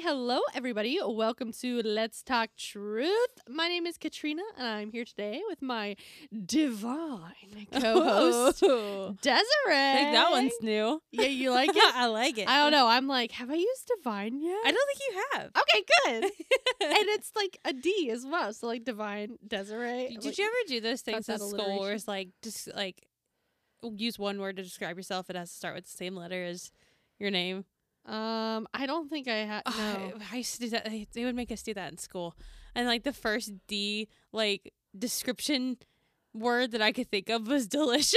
hello, 0.00 0.40
everybody. 0.54 0.98
Welcome 1.04 1.52
to 1.60 1.82
Let's 1.82 2.22
Talk 2.22 2.50
Truth. 2.56 3.10
My 3.48 3.68
name 3.68 3.86
is 3.86 3.98
Katrina, 3.98 4.42
and 4.56 4.66
I'm 4.66 4.90
here 4.92 5.04
today 5.04 5.42
with 5.48 5.60
my 5.60 5.96
divine 6.46 7.66
co-host, 7.72 8.62
Oh, 8.64 9.16
Desiree. 9.20 9.42
That 10.12 10.28
one's 10.30 10.52
new. 10.62 11.02
yeah. 11.12 11.24
You 11.26 11.50
like 11.50 11.70
it? 11.74 11.94
I 11.94 12.06
like 12.06 12.38
it. 12.38 12.48
I 12.48 12.62
don't 12.62 12.72
know. 12.72 12.86
I'm 12.86 13.06
like, 13.08 13.32
have 13.32 13.50
I 13.50 13.54
used 13.54 13.90
divine 13.98 14.40
yet? 14.42 14.58
I 14.64 14.72
don't 14.72 14.86
think 14.88 15.00
you 15.08 15.22
have. 15.32 15.50
Okay, 15.60 15.84
good. 16.04 16.24
and 16.98 17.08
it's 17.08 17.32
like 17.36 17.58
a 17.64 17.72
D 17.72 18.10
as 18.10 18.24
well. 18.24 18.52
So 18.52 18.66
like 18.66 18.84
divine 18.84 19.36
Desiree. 19.46 20.08
Did 20.08 20.24
like- 20.24 20.38
you 20.38 20.44
ever 20.44 20.54
do 20.68 20.80
those 20.80 21.02
things 21.02 21.28
at 21.28 21.40
school 21.40 21.80
where 21.80 21.92
it's 21.92 22.08
like 22.08 22.28
just 22.42 22.74
like 22.74 23.06
use 23.82 24.18
one 24.18 24.40
word 24.40 24.56
to 24.56 24.62
describe 24.62 24.96
yourself? 24.96 25.28
It 25.30 25.36
has 25.36 25.50
to 25.50 25.56
start 25.56 25.74
with 25.74 25.84
the 25.84 25.90
same 25.96 26.16
letter 26.16 26.42
as 26.44 26.70
your 27.18 27.30
name. 27.30 27.64
Um, 28.06 28.66
I 28.74 28.86
don't 28.86 29.08
think 29.10 29.28
I 29.28 29.36
had. 29.44 29.62
Oh, 29.66 29.72
No. 29.76 30.16
I, 30.30 30.34
I 30.34 30.36
used 30.38 30.54
to 30.54 30.60
do 30.60 30.70
that. 30.70 30.88
They, 31.12 31.24
would 31.24 31.34
make 31.36 31.52
us 31.52 31.62
do 31.62 31.74
that 31.74 31.92
in 31.92 31.98
school, 31.98 32.34
and 32.74 32.86
like 32.86 33.04
the 33.04 33.12
first 33.12 33.52
D 33.68 34.08
like 34.32 34.72
description 34.98 35.76
word 36.32 36.70
that 36.72 36.80
I 36.82 36.92
could 36.92 37.10
think 37.10 37.28
of 37.28 37.46
was 37.48 37.66
delicious. 37.66 38.14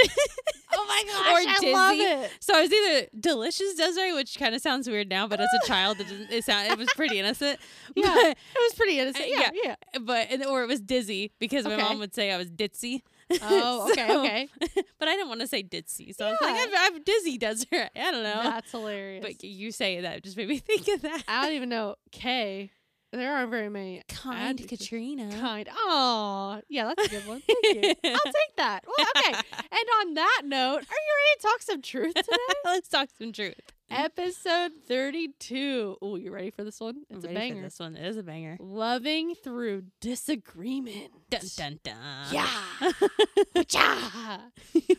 Oh 0.75 0.85
my 0.87 1.03
Or 1.31 1.43
gosh, 1.45 1.63
I 1.63 1.71
love 1.71 1.95
it. 1.97 2.31
So 2.39 2.55
I 2.55 2.61
was 2.61 2.71
either 2.71 3.07
delicious 3.19 3.73
Desiree, 3.75 4.13
which 4.13 4.37
kind 4.37 4.53
of 4.55 4.61
sounds 4.61 4.87
weird 4.87 5.09
now, 5.09 5.27
but 5.27 5.39
as 5.39 5.47
a 5.63 5.67
child, 5.67 5.99
it 5.99 6.07
didn't. 6.07 6.31
It 6.31 6.43
sound 6.43 6.71
it 6.71 6.77
was 6.77 6.89
pretty 6.95 7.19
innocent. 7.19 7.59
Yeah. 7.95 8.13
But- 8.13 8.27
It 8.31 8.37
was 8.59 8.73
pretty 8.75 8.99
innocent. 8.99 9.25
Uh, 9.25 9.27
Yeah, 9.27 9.49
yeah. 9.53 9.75
yeah. 9.93 9.99
but 10.01 10.45
or 10.47 10.63
it 10.63 10.67
was 10.67 10.79
dizzy 10.81 11.31
because 11.39 11.65
my 11.65 11.75
mom 11.77 11.99
would 11.99 12.13
say 12.15 12.31
I 12.31 12.37
was 12.37 12.49
ditzy. 12.49 13.01
Oh, 13.41 13.89
okay, 13.91 14.07
So- 14.07 14.19
okay. 14.21 14.49
but 14.99 15.07
I 15.07 15.13
didn't 15.13 15.27
want 15.29 15.41
to 15.41 15.47
say 15.47 15.63
ditzy, 15.63 16.15
so 16.15 16.25
I 16.27 16.31
was 16.31 16.39
like, 16.41 16.55
I'm, 16.55 16.93
I'm 16.95 17.03
dizzy, 17.03 17.37
Desiree. 17.37 17.89
I 17.95 18.11
don't 18.11 18.23
know. 18.23 18.41
That's 18.43 18.71
hilarious. 18.71 19.23
but 19.23 19.43
you 19.43 19.71
say 19.71 20.01
that 20.01 20.23
just 20.23 20.37
made 20.37 20.47
me 20.49 20.57
think 20.65 20.87
of 20.89 21.01
that. 21.01 21.23
I 21.27 21.43
don't 21.43 21.53
even 21.55 21.69
know 21.69 21.95
K. 22.11 22.71
There 23.11 23.31
aren't 23.31 23.51
very 23.51 23.69
many. 23.69 24.01
Kind. 24.09 24.67
Katrina. 24.67 25.29
Kind. 25.39 25.69
Oh, 25.71 26.59
yeah, 26.67 26.85
that's 26.97 27.05
a 27.05 27.09
good 27.11 27.27
one. 27.27 27.41
Thank 27.41 27.63
you. 27.63 27.93
I'll 28.11 28.31
take 28.31 28.55
that. 28.57 28.83
Well, 28.87 29.05
okay. 29.17 29.33
And 29.55 29.87
on 30.01 30.13
that 30.15 30.41
note, 30.45 30.77
are 30.77 30.79
you 30.79 30.81
ready 30.81 31.37
to 31.37 31.41
talk 31.43 31.61
some 31.61 31.81
truth 31.83 32.15
today? 32.15 32.37
Let's 32.65 32.87
talk 32.89 33.09
some 33.15 33.31
truth. 33.31 33.53
Episode 33.95 34.71
32. 34.87 35.97
Oh, 36.01 36.15
you 36.15 36.31
ready 36.31 36.49
for 36.49 36.63
this 36.63 36.79
one? 36.79 37.03
I'm 37.11 37.17
It's 37.17 37.25
a 37.25 37.27
ready 37.29 37.49
for 37.49 37.53
banger. 37.55 37.61
This 37.63 37.79
one 37.79 37.95
It 37.95 38.05
is 38.07 38.17
a 38.17 38.23
banger. 38.23 38.57
Loving 38.59 39.35
through 39.35 39.83
disagreement. 40.01 41.11
Dun 41.29 41.41
dun 41.55 41.79
dun. 41.83 42.27
Yeah. 42.31 43.61
Cha. 43.67 44.45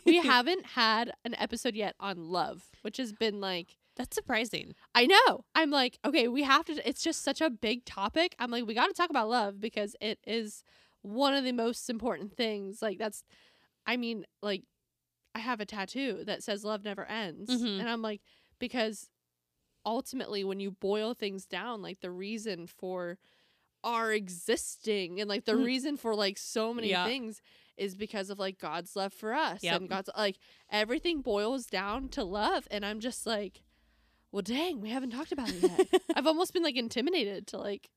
we 0.05 0.17
haven't 0.23 0.65
had 0.65 1.11
an 1.25 1.35
episode 1.35 1.75
yet 1.75 1.95
on 1.99 2.29
love, 2.29 2.63
which 2.81 2.97
has 2.97 3.11
been 3.13 3.41
like 3.41 3.75
That's 3.97 4.15
surprising. 4.15 4.73
I 4.93 5.05
know. 5.07 5.45
I'm 5.53 5.71
like, 5.71 5.99
okay, 6.05 6.27
we 6.27 6.43
have 6.43 6.65
to. 6.65 6.87
It's 6.87 7.03
just 7.03 7.21
such 7.23 7.41
a 7.41 7.49
big 7.49 7.85
topic. 7.85 8.35
I'm 8.39 8.51
like, 8.51 8.65
we 8.65 8.73
got 8.73 8.87
to 8.87 8.93
talk 8.93 9.09
about 9.09 9.29
love 9.29 9.59
because 9.59 9.95
it 10.01 10.19
is 10.25 10.63
one 11.01 11.33
of 11.33 11.43
the 11.43 11.51
most 11.53 11.89
important 11.89 12.35
things. 12.35 12.81
Like, 12.81 12.97
that's, 12.97 13.23
I 13.85 13.95
mean, 13.97 14.25
like, 14.41 14.63
I 15.35 15.39
have 15.39 15.59
a 15.59 15.65
tattoo 15.65 16.23
that 16.25 16.43
says 16.43 16.63
love 16.63 16.83
never 16.83 17.05
ends. 17.05 17.51
Mhm. 17.51 17.79
And 17.79 17.89
I'm 17.89 18.01
like, 18.01 18.21
because 18.59 19.09
ultimately, 19.85 20.43
when 20.43 20.59
you 20.59 20.71
boil 20.71 21.13
things 21.13 21.45
down, 21.45 21.81
like, 21.81 21.99
the 22.01 22.11
reason 22.11 22.67
for 22.67 23.17
our 23.83 24.11
existing 24.11 25.19
and 25.21 25.29
like 25.29 25.45
the 25.45 25.55
Mhm. 25.55 25.63
reason 25.63 25.95
for 25.95 26.15
like 26.15 26.39
so 26.39 26.73
many 26.73 26.89
Yeah. 26.89 27.05
things 27.05 27.39
is 27.77 27.95
because 27.95 28.31
of 28.31 28.39
like 28.39 28.57
God's 28.57 28.95
love 28.95 29.13
for 29.13 29.31
us 29.31 29.61
Yep. 29.61 29.81
and 29.81 29.87
God's 29.89 30.09
like 30.17 30.37
everything 30.71 31.21
boils 31.21 31.67
down 31.67 32.09
to 32.09 32.23
love 32.23 32.67
and 32.71 32.83
I'm 32.83 32.99
just 32.99 33.27
like 33.27 33.61
well 34.31 34.41
dang 34.41 34.81
we 34.81 34.89
haven't 34.89 35.11
talked 35.11 35.31
about 35.31 35.51
it 35.51 35.61
yet 35.61 35.85
I've 36.15 36.25
almost 36.25 36.51
been 36.51 36.63
like 36.63 36.77
intimidated 36.77 37.45
to 37.49 37.57
like 37.59 37.91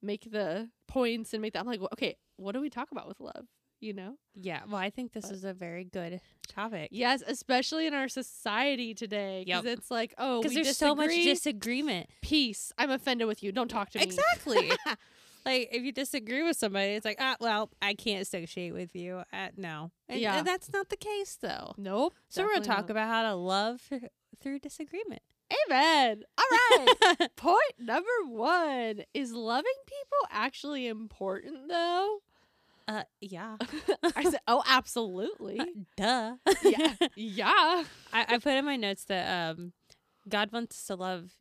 make 0.00 0.30
the 0.32 0.70
points 0.88 1.34
and 1.34 1.42
make 1.42 1.52
that 1.52 1.60
I'm 1.60 1.66
like 1.66 1.80
well, 1.80 1.90
okay 1.92 2.16
what 2.36 2.52
do 2.52 2.60
we 2.62 2.70
talk 2.70 2.90
about 2.90 3.06
with 3.06 3.20
love 3.20 3.46
you 3.80 3.92
know 3.92 4.16
Yeah. 4.34 4.62
Well, 4.66 4.76
I 4.76 4.90
think 4.90 5.12
this 5.12 5.26
But- 5.26 5.34
is 5.34 5.44
a 5.44 5.52
very 5.54 5.84
good 5.84 6.20
topic. 6.48 6.88
yes 6.92 7.22
especially 7.26 7.86
in 7.86 7.94
our 7.94 8.08
society 8.08 8.94
today 8.94 9.42
because 9.46 9.64
Yep. 9.64 9.78
it's 9.78 9.90
like 9.90 10.14
oh 10.18 10.40
Because 10.42 10.54
there's 10.54 10.76
so 10.76 10.94
much 10.94 11.10
disagreement. 11.10 12.08
peace 12.22 12.72
I'm 12.78 12.90
offended 12.90 13.26
with 13.28 13.42
you 13.42 13.52
don't 13.52 13.68
talk 13.68 13.90
to 13.90 13.98
me 13.98 14.04
Exactly. 14.04 14.70
like 15.46 15.68
if 15.72 15.82
you 15.82 15.92
disagree 15.92 16.42
with 16.42 16.56
somebody, 16.56 16.92
it's 16.92 17.04
like, 17.04 17.18
ah, 17.20 17.36
well, 17.38 17.68
I 17.82 17.92
can't 17.92 18.22
associate 18.22 18.72
with 18.72 18.96
you. 18.96 19.22
Uh, 19.30 19.48
no. 19.58 19.90
And, 20.08 20.18
Yeah. 20.18 20.38
and 20.38 20.46
that's 20.46 20.72
not 20.72 20.88
the 20.88 20.96
case 20.96 21.36
though. 21.40 21.74
nope 21.76 22.14
So 22.28 22.42
we're 22.42 22.54
gonna 22.54 22.64
talk 22.64 22.88
about 22.90 23.08
how 23.08 23.22
to 23.24 23.34
love 23.34 23.82
through 24.40 24.58
disagreement. 24.60 25.20
Amen. 25.68 26.22
All 26.38 26.44
right. 26.78 27.28
Point 27.36 27.74
number 27.78 28.08
one 28.26 29.02
is 29.12 29.32
loving 29.32 29.80
people 29.86 30.28
actually 30.30 30.86
important 30.86 31.68
though? 31.68 32.20
Uh, 32.88 33.02
yeah. 33.20 33.56
I 34.16 34.24
said, 34.24 34.40
oh, 34.46 34.62
absolutely. 34.68 35.60
Duh. 35.96 36.36
yeah. 36.62 36.94
Yeah. 37.16 37.84
I, 38.12 38.26
I 38.28 38.38
put 38.38 38.54
in 38.54 38.64
my 38.64 38.76
notes 38.76 39.04
that 39.04 39.50
um, 39.56 39.72
God 40.28 40.52
wants 40.52 40.76
us 40.76 40.86
to 40.86 40.94
love 40.96 41.32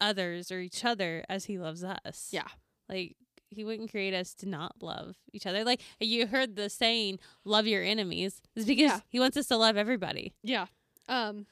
others 0.00 0.50
or 0.50 0.60
each 0.60 0.84
other 0.84 1.24
as 1.28 1.46
He 1.46 1.58
loves 1.58 1.82
us. 1.84 2.28
Yeah. 2.30 2.46
Like 2.88 3.16
He 3.50 3.64
wouldn't 3.64 3.90
create 3.90 4.14
us 4.14 4.34
to 4.36 4.48
not 4.48 4.76
love 4.80 5.16
each 5.32 5.46
other. 5.46 5.64
Like 5.64 5.80
you 6.00 6.26
heard 6.26 6.56
the 6.56 6.68
saying, 6.70 7.18
"Love 7.44 7.66
your 7.66 7.82
enemies," 7.82 8.40
is 8.54 8.64
because 8.66 8.82
Yeah. 8.90 9.00
He 9.08 9.20
wants 9.20 9.36
us 9.36 9.46
to 9.48 9.56
love 9.56 9.76
everybody. 9.76 10.32
Yeah. 10.42 10.66
Um, 11.08 11.46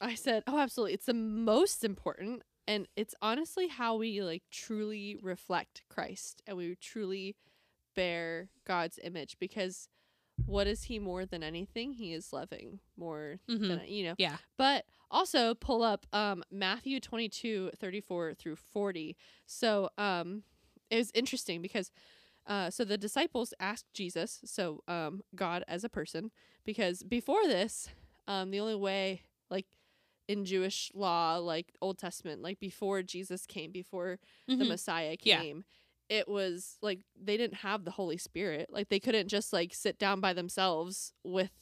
I 0.00 0.14
said, 0.14 0.42
oh, 0.46 0.58
absolutely. 0.58 0.94
It's 0.94 1.06
the 1.06 1.14
most 1.14 1.84
important. 1.84 2.42
And 2.66 2.86
it's 2.96 3.14
honestly 3.20 3.68
how 3.68 3.96
we 3.96 4.22
like 4.22 4.42
truly 4.50 5.18
reflect 5.22 5.82
Christ 5.90 6.42
and 6.46 6.56
we 6.56 6.76
truly 6.80 7.36
bear 8.00 8.48
God's 8.64 8.98
image 9.02 9.36
because 9.38 9.88
what 10.46 10.66
is 10.66 10.84
he 10.84 10.98
more 10.98 11.26
than 11.26 11.42
anything? 11.42 11.92
He 11.94 12.12
is 12.14 12.32
loving 12.32 12.80
more 12.96 13.40
Mhm. 13.48 13.68
than 13.68 13.80
you 13.88 14.04
know. 14.04 14.14
Yeah. 14.18 14.38
But 14.56 14.86
also 15.10 15.54
pull 15.54 15.82
up 15.82 16.06
um 16.12 16.42
Matthew 16.50 16.98
22, 17.00 17.70
34 17.76 18.34
through 18.34 18.56
40. 18.56 19.16
So 19.46 19.90
um 19.98 20.44
it 20.90 20.96
was 20.96 21.10
interesting 21.14 21.60
because 21.62 21.90
uh 22.46 22.70
so 22.70 22.84
the 22.84 22.96
disciples 22.98 23.52
asked 23.60 23.92
Jesus, 23.92 24.40
so 24.44 24.82
um 24.88 25.22
God 25.34 25.62
as 25.68 25.84
a 25.84 25.88
person, 25.88 26.30
because 26.64 27.02
before 27.02 27.44
this, 27.46 27.90
um 28.26 28.50
the 28.50 28.60
only 28.60 28.76
way 28.88 29.22
like 29.50 29.66
in 30.26 30.44
Jewish 30.44 30.90
law, 30.94 31.36
like 31.38 31.74
Old 31.82 31.98
Testament, 31.98 32.40
like 32.40 32.58
before 32.60 33.02
Jesus 33.02 33.46
came, 33.46 33.70
before 33.72 34.18
the 34.46 34.54
Mhm. 34.64 34.68
Messiah 34.68 35.16
Yeah. 35.22 35.42
It 36.10 36.28
was 36.28 36.76
like 36.82 37.00
they 37.18 37.36
didn't 37.36 37.58
have 37.58 37.84
the 37.84 37.92
Holy 37.92 38.18
Spirit. 38.18 38.68
Like 38.70 38.88
they 38.88 39.00
couldn't 39.00 39.28
just 39.28 39.52
like 39.52 39.72
sit 39.72 39.98
down 39.98 40.20
by 40.20 40.34
themselves 40.34 41.14
with 41.24 41.52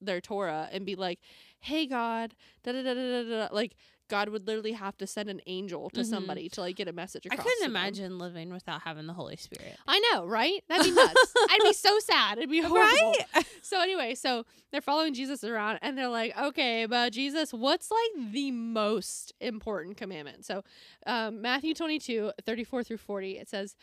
their 0.00 0.20
Torah 0.20 0.68
and 0.70 0.84
be 0.84 0.94
like, 0.94 1.18
"Hey 1.58 1.86
God," 1.86 2.34
da 2.62 2.72
da 2.72 2.82
da 2.82 2.94
da 2.94 3.22
da. 3.22 3.48
da. 3.48 3.54
Like 3.54 3.74
God 4.08 4.28
would 4.28 4.46
literally 4.46 4.72
have 4.72 4.96
to 4.98 5.06
send 5.06 5.28
an 5.30 5.40
angel 5.46 5.88
to 5.90 6.00
Mhm. 6.00 6.04
somebody 6.06 6.48
to 6.50 6.60
like 6.60 6.76
get 6.76 6.88
a 6.88 6.92
message 6.92 7.24
across. 7.26 7.40
I 7.40 7.42
couldn't 7.42 7.58
to 7.58 7.62
them. 7.64 7.72
imagine 7.72 8.18
living 8.18 8.52
without 8.52 8.82
having 8.82 9.06
the 9.06 9.14
Holy 9.14 9.36
Spirit. 9.36 9.76
I 9.86 9.98
know, 10.12 10.26
right? 10.26 10.62
That'd 10.68 10.84
be 10.84 10.92
nuts. 10.92 11.34
I'd 11.50 11.60
be 11.62 11.72
so 11.72 11.98
sad. 12.00 12.38
It'd 12.38 12.50
be 12.50 12.60
horrible. 12.60 13.14
Right? 13.34 13.46
So 13.62 13.80
anyway, 13.80 14.14
so 14.14 14.44
they're 14.70 14.82
following 14.82 15.14
Jesus 15.14 15.42
around 15.42 15.78
and 15.80 15.96
they're 15.96 16.06
like, 16.08 16.36
okay, 16.38 16.84
but 16.84 17.14
Jesus, 17.14 17.50
what's 17.52 17.90
like 17.90 18.32
the 18.32 18.50
most 18.50 19.32
important 19.40 19.96
commandment? 19.96 20.44
So 20.44 20.62
um, 21.06 21.40
Matthew 21.40 21.72
22, 21.72 22.32
34 22.44 22.84
through 22.84 22.98
40, 22.98 23.38
it 23.38 23.48
says, 23.48 23.74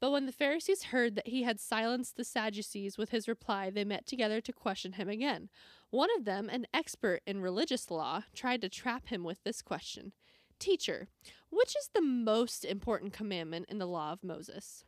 But 0.00 0.10
when 0.10 0.26
the 0.26 0.32
Pharisees 0.32 0.84
heard 0.84 1.14
that 1.14 1.28
he 1.28 1.44
had 1.44 1.60
silenced 1.60 2.16
the 2.16 2.24
Sadducees 2.24 2.98
with 2.98 3.10
his 3.10 3.28
reply, 3.28 3.70
they 3.70 3.84
met 3.84 4.06
together 4.06 4.40
to 4.40 4.52
question 4.52 4.94
him 4.94 5.08
again. 5.08 5.50
One 5.90 6.10
of 6.18 6.26
them, 6.26 6.50
an 6.50 6.66
expert 6.74 7.22
in 7.26 7.40
religious 7.40 7.90
law, 7.90 8.24
tried 8.34 8.60
to 8.60 8.68
trap 8.68 9.08
him 9.08 9.24
with 9.24 9.42
this 9.42 9.62
question 9.62 10.12
Teacher, 10.58 11.08
which 11.50 11.76
is 11.76 11.90
the 11.94 12.02
most 12.02 12.64
important 12.64 13.12
commandment 13.12 13.66
in 13.68 13.78
the 13.78 13.86
law 13.86 14.12
of 14.12 14.24
Moses? 14.24 14.84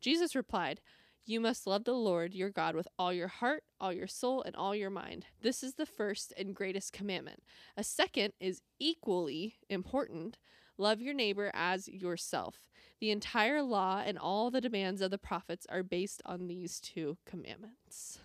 Jesus 0.00 0.34
replied, 0.34 0.82
You 1.24 1.40
must 1.40 1.66
love 1.66 1.84
the 1.84 1.94
Lord 1.94 2.34
your 2.34 2.50
God 2.50 2.74
with 2.74 2.88
all 2.98 3.12
your 3.12 3.28
heart, 3.28 3.62
all 3.80 3.92
your 3.92 4.06
soul, 4.06 4.42
and 4.42 4.54
all 4.54 4.74
your 4.74 4.90
mind. 4.90 5.24
This 5.40 5.62
is 5.62 5.74
the 5.74 5.86
first 5.86 6.34
and 6.36 6.54
greatest 6.54 6.92
commandment. 6.92 7.42
A 7.76 7.84
second 7.84 8.34
is 8.38 8.60
equally 8.78 9.54
important 9.70 10.36
love 10.76 11.00
your 11.00 11.14
neighbor 11.14 11.50
as 11.54 11.88
yourself. 11.88 12.68
The 13.00 13.10
entire 13.10 13.62
law 13.62 14.02
and 14.04 14.18
all 14.18 14.50
the 14.50 14.60
demands 14.60 15.00
of 15.00 15.10
the 15.10 15.18
prophets 15.18 15.66
are 15.70 15.82
based 15.82 16.20
on 16.26 16.48
these 16.48 16.80
two 16.80 17.16
commandments. 17.24 18.18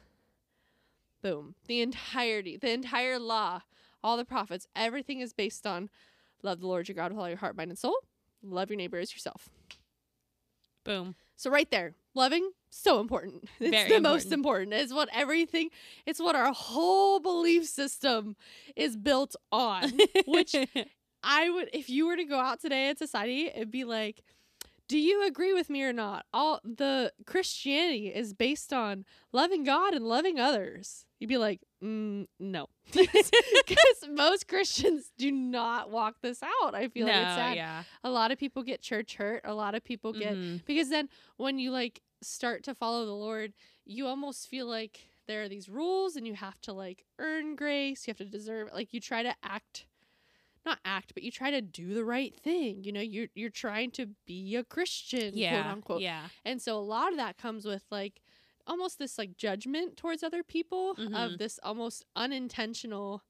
Boom. 1.22 1.56
The 1.68 1.82
entirety, 1.82 2.58
the 2.58 2.72
entire 2.72 3.20
law, 3.20 3.62
all 4.04 4.18
the 4.18 4.26
prophets, 4.26 4.68
everything 4.76 5.20
is 5.20 5.34
based 5.34 5.68
on 5.68 5.90
love 6.44 6.62
the 6.62 6.68
Lord 6.68 6.88
your 6.88 6.96
God 6.96 7.12
with 7.12 7.20
all 7.20 7.28
your 7.28 7.38
heart, 7.38 7.58
mind, 7.58 7.72
and 7.72 7.78
soul. 7.78 7.98
Love 8.42 8.70
your 8.70 8.78
neighbor 8.78 8.98
as 8.98 9.14
yourself. 9.14 9.50
Boom. 10.86 11.16
So 11.36 11.50
right 11.50 11.70
there, 11.70 11.94
loving 12.16 12.52
so 12.70 13.00
important. 13.00 13.46
It's 13.60 13.72
Very 13.72 13.90
the 13.90 14.02
most 14.02 14.32
important. 14.32 14.74
It's 14.74 14.94
what 14.94 15.10
everything. 15.14 15.70
It's 16.06 16.20
what 16.20 16.36
our 16.36 16.54
whole 16.54 17.20
belief 17.20 17.66
system 17.66 18.36
is 18.76 18.96
built 18.96 19.36
on. 19.52 19.92
Which 20.28 20.56
I 21.24 21.50
would, 21.50 21.70
if 21.74 21.90
you 21.90 22.08
were 22.08 22.16
to 22.16 22.24
go 22.24 22.40
out 22.40 22.62
today 22.62 22.90
in 22.90 22.96
society, 22.96 23.48
it'd 23.48 23.72
be 23.72 23.84
like, 23.84 24.24
do 24.90 24.98
you 24.98 25.26
agree 25.26 25.54
with 25.54 25.70
me 25.70 25.84
or 25.84 25.94
not? 25.94 26.26
All 26.34 26.60
the 26.66 27.14
Christianity 27.26 28.08
is 28.08 28.34
based 28.34 28.74
on 28.74 29.06
loving 29.32 29.64
God 29.64 29.94
and 29.94 30.06
loving 30.06 30.40
others. 30.40 31.06
You'd 31.20 31.28
be 31.28 31.38
like, 31.38 31.62
mm, 31.84 32.26
no, 32.40 32.68
because 32.92 34.04
most 34.10 34.48
Christians 34.48 35.12
do 35.18 35.32
not 35.32 35.92
walk 35.92 36.16
this 36.22 36.42
out. 36.44 36.74
I 36.76 36.88
feel 36.88 37.06
no, 37.08 37.14
like 37.14 37.22
it's 37.22 37.36
sad. 37.36 37.56
yeah. 37.56 37.84
A 38.04 38.10
lot 38.10 38.32
of 38.32 38.38
people 38.40 38.64
get 38.64 38.82
church 38.82 39.16
hurt. 39.16 39.42
A 39.46 39.54
lot 39.54 39.76
of 39.76 39.84
people 39.84 40.12
get 40.12 40.36
Mhm. 40.36 40.66
because 40.66 40.90
then 40.90 41.08
when 41.38 41.60
you 41.60 41.72
like 41.72 42.02
start 42.22 42.64
to 42.64 42.76
follow 42.76 43.06
the 43.06 43.14
Lord, 43.14 43.54
you 43.86 44.08
almost 44.08 44.48
feel 44.48 44.66
like 44.66 45.00
there 45.28 45.44
are 45.44 45.50
these 45.50 45.70
rules 45.70 46.16
and 46.16 46.26
you 46.26 46.34
have 46.34 46.60
to 46.62 46.74
like 46.74 47.06
earn 47.20 47.56
grace. 47.56 48.08
You 48.08 48.12
have 48.12 48.18
to 48.18 48.26
deserve 48.26 48.70
it. 48.70 48.74
Like 48.74 48.94
you 48.94 49.00
try 49.00 49.22
to 49.24 49.36
act 49.44 49.86
not 50.66 50.80
act, 50.86 51.14
but 51.14 51.24
you 51.24 51.32
try 51.32 51.52
to 51.52 51.62
do 51.62 51.94
the 51.94 52.04
right 52.04 52.36
thing. 52.36 52.84
You 52.84 52.92
know, 52.92 53.02
you're 53.02 53.28
you're 53.34 53.50
trying 53.50 53.92
to 53.92 54.08
be 54.26 54.56
a 54.56 54.64
Christian, 54.64 55.36
yeah. 55.38 55.62
quote 55.62 55.72
unquote. 55.74 56.02
Yeah. 56.02 56.28
And 56.46 56.62
so 56.62 56.78
a 56.78 56.82
lot 56.82 57.12
of 57.12 57.18
that 57.18 57.38
comes 57.38 57.66
with 57.66 57.84
like 57.92 58.22
almost 58.68 59.00
this 59.00 59.18
like 59.18 59.36
judgment 59.38 59.98
towards 59.98 60.22
other 60.24 60.44
people 60.44 60.96
Mhm. 60.96 61.16
of 61.34 61.38
this 61.40 61.60
almost 61.64 62.04
unintentional 62.16 63.24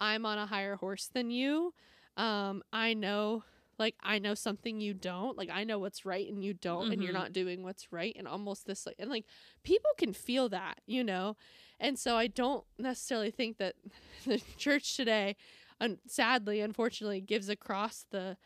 I'm 0.00 0.24
on 0.24 0.38
a 0.38 0.46
higher 0.46 0.76
horse 0.76 1.08
than 1.12 1.30
you. 1.30 1.74
Um 2.16 2.62
I 2.72 2.94
know 2.94 3.44
like 3.78 3.96
I 4.02 4.18
know 4.18 4.34
something 4.34 4.80
you 4.80 4.92
don't. 4.94 5.36
Like 5.38 5.50
I 5.50 5.64
know 5.64 5.78
what's 5.78 6.04
right 6.06 6.26
and 6.30 6.44
you 6.44 6.54
don't 6.54 6.92
and 6.92 7.02
you're 7.02 7.12
Mhm. 7.12 7.22
not 7.22 7.32
doing 7.32 7.62
what's 7.62 7.92
right 7.92 8.14
and 8.18 8.26
almost 8.28 8.66
this 8.66 8.86
like 8.86 8.96
and 8.98 9.10
like 9.10 9.24
people 9.62 9.90
can 9.98 10.12
feel 10.12 10.48
that, 10.50 10.80
you 10.86 11.02
know. 11.04 11.36
And 11.78 11.98
so 11.98 12.16
I 12.16 12.26
don't 12.26 12.64
necessarily 12.78 13.30
think 13.30 13.56
that 13.58 13.74
the 14.26 14.38
church 14.58 14.96
today 14.96 15.36
un- 15.80 15.98
sadly 16.06 16.60
unfortunately 16.60 17.20
gives 17.20 17.48
across 17.48 18.06
the 18.10 18.36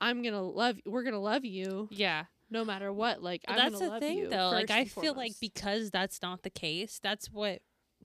I'm 0.00 0.22
to 0.34 0.40
love 0.40 0.78
we're 0.86 1.02
to 1.14 1.18
love 1.20 1.44
you 1.44 1.88
Yeah. 1.90 2.24
no 2.50 2.64
matter 2.64 2.92
what. 2.92 3.22
Like 3.22 3.42
I'm 3.48 3.56
that's 3.56 3.78
gonna 3.78 3.94
the 3.94 4.00
thing 4.00 4.28
though. 4.30 4.50
Like 4.50 4.70
I 4.70 4.84
feel 4.84 5.14
like 5.14 5.32
because 5.40 5.90
that's 5.90 6.20
not 6.22 6.42
the 6.42 6.50
case, 6.50 6.98
that's 7.02 7.30
what 7.32 7.62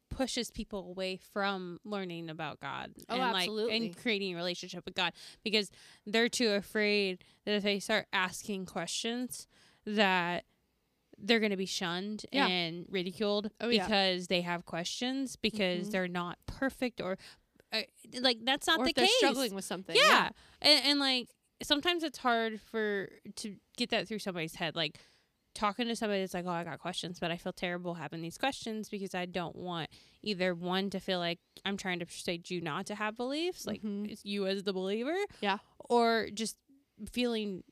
pushes 0.10 0.52
people 0.52 0.90
away 0.90 1.16
from 1.18 1.80
learning 1.86 2.30
about 2.30 2.60
God 2.60 2.92
Oh, 3.10 3.14
and 3.14 3.32
like 3.32 3.44
absolutely. 3.44 3.78
and 3.78 3.98
creating 3.98 4.34
a 4.34 4.36
relationship 4.36 4.84
with 4.86 4.94
God 4.94 5.14
because 5.44 5.72
they're 6.06 6.28
too 6.30 6.50
afraid 6.52 7.24
that 7.46 7.54
if 7.56 7.64
they 7.64 7.80
start 7.80 8.08
asking 8.12 8.66
questions 8.66 9.48
that 9.86 10.44
they're 11.18 11.40
going 11.40 11.52
to 11.52 11.58
be 11.58 11.66
shunned 11.66 12.26
Yeah. 12.32 12.48
and 12.48 12.86
ridiculed 12.90 13.52
Oh, 13.62 13.70
yeah. 13.70 13.86
because 13.86 14.28
they 14.28 14.42
have 14.42 14.66
questions 14.66 15.36
because 15.38 15.88
Mhm. 15.88 15.92
they're 15.92 16.08
not 16.08 16.40
perfect 16.46 17.00
or 17.00 17.18
uh, 17.74 17.82
like 18.22 18.40
that's 18.44 18.68
not 18.68 18.80
or 18.80 18.86
the 18.86 18.94
case 18.94 19.10
struggling 19.18 19.54
with 19.56 19.66
something. 19.66 19.96
yeah. 19.96 20.30
And, 20.62 20.86
and 20.86 21.00
like 21.00 21.28
sometimes 21.64 22.04
it's 22.04 22.18
hard 22.18 22.60
for 22.62 23.10
to 23.38 23.56
get 23.78 23.90
that 23.92 24.08
through 24.08 24.20
somebody's 24.20 24.56
head 24.56 24.76
like 24.76 25.00
talking 25.54 25.86
to 25.88 25.96
somebody 25.96 26.22
that's 26.22 26.34
like 26.34 26.46
oh 26.48 26.50
i 26.50 26.64
got 26.64 26.80
questions 26.80 27.20
but 27.20 27.30
i 27.30 27.36
feel 27.38 27.52
terrible 27.54 27.94
having 27.96 28.22
these 28.22 28.38
questions 28.38 28.88
because 28.90 29.14
i 29.14 29.26
don't 29.26 29.56
want 29.56 29.90
either 30.24 30.56
one 30.56 30.90
to 30.90 31.00
feel 31.00 31.20
like 31.20 31.40
i'm 31.66 31.76
trying 31.78 32.00
to 32.00 32.06
persuade 32.06 32.50
you 32.50 32.62
not 32.62 32.86
to 32.88 32.96
have 32.96 33.16
beliefs 33.18 33.68
like 33.68 33.82
Mhm. 33.84 34.18
you 34.24 34.48
as 34.48 34.64
the 34.64 34.74
believer 34.74 35.14
Yeah. 35.42 35.58
or 35.90 36.30
just 36.34 36.56
feeling 37.12 37.64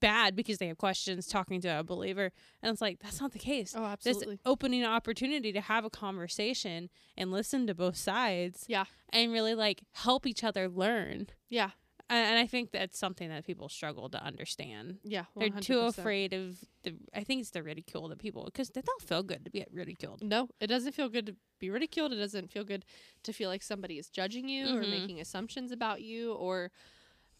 bad 0.00 0.36
because 0.36 0.58
they 0.58 0.66
have 0.68 0.76
questions 0.78 1.26
talking 1.26 1.60
to 1.62 1.68
a 1.68 1.82
believer 1.82 2.30
and 2.62 2.70
it's 2.72 2.80
like 2.80 2.98
that's 3.00 3.20
not 3.20 3.32
the 3.32 3.38
case 3.38 3.74
Oh, 3.76 3.84
absolutely. 3.84 4.36
this 4.36 4.40
opening 4.44 4.82
an 4.82 4.90
opportunity 4.90 5.52
to 5.52 5.60
have 5.60 5.84
a 5.84 5.90
conversation 5.90 6.90
and 7.16 7.30
listen 7.32 7.66
to 7.66 7.74
both 7.74 7.96
sides 7.96 8.64
Yeah. 8.68 8.84
and 9.10 9.32
really 9.32 9.54
like 9.54 9.82
help 9.92 10.26
each 10.26 10.44
other 10.44 10.68
learn 10.68 11.28
Yeah. 11.48 11.70
and, 12.10 12.26
and 12.26 12.38
I 12.38 12.46
think 12.46 12.70
that's 12.70 12.98
something 12.98 13.28
that 13.30 13.46
people 13.46 13.68
struggle 13.68 14.08
to 14.10 14.22
understand. 14.22 14.98
Yeah. 15.04 15.24
They're 15.36 15.50
too 15.50 15.80
afraid 15.80 16.32
of 16.32 16.58
the. 16.82 16.94
I 17.14 17.22
think 17.24 17.40
it's 17.42 17.50
the 17.50 17.62
ridicule 17.62 18.08
that 18.08 18.18
people 18.18 18.44
because 18.46 18.70
they 18.70 18.80
don't 18.80 19.02
feel 19.02 19.22
good 19.22 19.44
to 19.44 19.50
be 19.50 19.64
ridiculed. 19.70 20.22
No, 20.22 20.48
it 20.60 20.68
doesn't 20.68 20.92
feel 20.92 21.08
good 21.10 21.26
to 21.26 21.36
be 21.58 21.68
ridiculed. 21.70 22.12
It 22.12 22.16
doesn't 22.16 22.50
feel 22.50 22.64
good 22.64 22.84
to 23.24 23.32
feel 23.34 23.50
like 23.50 23.62
somebody 23.62 23.98
is 23.98 24.08
judging 24.08 24.48
you 24.48 24.66
or 24.74 24.82
Mhm. 24.82 24.90
making 24.90 25.20
assumptions 25.20 25.70
about 25.72 26.00
you 26.02 26.32
or 26.32 26.70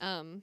um 0.01 0.43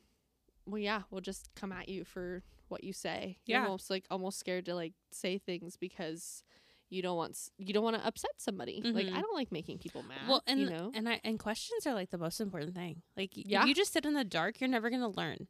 well 0.65 0.79
yeah, 0.79 1.03
we'll 1.09 1.21
just 1.21 1.49
come 1.55 1.71
at 1.71 1.89
you 1.89 2.03
for 2.03 2.43
what 2.67 2.83
you 2.83 2.93
say. 2.93 3.37
You're 3.45 3.59
Yeah. 3.59 3.65
almost 3.65 3.89
like 3.89 4.05
almost 4.09 4.39
scared 4.39 4.65
to 4.65 4.75
like 4.75 4.93
say 5.11 5.37
things 5.37 5.77
because 5.77 6.43
you 6.89 7.01
don't 7.01 7.17
want 7.17 7.31
s- 7.31 7.49
you 7.57 7.73
don't 7.73 7.83
want 7.83 7.95
to 7.97 8.05
upset 8.05 8.31
somebody. 8.37 8.81
Like 8.83 9.07
Mhm. 9.07 9.13
I 9.15 9.21
don't 9.21 9.35
like 9.35 9.51
making 9.51 9.79
people 9.79 10.03
mad. 10.03 10.27
Well, 10.27 10.43
and 10.47 10.59
you 10.59 10.69
know. 10.69 10.91
and 10.93 11.07
I 11.09 11.19
and 11.23 11.39
questions 11.39 11.85
are 11.87 11.93
like 11.93 12.09
the 12.11 12.17
most 12.17 12.39
important 12.41 12.73
thing. 12.75 13.01
Like 13.17 13.31
Yeah. 13.35 13.61
if 13.63 13.67
you 13.67 13.73
just 13.75 13.93
sit 13.93 14.05
in 14.05 14.13
the 14.13 14.23
dark, 14.23 14.59
you're 14.59 14.69
never 14.69 14.89
gonna 14.89 15.09
learn. 15.09 15.47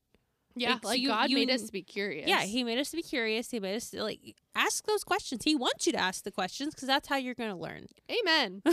Yeah, 0.57 0.75
like, 0.75 0.83
like, 0.85 0.91
so 0.95 1.01
you- 1.01 1.07
God 1.09 1.29
you- 1.29 1.35
made 1.35 1.49
us 1.49 1.63
to 1.63 1.71
be 1.73 1.83
curious. 1.83 2.29
Yeah, 2.29 2.43
He 2.43 2.63
made 2.63 2.77
us 2.79 2.89
to 2.91 2.95
be 2.95 3.03
curious. 3.03 3.51
He 3.51 3.59
made 3.59 3.75
us 3.75 3.89
to 3.89 4.01
like 4.01 4.37
ask 4.55 4.85
those 4.85 5.03
questions. 5.03 5.43
He 5.43 5.53
wants 5.55 5.85
you 5.85 5.91
to 5.91 5.99
ask 5.99 6.23
the 6.23 6.31
questions 6.31 6.73
because 6.73 6.87
that's 6.87 7.09
how 7.09 7.17
you're 7.17 7.33
gonna 7.35 7.57
learn. 7.59 7.87
Amen. 8.09 8.61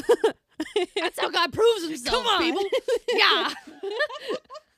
That's 0.94 1.18
how 1.18 1.28
God 1.28 1.52
proves 1.52 1.82
himself, 1.88 2.24
Come 2.24 2.26
on. 2.26 2.40
people. 2.40 2.62
yeah. 3.14 3.52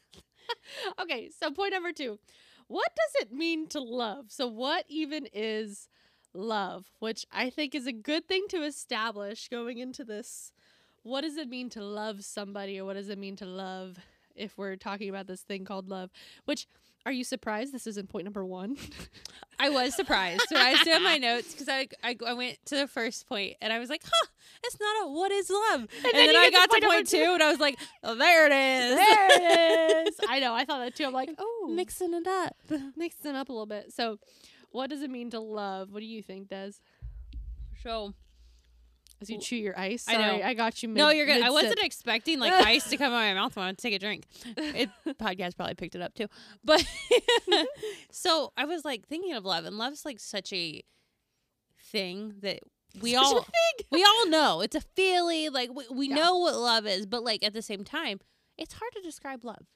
okay, 1.00 1.30
so 1.30 1.50
point 1.50 1.72
number 1.72 1.92
two. 1.92 2.18
What 2.66 2.90
does 2.96 3.22
it 3.22 3.32
mean 3.32 3.68
to 3.68 3.80
love? 3.80 4.26
So, 4.28 4.46
what 4.46 4.84
even 4.88 5.28
is 5.32 5.88
love? 6.32 6.86
Which 6.98 7.26
I 7.32 7.50
think 7.50 7.74
is 7.74 7.86
a 7.86 7.92
good 7.92 8.26
thing 8.26 8.46
to 8.50 8.62
establish 8.62 9.48
going 9.48 9.78
into 9.78 10.04
this. 10.04 10.52
What 11.02 11.20
does 11.20 11.36
it 11.36 11.48
mean 11.48 11.68
to 11.70 11.84
love 11.84 12.24
somebody, 12.24 12.78
or 12.80 12.86
what 12.86 12.94
does 12.94 13.10
it 13.10 13.18
mean 13.18 13.36
to 13.36 13.46
love 13.46 13.98
if 14.34 14.56
we're 14.56 14.76
talking 14.76 15.10
about 15.10 15.26
this 15.26 15.42
thing 15.42 15.64
called 15.64 15.88
love? 15.88 16.10
Which, 16.46 16.66
are 17.06 17.12
you 17.12 17.24
surprised 17.24 17.72
this 17.72 17.86
isn't 17.86 18.08
point 18.08 18.24
number 18.24 18.44
one? 18.44 18.76
I 19.60 19.68
was 19.70 19.94
surprised 19.94 20.46
when 20.50 20.60
I 20.60 20.74
saw 20.82 20.98
my 20.98 21.18
notes 21.18 21.52
because 21.52 21.68
I, 21.68 21.88
I 22.02 22.16
I 22.26 22.32
went 22.34 22.58
to 22.66 22.76
the 22.76 22.88
first 22.88 23.28
point 23.28 23.56
and 23.60 23.72
I 23.72 23.78
was 23.78 23.88
like, 23.88 24.02
huh, 24.04 24.28
it's 24.64 24.78
not 24.80 25.04
a 25.04 25.10
what 25.10 25.30
is 25.30 25.50
love, 25.50 25.80
and, 25.80 25.88
then 26.12 26.26
then, 26.26 26.36
I 26.36 26.50
got 26.50 26.64
to 26.64 26.68
point 26.70 26.84
point 26.84 27.08
two. 27.08 27.24
two 27.24 27.32
and 27.34 27.42
I 27.42 27.50
was 27.50 27.60
like, 27.60 27.78
oh, 28.02 28.14
there 28.14 28.46
it 28.46 28.52
is, 28.52 28.96
there 28.96 29.28
it 29.30 30.08
is. 30.08 30.20
I 30.28 30.40
know. 30.40 30.54
I 30.54 30.64
thought 30.64 30.80
that 30.80 30.96
too. 30.96 31.04
I'm 31.04 31.12
like, 31.12 31.30
oh, 31.38 31.70
mixing 31.74 32.14
it 32.14 32.26
up. 32.26 32.56
mixing 32.96 33.36
up 33.36 33.48
a 33.48 33.52
little 33.52 33.66
bit. 33.66 33.92
So, 33.92 34.18
what 34.70 34.90
does 34.90 35.02
it 35.02 35.10
mean 35.10 35.30
to 35.30 35.40
love? 35.40 35.92
What 35.92 36.00
do 36.00 36.06
you 36.06 36.22
think, 36.22 36.48
Des? 36.48 36.72
So 37.82 38.14
As 39.20 39.30
you 39.30 39.38
chew 39.38 39.56
your 39.56 39.78
ice. 39.78 40.04
I 40.08 40.16
know. 40.16 40.42
I, 40.44 40.54
got 40.54 40.82
you. 40.82 40.88
Mid, 40.88 40.98
no, 40.98 41.10
you're 41.10 41.24
good. 41.26 41.36
I 41.36 41.48
mid-sip. 41.48 41.52
wasn't 41.52 41.78
expecting 41.84 42.38
like 42.40 42.52
ice 42.66 42.88
to 42.90 42.96
come 42.96 43.12
out 43.12 43.22
of 43.22 43.34
my 43.34 43.34
mouth 43.34 43.56
when 43.56 43.66
I 43.66 43.72
take 43.72 43.94
a 43.94 43.98
drink. 43.98 44.24
It 44.56 44.90
podcast 45.18 45.56
probably 45.56 45.74
picked 45.74 45.94
it 45.94 46.02
up 46.02 46.14
too, 46.14 46.26
but 46.64 46.84
so 48.10 48.52
I 48.56 48.64
was 48.64 48.84
like 48.84 49.06
thinking 49.06 49.32
of 49.34 49.44
love, 49.44 49.64
and 49.64 49.78
love's 49.78 50.04
like 50.04 50.20
such 50.20 50.52
a 50.52 50.82
thing 51.80 52.34
that 52.40 52.60
we 53.00 53.12
Such 53.14 53.24
all 53.24 53.46
we 53.90 54.04
all 54.04 54.28
know 54.28 54.60
it's 54.60 54.76
a 54.76 54.80
feeling 54.80 55.52
like 55.52 55.70
we, 55.74 55.84
we 55.92 56.08
Yeah. 56.08 56.14
know 56.16 56.38
what 56.38 56.54
love 56.54 56.86
is 56.86 57.06
but 57.06 57.22
like 57.24 57.42
at 57.42 57.52
the 57.52 57.62
same 57.62 57.82
time 57.84 58.20
it's 58.56 58.74
hard 58.74 58.92
to 58.94 59.02
describe 59.02 59.44
love 59.44 59.66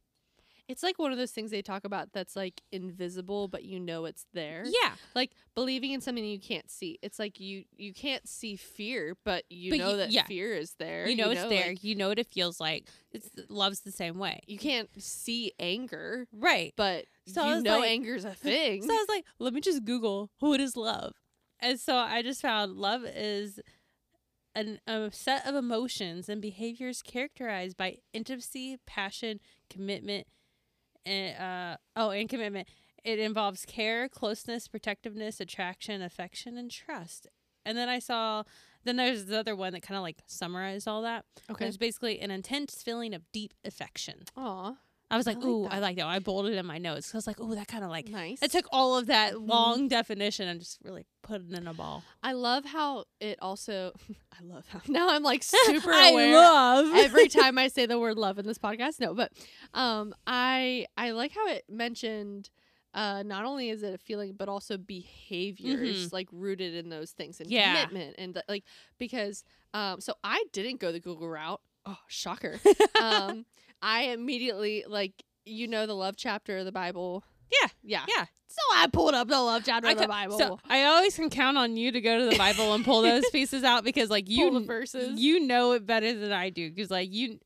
It's 0.69 0.83
like 0.83 0.99
one 0.99 1.13
of 1.13 1.19
those 1.19 1.31
things 1.31 1.51
they 1.51 1.63
talk 1.63 1.85
about 1.85 2.13
that's 2.13 2.37
like 2.37 2.61
invisible, 2.71 3.49
but 3.49 3.65
you 3.65 3.81
know 3.81 4.05
it's 4.05 4.27
there. 4.35 4.65
yeah 4.67 4.93
Like 5.15 5.33
believing 5.55 5.93
in 5.93 6.01
something 6.03 6.23
you 6.25 6.39
can't 6.39 6.71
see. 6.71 6.99
It's 7.03 7.19
like 7.19 7.41
you 7.41 7.65
you 7.77 7.95
can't 7.95 8.29
see 8.29 8.55
fear, 8.57 9.17
but 9.25 9.45
you 9.49 9.71
But 9.71 9.79
know 9.79 9.91
you- 9.93 9.97
that 9.97 10.11
yeah. 10.13 10.25
fear 10.27 10.53
is 10.55 10.75
there. 10.79 11.09
you 11.09 11.17
know 11.17 11.31
it's 11.31 11.43
there 11.43 11.69
like, 11.69 11.83
you 11.85 11.95
know 11.95 12.09
what 12.09 12.19
it 12.19 12.27
feels 12.33 12.61
like 12.61 12.87
it's 13.13 13.31
love's 13.49 13.81
the 13.81 13.91
same 13.93 14.19
way 14.19 14.41
you 14.47 14.59
can't 14.59 14.91
see 15.03 15.53
anger, 15.59 16.27
right 16.33 16.75
but 16.77 17.07
So 17.27 17.49
you 17.57 17.63
know 17.63 17.79
like- 17.79 17.91
anger's 17.91 18.25
a 18.27 18.35
thing. 18.49 18.83
so 18.83 18.93
i 18.93 18.97
was 18.97 19.09
like 19.09 19.25
let 19.39 19.55
me 19.55 19.61
just 19.63 19.85
google 19.87 20.31
what 20.41 20.61
is 20.61 20.77
love 20.77 21.15
and 21.61 21.81
so 21.81 21.97
i 21.97 22.21
just 22.23 22.43
found 22.43 22.73
love 22.77 23.05
is 23.07 23.59
an, 24.55 24.81
a 24.87 25.11
set 25.13 25.47
of 25.47 25.55
emotions 25.55 26.29
and 26.29 26.43
behaviors 26.43 27.01
characterized 27.03 27.77
by 27.77 27.97
intimacy 28.13 28.77
passion 28.87 29.41
commitment 29.71 30.27
uh 31.09 31.77
oh 31.97 32.11
and 32.11 32.29
commitment 32.29 32.69
it 33.05 33.19
involves 33.19 33.65
care 33.65 34.09
closeness 34.09 34.69
protectiveness 34.69 35.41
attraction 35.41 36.03
affection 36.03 36.57
and 36.57 36.71
trust 36.71 37.27
and 37.65 37.77
then 37.77 37.89
i 37.89 37.99
saw 37.99 38.43
then 38.85 38.97
there's 38.97 39.27
the 39.27 39.39
other 39.39 39.55
one 39.57 39.73
that 39.73 39.83
kind 39.83 39.97
of 39.97 40.03
like 40.03 40.19
summarized 40.27 40.89
all 40.89 41.03
that 41.03 41.25
okay. 41.51 41.65
There's 41.65 41.77
basically 41.77 42.21
an 42.21 42.31
intense 42.31 42.83
feeling 42.83 43.13
of 43.15 43.23
deep 43.33 43.53
affection. 43.65 44.23
Aw. 44.37 44.77
I 45.11 45.17
was 45.17 45.27
I 45.27 45.31
like, 45.31 45.39
like 45.39 45.47
ooh, 45.47 45.63
that. 45.65 45.73
I 45.73 45.79
like 45.79 45.97
that. 45.97 46.07
I 46.07 46.19
bolded 46.19 46.55
in 46.55 46.67
my 46.67 46.77
notes. 46.79 47.15
I 47.15 47.17
was 47.19 47.27
like, 47.27 47.41
ooh, 47.41 47.55
that 47.55 47.67
kind 47.67 47.83
of 47.83 47.91
like. 47.91 48.09
nice. 48.09 48.41
I 48.43 48.47
took 48.47 48.67
all 48.71 48.99
of 48.99 49.07
that 49.07 49.33
Mhm. 49.35 49.49
long 49.49 49.89
definition 49.89 50.49
and 50.49 50.61
just 50.61 50.79
really 50.85 51.07
put 51.23 51.41
it 51.41 51.53
in 51.53 51.67
a 51.67 51.73
ball. 51.73 52.03
I 52.23 52.33
love 52.33 52.65
how 52.67 53.05
it 53.21 53.39
also. 53.41 53.93
I 54.33 54.45
love 54.45 54.67
how 54.69 54.81
now 54.89 55.09
I'm 55.09 55.23
like 55.23 55.43
super 55.43 55.91
I 55.93 56.11
aware. 56.11 56.35
love 56.37 56.95
every 56.95 57.29
time 57.29 57.57
I 57.59 57.69
say 57.69 57.87
the 57.87 57.99
word 57.99 58.19
love 58.19 58.39
in 58.39 58.47
this 58.47 58.59
podcast. 58.59 59.01
No, 59.01 59.15
but 59.15 59.33
um, 59.75 60.15
I 60.27 60.87
I 60.97 61.11
like 61.13 61.33
how 61.33 61.49
it 61.49 61.65
mentioned. 61.71 62.51
Uh, 62.95 63.23
not 63.23 63.45
only 63.45 63.69
is 63.69 63.83
it 63.83 63.95
a 63.95 63.99
feeling, 63.99 64.33
but 64.37 64.49
also 64.49 64.77
behaviors 64.77 66.13
like 66.13 66.29
rooted 66.33 66.75
in 66.75 66.89
those 66.89 67.11
things 67.13 67.41
and 67.41 67.51
Yeah. 67.51 67.85
commitment 67.85 68.17
and 68.19 68.35
th- 68.35 68.45
like 68.49 68.65
because 68.99 69.45
um, 69.75 70.01
so 70.01 70.15
I 70.25 70.43
didn't 70.53 70.81
go 70.81 70.93
the 70.93 71.01
Google 71.01 71.29
route. 71.29 71.61
Oh, 71.87 71.97
shocker. 72.09 72.59
um, 73.01 73.47
I 73.83 74.03
immediately 74.05 74.85
like 74.87 75.13
you 75.45 75.69
know 75.69 75.87
the 75.87 75.95
love 75.95 76.17
chapter 76.17 76.59
of 76.59 76.65
the 76.65 76.73
Bible 76.73 77.25
Yeah. 77.51 77.69
Yeah. 77.83 78.05
Yeah. 78.09 78.25
So 78.49 78.63
I 78.75 78.87
pulled 78.87 79.15
up 79.15 79.29
the 79.29 79.41
love 79.41 79.63
chapter 79.65 79.89
I 79.89 79.93
of 79.93 79.99
the 79.99 80.09
Bible. 80.09 80.39
So 80.39 80.59
I 80.69 80.85
always 80.85 81.15
can 81.15 81.29
count 81.29 81.59
on 81.59 81.77
you 81.77 81.93
to 81.93 82.01
go 82.01 82.19
to 82.19 82.31
the 82.31 82.39
Bible 82.39 82.75
and 82.75 82.85
pull 82.85 83.03
those 83.03 83.29
pieces 83.33 83.63
out 83.63 83.85
because 83.85 84.09
like 84.09 84.29
you 84.29 84.65
verses. 84.65 85.21
you 85.21 85.41
know 85.41 85.73
it 85.73 85.85
better 85.87 86.15
than 86.19 86.33
I 86.33 86.49
do 86.51 86.71
because 86.71 86.91
like 86.91 87.13
you 87.13 87.39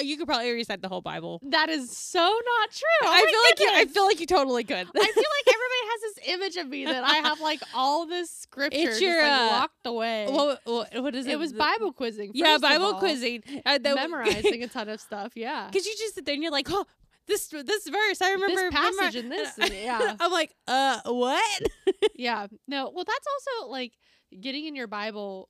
you 0.00 0.16
could 0.16 0.26
probably 0.26 0.50
recite 0.52 0.82
the 0.82 0.88
whole 0.88 1.00
Bible. 1.00 1.40
that 1.44 1.68
is 1.68 1.90
so 1.96 2.18
not 2.20 2.70
true. 2.70 2.82
Oh 3.04 3.08
I 3.12 3.20
feel 3.30 3.40
like 3.50 3.60
you, 3.60 3.80
I 3.80 3.84
feel 3.86 4.04
like 4.04 4.20
you 4.20 4.26
totally 4.26 4.64
could. 4.64 4.76
I 4.76 4.82
feel 4.82 4.92
like 4.92 4.94
everybody 5.54 5.82
has 5.90 6.00
this 6.14 6.28
image 6.34 6.56
of 6.56 6.68
me 6.68 6.84
that 6.86 7.04
I 7.04 7.16
have 7.16 7.40
like 7.40 7.60
all 7.74 8.06
this 8.06 8.30
scripture 8.30 8.76
It's 8.78 8.88
just, 8.90 9.02
your, 9.02 9.22
like, 9.22 9.32
uh, 9.32 9.46
locked 9.46 9.86
away. 9.86 10.26
what, 10.28 10.60
what, 10.64 11.02
what 11.02 11.14
is 11.14 11.26
it? 11.26 11.32
it 11.32 11.38
was 11.38 11.52
Bible 11.52 11.92
quizzing. 11.92 12.32
Yeah, 12.34 12.58
Bible 12.60 12.86
all. 12.86 12.98
quizzing. 12.98 13.42
Uh, 13.64 13.78
that- 13.78 13.94
memorizing 13.94 14.62
a 14.62 14.68
ton 14.76 14.88
of 14.88 15.00
stuff. 15.00 15.32
Yeah. 15.34 15.68
Because 15.70 15.86
you 15.86 15.94
just 15.98 16.14
sit 16.14 16.24
there 16.26 16.34
and 16.34 16.42
you're 16.42 16.52
like, 16.52 16.66
oh, 16.70 16.84
this 17.26 17.48
this 17.48 17.88
verse. 17.88 18.20
I 18.22 18.32
remember 18.32 18.60
this 18.60 18.72
passage 18.72 19.14
memor- 19.14 19.18
and 19.18 19.32
this. 19.32 19.58
and- 19.58 19.72
yeah. 19.82 20.16
I'm 20.20 20.30
like, 20.30 20.54
uh, 20.68 21.00
what? 21.06 21.62
Yeah. 22.14 22.46
No. 22.68 22.90
Well, 22.94 23.04
that's 23.04 23.26
also 23.56 23.68
like 23.70 23.92
getting 24.38 24.66
in 24.66 24.76
your 24.76 24.86
Bible 24.86 25.48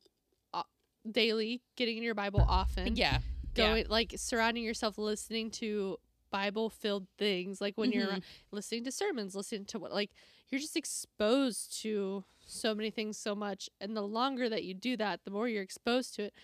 uh, 0.54 0.62
daily, 1.10 1.62
getting 1.76 1.96
in 1.96 2.02
your 2.02 2.14
Bible 2.14 2.44
often. 2.48 2.96
yeah. 2.96 3.18
Going 3.56 3.86
like 3.88 4.14
surrounding 4.16 4.64
yourself 4.64 4.98
listening 4.98 5.50
to 5.52 5.98
Bible 6.30 6.68
filled 6.70 7.06
things 7.18 7.60
like 7.60 7.76
when 7.78 7.92
you're 7.92 8.16
Mhm. 8.18 8.22
listening 8.50 8.84
to 8.84 8.92
sermons, 8.92 9.34
listening 9.34 9.64
to 9.66 9.78
what 9.78 9.92
like 9.92 10.10
you're 10.50 10.60
just 10.60 10.76
exposed 10.76 11.80
to 11.82 12.24
so 12.46 12.74
many 12.74 12.90
things 12.90 13.18
so 13.18 13.34
much 13.34 13.68
and 13.80 13.96
the 13.96 14.02
longer 14.02 14.48
that 14.48 14.64
you 14.64 14.74
do 14.74 14.96
that, 14.96 15.24
the 15.24 15.30
more 15.30 15.48
you're 15.48 15.62
exposed 15.62 16.14
to 16.16 16.24
it, 16.24 16.34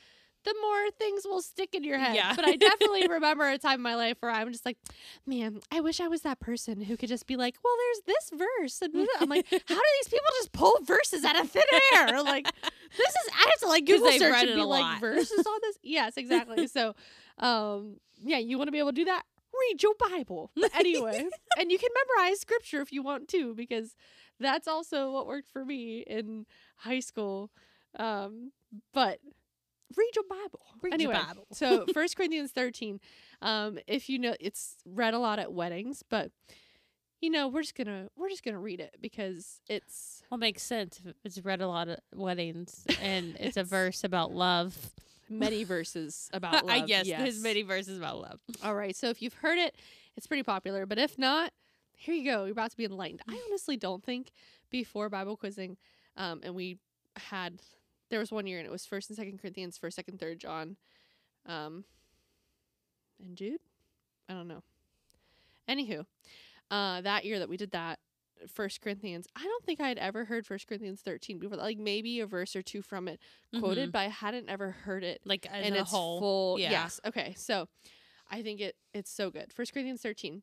the 0.44 0.54
more 0.61 0.90
things 0.99 1.25
will 1.25 1.42
stick 1.42 1.75
in 1.75 1.84
your 1.84 1.99
head. 1.99 2.14
Yeah. 2.14 2.34
But 2.34 2.46
I 2.46 2.56
definitely 2.56 3.06
remember 3.08 3.49
a 3.49 3.58
time 3.58 3.75
in 3.75 3.82
my 3.82 3.94
life 3.94 4.16
where 4.20 4.30
I'm 4.30 4.50
just 4.50 4.64
like, 4.66 4.78
man, 5.26 5.61
I 5.70 5.80
wish 5.80 6.00
I 6.00 6.08
was 6.08 6.22
that 6.22 6.40
person 6.40 6.80
who 6.80 6.96
could 6.96 7.08
just 7.08 7.26
be 7.26 7.37
like, 7.37 7.56
well, 7.62 7.75
there's 7.78 8.00
this 8.06 8.46
verse. 8.61 8.82
And 8.82 8.92
blah, 8.92 9.02
blah." 9.02 9.12
I'm 9.20 9.28
like, 9.28 9.46
how 9.50 9.75
do 9.75 9.82
these 10.00 10.08
people 10.08 10.26
just 10.38 10.52
pull 10.52 10.78
verses 10.84 11.25
out 11.25 11.38
of 11.38 11.50
thin 11.50 11.62
air? 11.94 12.22
Like, 12.22 12.44
this 12.96 13.08
is, 13.08 13.30
I 13.32 13.49
have 13.50 13.61
to 13.61 13.68
like 13.68 13.87
Google 13.87 14.11
search 14.12 14.42
and 14.42 14.54
be 14.54 14.62
like, 14.62 14.82
lot. 14.82 15.00
verses 15.00 15.46
on 15.46 15.58
this? 15.62 15.78
Yes, 15.82 16.16
exactly. 16.16 16.66
so, 16.66 16.94
um, 17.38 17.96
yeah, 18.22 18.38
you 18.38 18.56
want 18.56 18.68
to 18.68 18.72
be 18.72 18.78
able 18.78 18.90
to 18.90 18.96
do 18.96 19.04
that? 19.06 19.25
Read 19.68 19.82
your 19.82 19.94
Bible. 20.11 20.50
But 20.56 20.75
anyway, 20.75 21.26
and 21.58 21.70
you 21.70 21.78
can 21.78 21.90
memorize 22.16 22.40
scripture 22.40 22.80
if 22.80 22.92
you 22.92 23.02
want 23.02 23.28
to, 23.28 23.54
because 23.54 23.94
that's 24.40 24.66
also 24.66 25.12
what 25.12 25.26
worked 25.26 25.50
for 25.50 25.64
me 25.64 26.00
in 26.06 26.46
high 26.76 27.00
school. 27.00 27.50
Um, 27.99 28.52
but 28.94 29.18
read 29.96 30.11
your 30.14 30.25
Bible. 30.28 30.61
Read 30.82 31.00
your 31.00 31.12
Bible. 31.12 31.46
so 31.52 31.87
First 31.94 32.16
Corinthians 32.16 32.50
13. 32.52 33.00
Um, 33.40 33.78
if 33.87 34.08
you 34.08 34.18
know, 34.18 34.34
it's 34.40 34.76
read 34.87 35.14
a 35.14 35.18
lot 35.18 35.38
at 35.38 35.52
weddings, 35.52 36.02
but 36.08 36.30
you 37.20 37.30
know, 37.30 37.46
we're 37.49 37.62
just 37.62 37.75
gonna 37.76 38.08
we're 38.16 38.28
just 38.28 38.44
gonna 38.44 38.58
read 38.58 38.80
it 38.80 38.96
because 39.00 39.61
it's 39.68 40.22
Well, 40.30 40.38
makes 40.38 40.62
sense. 40.62 41.00
if 41.06 41.14
It's 41.25 41.38
read 41.44 41.61
a 41.61 41.68
lot 41.68 41.88
of 41.88 41.99
weddings, 42.14 42.84
and 43.00 43.37
it's 43.38 43.56
a 43.56 43.64
verse 43.64 44.02
about 44.04 44.32
love. 44.32 44.90
many 45.30 45.62
verses 45.64 46.28
about 46.34 46.66
love. 46.66 46.75
I 46.75 46.80
guess 46.80 47.06
yes. 47.06 47.20
there's 47.20 47.42
many 47.42 47.62
verses 47.62 47.96
about 47.99 48.20
love. 48.20 48.40
All 48.64 48.75
right. 48.75 48.94
So 48.96 49.08
if 49.08 49.22
you've 49.22 49.34
heard 49.34 49.58
it, 49.58 49.76
it's 50.16 50.26
pretty 50.26 50.42
popular. 50.42 50.84
But 50.84 50.99
if 50.99 51.16
not, 51.18 51.52
here 51.94 52.14
you 52.14 52.25
go. 52.25 52.42
You're 52.44 52.52
about 52.52 52.72
to 52.72 52.76
be 52.76 52.84
enlightened. 52.84 53.22
I 53.28 53.40
honestly 53.49 53.76
don't 53.76 54.02
think 54.04 54.32
before 54.70 55.08
Bible 55.08 55.37
quizzing, 55.37 55.76
um, 56.16 56.40
and 56.42 56.54
we 56.56 56.78
had 57.16 57.61
there 58.12 58.21
was 58.21 58.31
one 58.31 58.47
year 58.47 58.59
and 58.59 58.66
it 58.66 58.71
was 58.71 58.85
first 58.87 59.09
and 59.11 59.16
second 59.16 59.40
Corinthians, 59.40 59.78
first, 59.78 59.97
second, 59.97 60.21
third 60.21 60.38
John, 60.38 60.76
um, 61.47 61.85
and 63.19 63.37
Jude. 63.37 63.59
I 64.28 64.35
don't 64.35 64.47
know. 64.49 64.62
Anywho, 65.69 66.04
uh, 66.71 67.00
that 67.00 67.25
year 67.25 67.38
that 67.38 67.49
we 67.49 67.57
did 67.57 67.73
that. 67.73 67.99
First 68.52 68.81
Corinthians. 68.81 69.28
I 69.37 69.45
don't 69.45 69.64
think 69.64 69.81
I 69.81 69.87
had 69.87 69.99
ever 69.99 70.25
heard 70.25 70.45
First 70.47 70.66
Corinthians 70.66 71.00
thirteen 71.00 71.38
before. 71.38 71.57
Like 71.57 71.78
maybe 71.78 72.19
a 72.19 72.26
verse 72.26 72.57
or 72.57 72.62
two 72.62 72.83
from 72.83 73.07
it 73.07 73.21
quoted, 73.57 73.90
Mhm. 73.90 73.92
but 73.92 73.99
I 74.00 74.09
hadn't 74.09 74.49
ever 74.49 74.73
heard 74.73 75.04
it 75.04 75.21
like 75.25 75.47
in 75.47 75.52
and 75.52 75.76
a 75.76 75.81
it's 75.83 75.90
whole. 75.92 76.19
full. 76.19 76.59
yeah. 76.59 76.73
Yes. 76.73 77.00
Okay. 77.04 77.35
So 77.37 77.69
I 78.28 78.42
think 78.42 78.61
it 78.61 78.75
it's 78.92 79.12
so 79.12 79.31
good. 79.31 79.52
First 79.52 79.73
Corinthians 79.73 80.02
thirteen. 80.02 80.42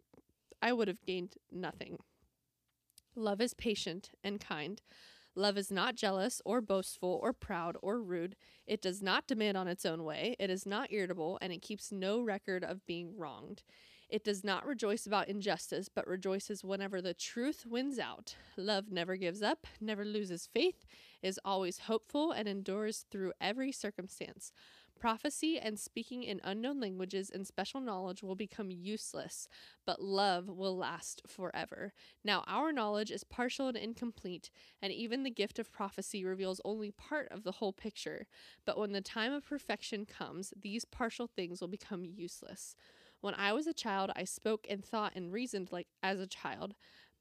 I 0.61 0.73
would 0.73 0.87
have 0.87 1.05
gained 1.05 1.35
nothing. 1.51 1.97
Love 3.15 3.41
is 3.41 3.53
patient 3.53 4.11
and 4.23 4.39
kind. 4.39 4.81
Love 5.35 5.57
is 5.57 5.71
not 5.71 5.95
jealous 5.95 6.41
or 6.43 6.61
boastful 6.61 7.19
or 7.21 7.31
proud 7.33 7.77
or 7.81 8.01
rude. 8.01 8.35
It 8.67 8.81
does 8.81 9.01
not 9.01 9.27
demand 9.27 9.57
on 9.57 9.67
its 9.67 9.85
own 9.85 10.03
way. 10.03 10.35
It 10.39 10.49
is 10.49 10.65
not 10.65 10.91
irritable 10.91 11.37
and 11.41 11.53
it 11.53 11.61
keeps 11.61 11.91
no 11.91 12.21
record 12.21 12.63
of 12.63 12.85
being 12.85 13.17
wronged. 13.17 13.63
It 14.09 14.25
does 14.25 14.43
not 14.43 14.65
rejoice 14.65 15.05
about 15.05 15.29
injustice, 15.29 15.87
but 15.87 16.05
rejoices 16.05 16.65
whenever 16.65 17.01
the 17.01 17.13
truth 17.13 17.65
wins 17.65 17.97
out. 17.97 18.35
Love 18.57 18.91
never 18.91 19.15
gives 19.15 19.41
up, 19.41 19.65
never 19.79 20.03
loses 20.03 20.49
faith, 20.53 20.85
is 21.21 21.39
always 21.45 21.79
hopeful, 21.79 22.33
and 22.33 22.45
endures 22.45 23.05
through 23.09 23.31
every 23.39 23.71
circumstance. 23.71 24.51
Prophecy 25.01 25.57
and 25.57 25.79
speaking 25.79 26.21
in 26.21 26.39
unknown 26.43 26.79
languages 26.79 27.31
and 27.31 27.47
special 27.47 27.81
knowledge 27.81 28.21
will 28.21 28.35
become 28.35 28.69
useless, 28.69 29.47
but 29.83 29.99
love 29.99 30.47
will 30.47 30.77
last 30.77 31.23
forever. 31.27 31.91
Now, 32.23 32.43
our 32.45 32.71
knowledge 32.71 33.09
is 33.09 33.23
partial 33.23 33.67
and 33.67 33.75
incomplete, 33.75 34.51
and 34.79 34.93
even 34.93 35.23
the 35.23 35.31
gift 35.31 35.57
of 35.57 35.71
prophecy 35.71 36.23
reveals 36.23 36.61
only 36.63 36.91
part 36.91 37.29
of 37.31 37.43
the 37.43 37.53
whole 37.53 37.73
picture. 37.73 38.27
But 38.63 38.77
when 38.77 38.91
the 38.91 39.01
time 39.01 39.33
of 39.33 39.43
perfection 39.43 40.05
comes, 40.05 40.53
these 40.55 40.85
partial 40.85 41.25
things 41.25 41.61
will 41.61 41.67
become 41.67 42.05
useless. 42.05 42.75
When 43.21 43.33
I 43.33 43.53
was 43.53 43.65
a 43.65 43.73
child, 43.73 44.11
I 44.15 44.23
spoke 44.23 44.67
and 44.69 44.85
thought 44.85 45.13
and 45.15 45.33
reasoned 45.33 45.71
like 45.71 45.87
as 46.03 46.19
a 46.19 46.27
child. 46.27 46.75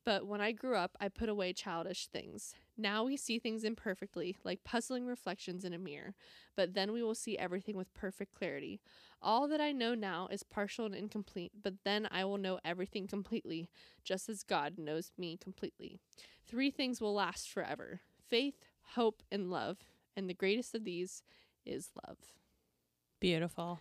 But 0.05 0.27
when 0.27 0.43
I 0.43 0.53
grew 0.53 0.77
up, 0.77 0.99
I 1.01 1.09
put 1.09 1.31
away 1.31 1.55
childish 1.55 2.09
things. 2.09 2.55
Now 2.81 3.05
we 3.05 3.17
see 3.19 3.39
things 3.39 3.63
imperfectly, 3.63 4.39
like 4.43 4.65
puzzling 4.65 5.07
reflections 5.07 5.65
in 5.65 5.75
a 5.75 5.79
mirror, 5.79 6.15
but 6.57 6.73
then 6.73 6.93
we 6.93 7.03
will 7.03 7.15
see 7.15 7.37
everything 7.37 7.77
with 7.77 7.93
perfect 7.93 8.35
clarity. 8.35 8.81
All 9.21 9.47
that 9.49 9.61
I 9.61 9.73
know 9.73 9.95
now 9.95 10.29
is 10.31 10.43
partial 10.43 10.87
and 10.87 10.95
incomplete, 10.95 11.53
but 11.63 11.75
then 11.85 12.09
I 12.11 12.25
will 12.25 12.39
know 12.39 12.59
everything 12.65 13.07
completely, 13.07 13.69
just 14.03 14.31
as 14.31 14.43
God 14.43 14.79
knows 14.79 15.13
me 15.19 15.37
completely. 15.37 16.01
Three 16.49 16.71
things 16.71 17.01
will 17.01 17.15
last 17.15 17.51
forever 17.51 18.01
faith, 18.31 18.65
hope, 18.95 19.23
and 19.31 19.51
love, 19.51 19.79
and 20.17 20.31
the 20.31 20.35
greatest 20.35 20.75
of 20.75 20.85
these 20.85 21.23
is 21.67 21.91
love. 22.07 22.17
Beautiful. 23.21 23.81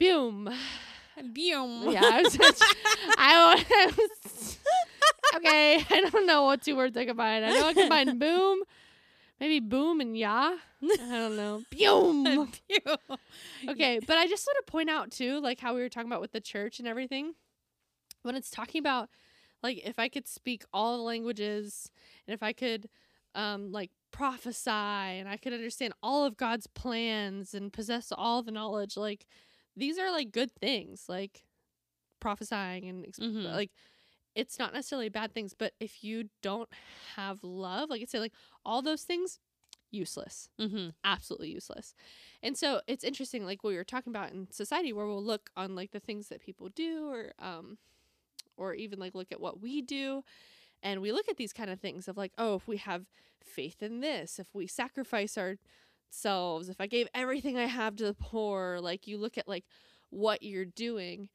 Boom. 0.00 0.50
Boom. 1.16 1.90
Yeah, 1.92 2.00
I 2.02 2.22
was, 2.22 2.38
I, 3.18 3.64
was 3.96 4.58
okay. 5.34 5.84
I 5.90 6.08
don't 6.10 6.26
know 6.26 6.44
what 6.44 6.62
two 6.62 6.76
words 6.76 6.96
I 6.96 7.04
combine. 7.06 7.42
I 7.44 7.50
know 7.50 7.66
I 7.68 7.74
combine 7.74 8.18
boom, 8.20 8.62
maybe 9.40 9.60
boom 9.60 10.00
and 10.00 10.16
yeah. 10.16 10.56
I 10.82 10.96
don't 10.96 11.36
know. 11.36 11.62
Boom. 11.70 12.48
Okay, 13.68 14.00
but 14.04 14.16
I 14.18 14.26
just 14.26 14.46
want 14.46 14.66
to 14.66 14.70
point 14.70 14.90
out 14.90 15.10
too, 15.12 15.40
like 15.40 15.60
how 15.60 15.74
we 15.74 15.80
were 15.80 15.88
talking 15.88 16.10
about 16.10 16.20
with 16.20 16.32
the 16.32 16.40
church 16.40 16.78
and 16.80 16.88
everything. 16.88 17.34
When 18.22 18.34
it's 18.34 18.50
talking 18.50 18.78
about, 18.80 19.08
like, 19.62 19.78
if 19.84 19.98
I 19.98 20.08
could 20.08 20.26
speak 20.26 20.64
all 20.72 20.96
the 20.96 21.02
languages, 21.04 21.90
and 22.26 22.34
if 22.34 22.42
I 22.42 22.52
could, 22.52 22.88
um, 23.34 23.70
like 23.72 23.90
prophesy, 24.12 24.70
and 24.70 25.28
I 25.28 25.36
could 25.36 25.52
understand 25.52 25.92
all 26.02 26.24
of 26.24 26.36
God's 26.36 26.66
plans 26.66 27.54
and 27.54 27.72
possess 27.72 28.12
all 28.16 28.42
the 28.42 28.50
knowledge, 28.52 28.96
like 28.96 29.26
these 29.76 29.98
are 29.98 30.10
like 30.10 30.32
good 30.32 30.50
things, 30.52 31.04
like 31.08 31.44
prophesying 32.20 32.88
and 32.88 33.04
exp- 33.04 33.20
Mhm. 33.20 33.52
like 33.54 33.70
it's 34.34 34.58
not 34.58 34.72
necessarily 34.72 35.08
bad 35.08 35.32
things, 35.32 35.54
but 35.54 35.72
if 35.80 36.02
you 36.02 36.30
don't 36.42 36.68
have 37.16 37.42
love, 37.42 37.90
like 37.90 38.02
I 38.02 38.06
said, 38.06 38.20
like 38.20 38.32
all 38.64 38.82
those 38.82 39.02
things, 39.02 39.38
useless 39.90 40.48
Mm-hmm. 40.58 40.88
absolutely 41.04 41.50
useless. 41.50 41.94
And 42.42 42.56
so 42.56 42.80
it's 42.86 43.04
interesting, 43.04 43.44
like 43.44 43.62
what 43.62 43.70
we 43.70 43.76
were 43.76 43.84
talking 43.84 44.10
about 44.10 44.32
in 44.32 44.50
society, 44.50 44.92
where 44.92 45.06
we'll 45.06 45.22
look 45.22 45.50
on 45.56 45.74
like 45.74 45.90
the 45.92 46.00
things 46.00 46.28
that 46.28 46.40
people 46.40 46.70
do, 46.70 47.10
or 47.10 47.32
um, 47.38 47.76
or 48.56 48.74
even 48.74 48.98
like 48.98 49.14
look 49.14 49.32
at 49.32 49.40
what 49.40 49.60
we 49.60 49.82
do, 49.82 50.24
and 50.82 51.00
we 51.00 51.12
look 51.12 51.28
at 51.28 51.36
these 51.36 51.52
kind 51.52 51.70
of 51.70 51.80
things 51.80 52.08
of 52.08 52.16
like, 52.16 52.32
oh, 52.38 52.54
if 52.56 52.66
we 52.66 52.78
have 52.78 53.06
faith 53.42 53.82
in 53.82 54.00
this, 54.00 54.38
if 54.38 54.48
we 54.54 54.66
sacrifice 54.66 55.36
ourselves, 55.38 56.68
if 56.68 56.80
I 56.80 56.86
gave 56.86 57.08
everything 57.14 57.58
I 57.58 57.66
have 57.66 57.96
to 57.96 58.04
the 58.04 58.14
poor, 58.14 58.78
like 58.80 59.06
you 59.06 59.18
look 59.18 59.36
at 59.38 59.48
like 59.48 59.64
what 60.10 60.42
you're 60.42 60.64
doing, 60.64 61.28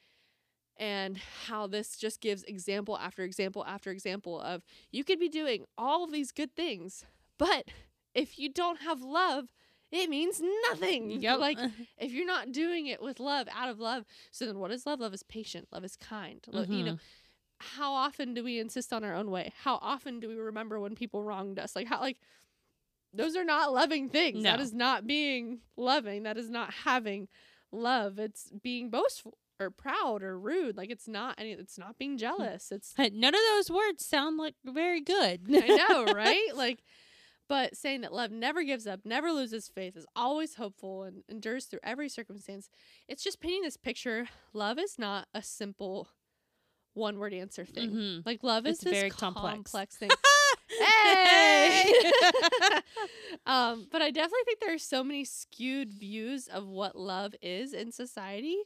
and 0.79 1.17
how 1.47 1.67
this 1.67 1.97
just 1.97 2.21
gives 2.21 2.43
example 2.43 2.97
after 2.97 3.23
example 3.23 3.63
after 3.65 3.91
example 3.91 4.39
of 4.41 4.63
you 4.91 5.03
could 5.03 5.19
be 5.19 5.29
doing 5.29 5.65
all 5.77 6.03
of 6.03 6.11
these 6.11 6.31
good 6.31 6.55
things, 6.55 7.03
but 7.37 7.65
if 8.13 8.39
you 8.39 8.49
don't 8.51 8.81
have 8.81 9.01
love, 9.01 9.45
it 9.91 10.09
means 10.09 10.41
nothing. 10.69 11.11
Yep. 11.21 11.39
Like 11.39 11.57
if 11.97 12.11
you're 12.11 12.25
not 12.25 12.51
doing 12.51 12.87
it 12.87 13.01
with 13.01 13.19
love, 13.19 13.47
out 13.55 13.69
of 13.69 13.79
love, 13.79 14.05
so 14.31 14.45
then 14.45 14.59
what 14.59 14.71
is 14.71 14.85
love? 14.85 14.99
Love 14.99 15.13
is 15.13 15.23
patient. 15.23 15.67
Love 15.71 15.83
is 15.85 15.95
kind. 15.95 16.43
Lo- 16.51 16.63
You 16.67 16.83
know, 16.83 16.91
mm-hmm. 16.93 17.75
how 17.77 17.93
often 17.93 18.33
do 18.33 18.43
we 18.43 18.59
insist 18.59 18.91
on 18.93 19.03
our 19.03 19.13
own 19.15 19.31
way? 19.31 19.53
How 19.63 19.75
often 19.81 20.19
do 20.19 20.27
we 20.27 20.35
remember 20.35 20.79
when 20.79 20.95
people 20.95 21.23
wronged 21.23 21.57
us? 21.59 21.75
Like 21.75 21.87
how 21.87 21.99
like 22.01 22.17
those 23.13 23.35
are 23.35 23.45
not 23.45 23.73
loving 23.73 24.09
things. 24.09 24.43
That 24.43 24.57
No. 24.57 24.63
is 24.63 24.73
not 24.73 25.07
being 25.07 25.59
loving. 25.77 26.23
That 26.23 26.37
is 26.37 26.49
not 26.49 26.73
having 26.73 27.29
love. 27.71 28.19
It's 28.19 28.51
being 28.61 28.89
boastful 28.89 29.37
or 29.59 29.69
proud 29.71 30.23
or 30.23 30.37
rude. 30.39 30.77
Like 30.77 30.89
it's 30.89 31.07
not 31.07 31.35
any 31.37 31.51
it's 31.53 31.77
not 31.77 31.97
being 31.97 32.17
jealous. 32.17 32.71
It's 32.71 32.93
None 32.97 33.33
of 33.33 33.41
those 33.55 33.69
words 33.71 34.05
sound 34.05 34.37
like 34.37 34.55
very 34.65 35.01
good. 35.01 35.41
I 35.49 35.67
know, 35.67 36.05
right? 36.13 36.49
Like, 36.55 36.83
but 37.49 37.75
saying 37.77 38.01
that 38.01 38.13
love 38.13 38.31
never 38.31 38.63
gives 38.63 38.85
up, 38.87 39.01
never 39.05 39.31
loses 39.31 39.67
faith, 39.69 39.95
is 39.95 40.05
always 40.15 40.55
hopeful, 40.55 41.03
and 41.03 41.23
endures 41.29 41.65
through 41.65 41.79
every 41.83 42.09
circumstance. 42.09 42.69
It's 43.07 43.23
just 43.23 43.39
painting 43.39 43.61
this 43.63 43.77
picture. 43.77 44.27
Love 44.53 44.77
is 44.79 44.99
not 44.99 45.27
a 45.33 45.41
simple 45.41 46.09
one 46.93 47.19
word 47.19 47.33
answer 47.33 47.63
thing. 47.63 47.91
Mhm. 47.91 48.25
Like, 48.25 48.43
love 48.43 48.65
is 48.65 48.77
It's 48.77 48.83
this 48.85 48.93
very 48.93 49.09
complex, 49.11 49.71
complex. 49.71 49.95
thing. 49.97 50.09
hey! 50.79 51.93
um, 53.45 53.87
but 53.91 54.01
I 54.01 54.09
definitely 54.11 54.39
think 54.45 54.59
there 54.59 54.73
are 54.73 54.79
so 54.79 55.03
many 55.03 55.23
skewed 55.23 55.93
views 55.93 56.47
of 56.47 56.67
what 56.67 56.95
love 56.97 57.35
is 57.41 57.73
in 57.73 57.91
society. 57.91 58.57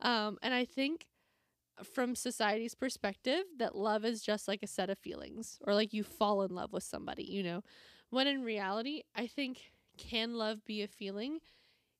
Um, 0.00 0.38
and 0.42 0.52
I 0.54 0.64
think 0.64 1.06
from 1.82 2.14
society's 2.14 2.74
perspective 2.74 3.44
that 3.58 3.74
love 3.74 4.04
is 4.04 4.22
just 4.22 4.46
like 4.46 4.62
a 4.62 4.66
set 4.66 4.90
of 4.90 4.98
feelings 4.98 5.58
or 5.66 5.74
like 5.74 5.92
you 5.92 6.04
fall 6.04 6.42
in 6.42 6.54
love 6.54 6.72
with 6.72 6.84
somebody, 6.84 7.24
you 7.24 7.42
know. 7.42 7.62
When 8.10 8.26
in 8.26 8.42
reality, 8.42 9.02
I 9.14 9.26
think 9.26 9.72
can 9.96 10.34
love 10.34 10.64
be 10.64 10.82
a 10.82 10.88
feeling? 10.88 11.40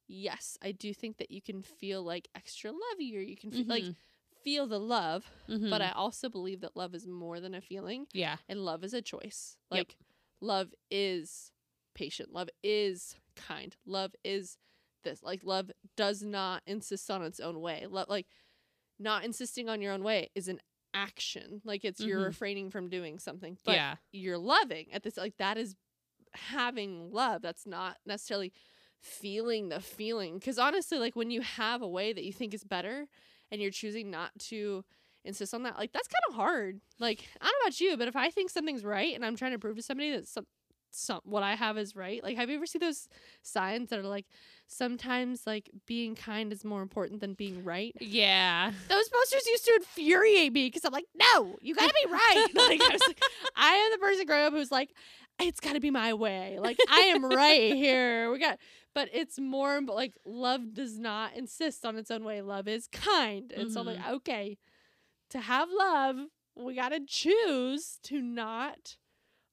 Yes, 0.07 0.59
I 0.63 0.73
do 0.73 0.93
think 0.95 1.17
that 1.17 1.31
you 1.31 1.41
can 1.43 1.63
feel 1.63 2.03
like 2.03 2.29
extra 2.35 2.71
lovey 2.71 3.17
or 3.17 3.21
you 3.21 3.37
can 3.37 3.51
feel, 3.51 3.65
like 3.67 3.85
Mhm. 3.85 3.97
feel 4.45 4.67
the 4.67 4.79
love, 4.79 5.29
Mhm. 5.49 5.71
but 5.71 5.81
I 5.81 5.91
also 5.91 6.29
believe 6.29 6.61
that 6.61 6.77
love 6.77 6.95
is 6.95 7.07
more 7.07 7.41
than 7.41 7.55
a 7.55 7.61
feeling 7.61 8.07
yeah. 8.13 8.37
and 8.49 8.65
love 8.65 8.85
is 8.85 8.93
a 8.95 9.03
choice. 9.03 9.57
Yep. 9.71 9.79
Like 9.79 9.97
love 10.41 10.75
is 10.91 11.53
patient. 11.95 12.33
Love 12.33 12.51
is 12.63 13.17
kind. 13.35 13.75
Love 13.87 14.15
is 14.23 14.59
this. 15.05 15.23
Like 15.23 15.43
love 15.45 15.71
does 15.97 16.23
not 16.23 16.63
insist 16.67 17.11
on 17.11 17.23
its 17.23 17.41
own 17.41 17.61
way. 17.61 17.87
Love 17.89 18.09
like 18.09 18.27
not 18.99 19.25
insisting 19.25 19.69
on 19.69 19.81
your 19.83 19.93
own 19.93 20.03
way 20.03 20.31
is 20.35 20.49
an 20.49 20.61
action. 20.93 21.61
Like 21.65 21.85
it's 21.85 22.01
you're 22.01 22.21
Mhm. 22.21 22.27
refraining 22.27 22.71
from 22.71 22.89
doing 22.89 23.19
something. 23.19 23.59
But 23.65 23.75
yeah. 23.75 23.97
you're 24.13 24.39
loving 24.39 24.87
at 24.93 25.03
this 25.03 25.17
like 25.17 25.37
that 25.39 25.57
is 25.57 25.75
having 26.35 27.13
love. 27.13 27.43
That's 27.43 27.67
not 27.67 27.99
necessarily 28.07 28.53
feeling 29.01 29.69
the 29.69 29.81
feeling. 29.81 30.41
Cause 30.41 30.59
honestly, 30.59 30.99
like 30.99 31.15
when 31.15 31.31
you 31.31 31.43
have 31.43 31.83
a 31.83 31.89
way 31.89 32.13
that 32.13 32.25
you 32.25 32.33
think 32.33 32.55
is 32.55 32.65
better 32.65 33.07
and 33.51 33.61
you're 33.61 33.71
choosing 33.71 34.11
not 34.11 34.31
to 34.39 34.85
insist 35.25 35.55
on 35.55 35.63
that, 35.65 35.77
like 35.77 35.93
that's 35.93 36.09
kind 36.09 36.23
of 36.31 36.35
hard. 36.37 36.81
Like, 36.99 37.27
I 37.41 37.45
don't 37.45 37.53
know 37.53 37.67
about 37.67 37.81
you, 37.81 37.97
but 37.97 38.09
if 38.09 38.17
I 38.17 38.31
think 38.31 38.51
something's 38.51 38.85
right 38.85 39.15
and 39.15 39.25
I'm 39.25 39.37
trying 39.37 39.53
to 39.53 39.59
prove 39.59 39.77
to 39.77 39.83
somebody 39.83 40.11
that 40.13 40.27
some 40.29 40.47
some 40.95 41.21
what 41.25 41.43
I 41.43 41.55
have 41.55 41.77
is 41.79 41.97
right, 41.97 42.23
like 42.23 42.37
have 42.37 42.49
you 42.49 42.57
ever 42.57 42.67
seen 42.67 42.81
those 42.81 43.09
signs 43.43 43.91
that 43.91 43.99
are 43.99 44.03
like 44.03 44.27
sometimes 44.67 45.47
like 45.47 45.71
being 45.87 46.15
kind 46.15 46.53
is 46.53 46.65
more 46.65 46.83
important 46.83 47.21
than 47.21 47.35
being 47.35 47.65
right? 47.65 47.95
Yeah. 48.01 48.73
Those 48.89 49.09
posters 49.09 49.47
used 49.47 49.65
to 49.67 49.75
infuriate 49.77 50.53
me 50.53 50.67
because 50.67 50.85
I'm 50.85 50.93
like, 50.93 51.07
no, 51.15 51.57
you 51.61 51.75
gotta 51.75 51.95
be 52.05 52.11
right. 52.11 52.47
like 52.55 52.81
I 52.81 52.89
was 52.93 53.03
like, 53.07 53.21
I 53.57 53.75
am 53.75 53.93
the 53.93 53.99
person 53.99 54.27
growing 54.27 54.45
up 54.45 54.53
who's 54.53 54.73
like, 54.73 54.91
it's 55.41 55.61
gotta 55.61 55.81
be 55.81 55.91
my 55.91 56.15
way. 56.15 56.59
Like 56.61 56.79
I 56.89 57.01
am 57.01 57.25
right 57.25 57.75
here. 57.75 58.31
We 58.31 58.39
got, 58.39 58.59
but 58.95 59.09
it's 59.13 59.39
more 59.39 59.81
but 59.83 59.97
like 59.97 60.15
love 60.25 60.73
does 60.73 60.99
not 60.99 61.35
insist 61.35 61.85
on 61.85 61.97
its 61.97 62.11
own 62.11 62.25
way. 62.25 62.41
Love 62.41 62.69
is 62.69 62.87
kind, 62.89 63.53
and 63.53 63.71
so 63.71 63.81
I'm 63.81 63.87
like, 63.87 63.99
mm-hmm. 63.99 64.15
okay, 64.15 64.59
to 65.31 65.41
have 65.41 65.69
love, 65.77 66.17
we 66.57 66.75
gotta 66.75 67.01
choose 67.07 67.99
to 68.05 68.23
not 68.23 68.97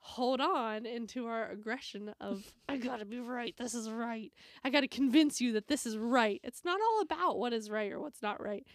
hold 0.03 0.41
on 0.41 0.85
into 0.85 1.27
our 1.27 1.49
aggression 1.49 2.13
of 2.19 2.43
I 2.67 2.77
gotta 2.77 3.05
be 3.05 3.19
right. 3.19 3.55
This 3.57 3.73
is 3.75 3.89
right. 3.89 4.31
I 4.63 4.69
gotta 4.71 4.87
convince 4.87 5.39
you 5.39 5.53
that 5.53 5.67
this 5.67 5.85
is 5.85 5.97
right. 5.97 6.41
It's 6.43 6.65
not 6.65 6.79
all 6.81 7.01
about 7.01 7.37
what 7.37 7.53
is 7.53 7.69
right 7.69 7.91
or 7.91 7.99
what's 7.99 8.21
not 8.21 8.41
right. 8.41 8.65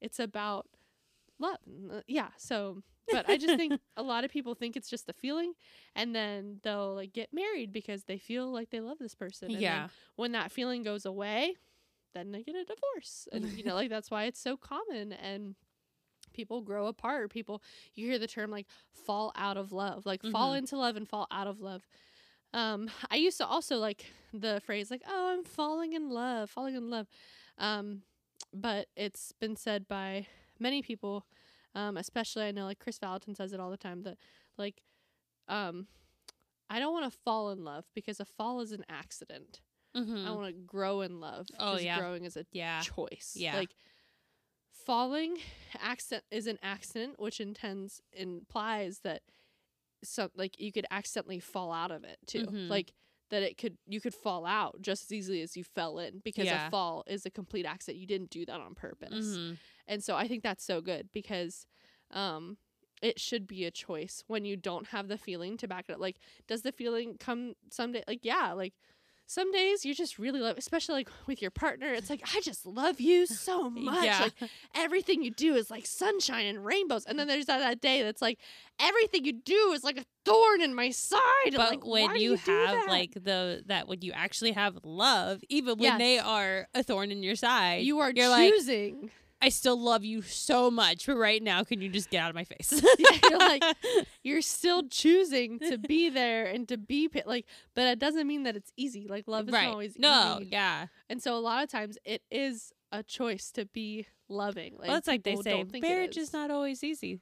It's 0.00 0.20
about 0.20 0.66
love. 1.38 1.58
Uh, 1.92 2.00
Yeah. 2.06 2.28
So, 2.36 2.82
but 3.10 3.28
I 3.28 3.36
just 3.36 3.56
think 3.56 3.80
a 3.96 4.02
lot 4.02 4.24
of 4.24 4.30
people 4.30 4.54
think 4.54 4.76
it's 4.76 4.88
just 4.88 5.08
a 5.08 5.12
feeling, 5.12 5.54
and 5.94 6.14
then 6.14 6.60
they'll 6.62 6.94
like 6.94 7.12
get 7.12 7.30
married 7.32 7.72
because 7.72 8.04
they 8.04 8.18
feel 8.18 8.52
like 8.52 8.70
they 8.70 8.80
love 8.80 8.98
this 8.98 9.14
person. 9.14 9.50
And 9.50 9.60
Yeah. 9.60 9.88
when 10.14 10.32
that 10.32 10.52
feeling 10.52 10.82
goes 10.84 11.04
away, 11.04 11.56
then 12.14 12.30
they 12.32 12.42
get 12.42 12.54
a 12.54 12.64
divorce, 12.64 13.28
and 13.32 13.44
you 13.58 13.64
know, 13.64 13.74
like 13.74 13.90
that's 13.90 14.10
why 14.10 14.24
it's 14.24 14.40
so 14.40 14.56
common 14.56 15.12
and. 15.12 15.56
People 16.36 16.60
grow 16.60 16.86
apart. 16.86 17.30
People, 17.30 17.62
you 17.94 18.06
hear 18.06 18.18
the 18.18 18.26
term 18.26 18.50
like 18.50 18.66
fall 18.92 19.32
out 19.36 19.56
of 19.56 19.72
love, 19.72 20.04
like 20.04 20.22
fall 20.22 20.52
Mhm. 20.52 20.58
into 20.58 20.76
love 20.76 20.96
and 20.96 21.08
fall 21.08 21.26
out 21.30 21.46
of 21.46 21.60
love. 21.60 21.86
Um, 22.52 22.90
I 23.10 23.16
used 23.16 23.38
to 23.38 23.46
also 23.46 23.78
like 23.78 24.04
the 24.34 24.60
phrase 24.64 24.90
like, 24.90 25.02
"Oh, 25.08 25.32
I'm 25.32 25.44
falling 25.44 25.94
in 25.94 26.10
love, 26.10 26.50
falling 26.50 26.74
in 26.74 26.90
love," 26.90 27.08
um, 27.58 28.02
but 28.52 28.88
it's 28.96 29.32
been 29.32 29.56
said 29.56 29.88
by 29.88 30.26
many 30.58 30.82
people, 30.82 31.26
um, 31.74 31.96
especially 31.96 32.44
I 32.44 32.52
know 32.52 32.64
like 32.66 32.78
Kris 32.78 32.98
Vallotton 32.98 33.34
says 33.34 33.52
it 33.52 33.60
all 33.60 33.70
the 33.70 33.76
time 33.76 34.02
that 34.02 34.18
like, 34.58 34.82
um, 35.48 35.86
I 36.68 36.78
don't 36.80 36.92
want 36.92 37.10
to 37.10 37.18
fall 37.24 37.50
in 37.50 37.64
love 37.64 37.86
because 37.94 38.20
a 38.20 38.24
fall 38.26 38.60
is 38.60 38.72
an 38.72 38.84
accident. 38.88 39.60
Mm-hmm. 39.96 40.26
I 40.26 40.32
want 40.32 40.46
to 40.48 40.52
grow 40.52 41.00
in 41.00 41.20
love. 41.20 41.46
Oh, 41.58 41.78
yeah. 41.78 41.98
growing 41.98 42.24
is 42.26 42.36
a 42.36 42.44
yeah. 42.52 42.80
choice. 42.80 43.32
Yeah. 43.34 43.56
Like 43.56 43.74
falling 44.86 45.36
accident 45.80 46.24
is 46.30 46.46
an 46.46 46.58
accident, 46.62 47.18
which 47.20 47.40
intends 47.40 48.00
implies 48.12 49.00
that 49.00 49.22
some 50.04 50.30
like 50.36 50.58
you 50.60 50.72
could 50.72 50.86
accidentally 50.90 51.40
fall 51.40 51.72
out 51.72 51.90
of 51.90 52.04
it 52.04 52.18
too. 52.26 52.46
Mhm. 52.46 52.70
Like 52.70 52.92
that 53.30 53.42
it 53.42 53.58
could 53.58 53.76
you 53.86 54.00
could 54.00 54.14
fall 54.14 54.46
out 54.46 54.80
just 54.80 55.04
as 55.04 55.12
easily 55.12 55.42
as 55.42 55.56
you 55.56 55.64
fell 55.64 55.98
in 55.98 56.20
because 56.20 56.46
Yeah. 56.46 56.68
a 56.68 56.70
fall 56.70 57.02
is 57.08 57.26
a 57.26 57.30
complete 57.30 57.66
accident. 57.66 58.00
You 58.00 58.06
didn't 58.06 58.30
do 58.30 58.46
that 58.46 58.60
on 58.60 58.74
purpose. 58.76 59.26
Mm-hmm. 59.26 59.54
And 59.88 60.04
so 60.04 60.14
I 60.14 60.28
think 60.28 60.42
that's 60.44 60.64
so 60.64 60.80
good 60.80 61.10
because 61.12 61.66
um 62.12 62.58
it 63.02 63.20
should 63.20 63.46
be 63.46 63.64
a 63.64 63.70
choice 63.70 64.22
when 64.26 64.44
you 64.46 64.56
don't 64.56 64.86
have 64.88 65.08
the 65.08 65.18
feeling 65.18 65.58
to 65.58 65.68
back 65.68 65.86
it 65.88 65.92
up. 65.92 66.00
Like, 66.00 66.16
does 66.46 66.62
the 66.62 66.72
feeling 66.72 67.16
come 67.18 67.54
someday? 67.70 68.02
Like, 68.08 68.24
yeah, 68.24 68.52
like 68.52 68.72
some 69.26 69.50
days 69.52 69.84
you 69.84 69.94
just 69.94 70.18
really 70.18 70.40
love, 70.40 70.56
especially 70.56 70.94
like 70.94 71.08
with 71.26 71.42
your 71.42 71.50
partner. 71.50 71.92
It's 71.92 72.08
like, 72.08 72.22
I 72.34 72.40
just 72.40 72.64
love 72.64 73.00
you 73.00 73.26
so 73.46 73.68
much. 73.68 74.04
Yeah. 74.04 74.20
Like, 74.40 74.50
everything 74.74 75.22
you 75.22 75.30
do 75.32 75.54
is 75.56 75.70
like 75.70 75.84
sunshine 75.84 76.46
and 76.46 76.64
rainbows. 76.64 77.04
And 77.04 77.18
then 77.18 77.26
there's 77.26 77.46
that, 77.46 77.58
that 77.58 77.80
day 77.80 78.02
that's 78.02 78.22
like, 78.22 78.38
everything 78.80 79.24
you 79.24 79.32
do 79.32 79.72
is 79.72 79.82
like 79.82 79.98
a 79.98 80.04
thorn 80.24 80.60
in 80.62 80.74
my 80.74 80.90
side. 80.90 81.20
But 81.52 81.70
like, 81.70 81.84
when 81.86 82.12
do 82.14 82.20
you, 82.20 82.36
have 82.36 82.86
like 82.88 83.14
the 83.14 83.62
that 83.66 83.88
when 83.88 84.02
you 84.02 84.12
actually 84.12 84.52
have 84.52 84.78
love, 84.84 85.40
even 85.48 85.78
when 85.78 85.82
Yes. 85.82 85.98
they 85.98 86.18
are 86.18 86.68
a 86.74 86.82
thorn 86.82 87.10
in 87.10 87.22
your 87.22 87.34
side, 87.36 87.84
you 87.84 87.98
are 88.00 88.12
you're 88.14 88.28
like, 88.28 88.52
choosing. 88.52 89.10
I 89.42 89.50
still 89.50 89.78
love 89.78 90.02
you 90.04 90.22
so 90.22 90.70
much, 90.70 91.06
but 91.06 91.16
right 91.16 91.42
now, 91.42 91.62
can 91.62 91.82
you 91.82 91.90
just 91.90 92.08
get 92.10 92.20
out 92.22 92.30
of 92.30 92.34
my 92.34 92.44
face? 92.44 92.82
Yeah, 92.98 93.18
you're 93.28 93.38
like, 93.38 93.62
you're 94.22 94.40
still 94.42 94.88
choosing 94.88 95.58
to 95.58 95.76
be 95.78 96.08
there 96.08 96.46
and 96.46 96.66
to 96.68 96.76
be 96.78 97.10
like 97.26 97.44
but 97.74 97.84
it 97.86 97.98
doesn't 97.98 98.26
mean 98.26 98.44
that 98.44 98.56
it's 98.56 98.72
easy 98.76 99.06
like 99.08 99.28
love 99.28 99.48
isn't 99.48 99.54
right? 99.54 99.68
always 99.68 99.98
no, 99.98 100.38
easy 100.40 100.50
yeah. 100.52 100.86
and 101.10 101.22
so 101.22 101.36
a 101.36 101.38
lot 101.40 101.62
of 101.62 101.70
times 101.70 101.98
it 102.04 102.22
is 102.30 102.72
a 102.92 103.02
choice 103.02 103.50
to 103.52 103.66
be 103.66 104.06
loving 104.28 104.74
like, 104.78 104.88
Well, 104.88 104.96
it's 104.96 105.06
like 105.06 105.22
they 105.22 105.36
say, 105.36 105.50
don't 105.50 105.70
think 105.70 105.84
it 105.84 105.88
marriage 105.88 106.16
is 106.16 106.32
not 106.32 106.50
always 106.50 106.82
easy. 106.82 107.20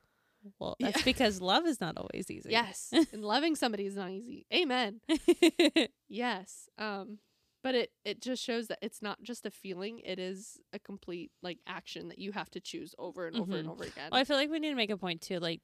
Well, 0.59 0.77
Yeah. 0.79 0.90
that's 0.90 1.03
because 1.03 1.40
love 1.40 1.66
is 1.66 1.81
not 1.81 1.96
always 1.96 2.31
easy. 2.31 2.50
yes 2.50 2.92
and 3.12 3.24
loving 3.24 3.57
somebody 3.57 3.87
is 3.87 3.96
not 3.96 4.11
easy 4.11 4.46
amen 4.55 5.00
yes 6.09 6.68
um 6.79 7.18
but 7.64 7.74
it 7.74 7.90
it 8.05 8.20
just 8.20 8.40
shows 8.44 8.68
that 8.68 8.79
it's 8.81 9.03
not 9.03 9.20
just 9.24 9.44
a 9.44 9.50
feeling 9.50 9.98
it 10.05 10.18
is 10.20 10.61
a 10.72 10.79
complete 10.79 11.33
like 11.42 11.59
action 11.66 12.07
that 12.09 12.18
you 12.20 12.31
have 12.31 12.48
to 12.50 12.61
choose 12.61 12.94
over 12.98 13.27
and 13.27 13.37
over 13.37 13.57
and 13.57 13.66
Mhm. 13.66 13.72
over 13.72 13.83
again 13.85 14.11
Well, 14.12 14.20
I 14.20 14.24
feel 14.24 14.37
like 14.37 14.50
we 14.50 14.61
need 14.61 14.70
to 14.70 14.77
make 14.77 14.90
a 14.90 14.96
point 14.96 15.20
too. 15.22 15.40
Like, 15.40 15.61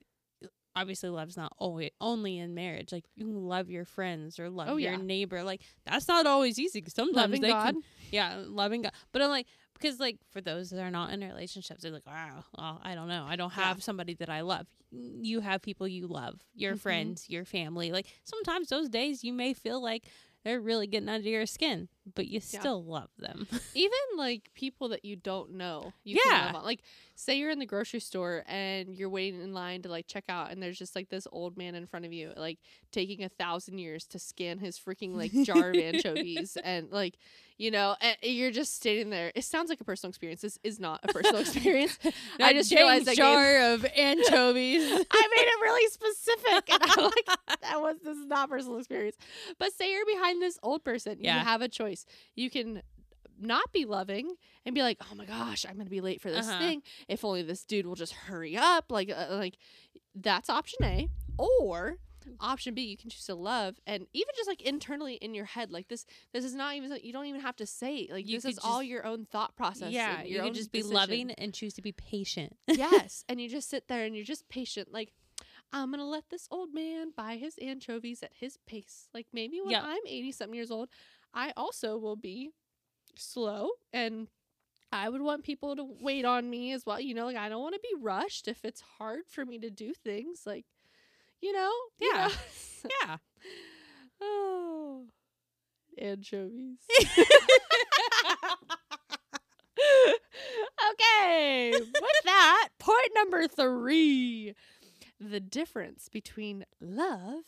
obviously, 0.75 1.09
love's 1.11 1.37
not 1.37 1.53
always 1.59 1.91
only 2.01 2.39
in 2.39 2.55
marriage. 2.55 2.93
Like, 2.93 3.05
you 3.17 3.27
love 3.31 3.71
your 3.71 3.85
friends 3.85 4.39
or 4.41 4.49
love 4.51 4.69
Oh, 4.69 4.77
your 4.77 4.93
yeah. 4.93 5.03
neighbor. 5.03 5.43
Like, 5.43 5.63
that's 5.85 6.09
not 6.09 6.27
always 6.27 6.59
easy. 6.59 6.83
sometimes 6.89 7.17
loving 7.17 7.41
they 7.43 7.49
god 7.51 7.75
can, 7.75 7.83
yeah, 8.11 8.43
loving 8.47 8.83
God. 8.83 8.93
But 9.13 9.23
I'm 9.23 9.29
like, 9.31 9.47
because 9.75 9.99
like 10.01 10.19
for 10.31 10.41
those 10.41 10.71
that 10.71 10.81
are 10.81 10.91
not 10.91 11.13
in 11.13 11.21
relationships, 11.21 11.83
they're 11.83 11.93
like, 11.93 12.07
wow, 12.07 12.45
well, 12.57 12.81
I 12.83 12.95
don't 12.95 13.09
know. 13.09 13.25
I 13.29 13.37
don't 13.37 13.53
Yeah. 13.57 13.65
have 13.65 13.83
somebody 13.83 14.15
that 14.15 14.29
I 14.31 14.41
love. 14.43 14.67
You 14.93 15.41
have 15.41 15.63
people 15.63 15.87
you 15.87 16.07
love, 16.09 16.41
your 16.55 16.75
Mhm. 16.75 16.81
friends, 16.81 17.29
your 17.29 17.45
family. 17.45 17.93
Like 17.93 18.07
sometimes 18.25 18.69
those 18.69 18.89
days 18.89 19.23
you 19.23 19.33
may 19.33 19.55
feel 19.55 19.81
like 19.83 20.07
they're 20.45 20.61
really 20.61 20.87
getting 20.87 21.09
under 21.09 21.29
your 21.29 21.47
skin. 21.47 21.89
But 22.15 22.27
you 22.27 22.41
Yeah. 22.51 22.61
still 22.61 22.83
love 22.85 23.11
them. 23.19 23.47
even 23.75 23.99
like 24.17 24.51
people 24.55 24.89
that 24.91 25.05
you 25.05 25.17
don't 25.17 25.53
know 25.53 25.93
you 26.05 26.19
Yeah. 26.25 26.31
can 26.33 26.47
love 26.47 26.57
on. 26.57 26.65
like 26.65 26.81
say 27.15 27.37
you're 27.39 27.51
in 27.51 27.59
the 27.59 27.67
grocery 27.67 28.01
store 28.01 28.43
and 28.47 28.97
you're 28.97 29.11
waiting 29.11 29.41
in 29.43 29.53
line 29.53 29.83
to 29.83 29.89
like 29.91 30.07
check 30.07 30.25
out 30.29 30.51
and 30.51 30.63
there's 30.63 30.79
just 30.79 30.97
like 30.97 31.11
this 31.11 31.27
old 31.31 31.57
man 31.59 31.75
in 31.75 31.87
front 31.87 32.07
of 32.07 32.13
you 32.13 32.33
like 32.37 32.59
taking 32.93 33.23
a 33.23 33.29
thousand 33.29 33.79
years 33.79 34.07
to 34.07 34.19
scan 34.19 34.59
his 34.59 34.79
freaking 34.79 35.15
like 35.15 35.31
jar 35.45 35.71
of 35.71 35.77
anchovies 35.77 36.57
and 36.65 36.91
like 36.91 37.19
you 37.59 37.71
know 37.71 37.95
and 38.01 38.17
you're 38.23 38.51
just 38.51 38.75
standing 38.77 39.11
there 39.11 39.31
it 39.35 39.45
sounds 39.45 39.69
like 39.69 39.81
a 39.83 39.85
personal 39.85 40.09
experience 40.09 40.41
this 40.41 40.59
is 40.65 40.81
not 40.81 40.99
a 41.03 41.09
personal 41.13 41.43
experience 41.43 41.99
I 42.41 42.55
just 42.55 42.73
realized 42.73 43.05
gave- 43.07 43.17
jar 43.17 43.73
of 43.75 43.85
anchovies. 43.95 44.83
I 44.91 44.95
made 45.37 45.47
it 45.47 45.61
really 45.63 45.89
specific, 45.91 46.71
and 46.73 46.83
I'm 46.83 47.05
like, 47.05 47.61
that 47.63 47.81
was 47.81 47.97
this 48.03 48.17
is 48.17 48.27
not 48.27 48.49
personal 48.49 48.79
experience. 48.79 49.17
But 49.59 49.73
say 49.75 49.93
you're 49.93 50.07
behind 50.07 50.41
this 50.41 50.59
old 50.63 50.83
person, 50.85 51.19
Yeah. 51.21 51.39
you 51.39 51.45
have 51.45 51.61
a 51.63 51.69
choice. 51.69 51.90
You 52.35 52.51
can 52.51 52.83
not 53.39 53.73
be 53.73 53.85
loving 53.87 54.35
and 54.67 54.75
be 54.75 54.83
like, 54.83 54.99
oh 55.11 55.15
my 55.15 55.25
gosh, 55.25 55.65
I'm 55.69 55.77
gonna 55.79 55.89
be 55.91 56.01
late 56.01 56.21
for 56.21 56.31
this 56.31 56.47
Uh-huh. 56.49 56.59
thing. 56.59 56.83
If 57.09 57.25
only 57.25 57.43
this 57.43 57.65
dude 57.65 57.87
will 57.87 57.95
just 57.95 58.13
hurry 58.13 58.57
up. 58.57 58.91
Like, 58.91 59.11
uh, 59.11 59.29
like 59.31 59.57
that's 60.15 60.51
option 60.51 60.85
A. 60.85 61.09
Or 61.39 61.97
option 62.39 62.75
B, 62.75 62.83
you 62.83 62.99
can 62.99 63.09
choose 63.09 63.25
to 63.25 63.35
love, 63.35 63.81
and 63.87 64.07
even 64.13 64.29
just 64.37 64.47
like 64.49 64.61
internally 64.61 65.15
in 65.15 65.35
your 65.35 65.47
head, 65.47 65.71
like 65.71 65.89
this. 65.89 66.05
This 66.35 66.45
is 66.45 66.55
not 66.55 66.75
even. 66.75 66.99
You 67.03 67.15
don't 67.15 67.25
even 67.27 67.41
have 67.41 67.57
to 67.57 67.67
say. 67.67 68.09
Like 68.13 68.29
You 68.29 68.37
this 68.37 68.45
is 68.45 68.59
could 68.59 68.69
all 68.69 68.83
your 68.83 69.07
own 69.07 69.25
thought 69.25 69.57
process. 69.57 69.91
yeah, 69.91 70.23
you 70.23 70.41
can 70.43 70.53
just 70.53 70.71
be 70.71 70.83
loving 70.83 71.31
and 71.33 71.55
choose 71.55 71.73
to 71.75 71.83
be 71.83 71.93
patient. 71.93 72.57
yes. 72.69 73.25
And 73.29 73.41
you 73.41 73.49
just 73.49 73.71
sit 73.71 73.89
there 73.89 74.05
and 74.05 74.15
you're 74.15 74.25
just 74.27 74.49
patient. 74.51 74.93
Like, 74.93 75.15
I'm 75.73 75.91
going 75.91 76.01
to 76.01 76.05
let 76.05 76.29
this 76.31 76.47
old 76.51 76.75
man 76.75 77.13
buy 77.17 77.37
his 77.37 77.57
anchovies 77.59 78.23
at 78.23 78.33
his 78.39 78.59
pace. 78.67 79.09
Like, 79.15 79.29
maybe 79.33 79.59
when 79.63 79.71
Yeah. 79.71 79.83
I'm 79.83 80.01
80 80.07 80.33
something 80.33 80.55
years 80.55 80.71
old, 80.71 80.91
I 81.35 81.53
also 81.57 81.99
will 81.99 82.17
be 82.17 82.51
slow 83.17 83.71
and 83.93 84.29
I 84.93 85.09
would 85.09 85.21
want 85.23 85.45
people 85.45 85.77
to 85.77 85.85
wait 86.01 86.25
on 86.25 86.51
me 86.51 86.73
as 86.73 86.85
well. 86.87 87.01
You 87.01 87.15
know, 87.15 87.27
like, 87.27 87.37
I 87.37 87.49
don't 87.49 87.63
want 87.63 87.75
to 87.75 87.81
be 87.81 88.01
rushed 88.03 88.49
if 88.49 88.65
it's 88.65 88.83
hard 88.99 89.21
for 89.29 89.45
me 89.45 89.59
to 89.61 89.71
do 89.71 89.93
things. 89.95 90.43
Like, 90.47 90.67
you 91.41 91.53
know? 91.53 91.71
you 92.01 92.13
Yeah. 92.15 92.29
know? 92.29 92.35
yeah. 93.03 93.17
oh, 94.23 95.07
anchovies. 95.99 96.79
okay, 100.93 101.81
with 101.81 102.21
that, 102.25 102.69
point 102.79 103.11
number 103.15 103.47
three 103.47 104.55
the 105.21 105.41
difference 105.41 106.09
between 106.09 106.65
love 106.81 107.45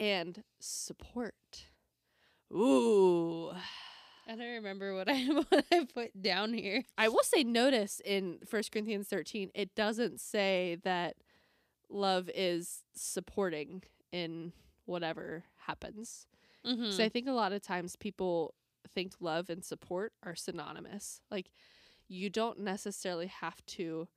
and 0.00 0.44
support. 0.60 1.69
Ooh. 2.52 3.50
I 4.28 4.36
don't 4.36 4.54
remember 4.54 4.94
what 4.94 5.08
I 5.08 5.24
what 5.26 5.64
I 5.72 5.86
put 5.92 6.20
down 6.20 6.52
here. 6.52 6.84
I 6.96 7.08
will 7.08 7.22
say, 7.22 7.42
notice 7.42 8.00
in 8.04 8.38
First 8.46 8.72
Corinthians 8.72 9.08
13, 9.08 9.50
it 9.54 9.74
doesn't 9.74 10.20
say 10.20 10.78
that 10.84 11.16
love 11.88 12.30
is 12.34 12.84
supporting 12.94 13.82
in 14.12 14.52
whatever 14.84 15.44
happens. 15.66 16.26
Mm-hmm. 16.66 16.90
So 16.90 17.04
I 17.04 17.08
think 17.08 17.26
a 17.26 17.32
lot 17.32 17.52
of 17.52 17.62
times 17.62 17.96
people 17.96 18.54
think 18.94 19.14
love 19.20 19.50
and 19.50 19.64
support 19.64 20.12
are 20.22 20.36
synonymous. 20.36 21.20
Like 21.30 21.50
you 22.08 22.30
don't 22.30 22.60
necessarily 22.60 23.28
have 23.28 23.64
to 23.66 24.08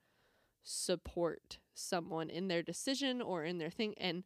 support 0.62 1.58
someone 1.74 2.30
in 2.30 2.48
their 2.48 2.62
decision 2.62 3.20
or 3.20 3.44
in 3.44 3.58
their 3.58 3.70
thing 3.70 3.94
and 3.98 4.24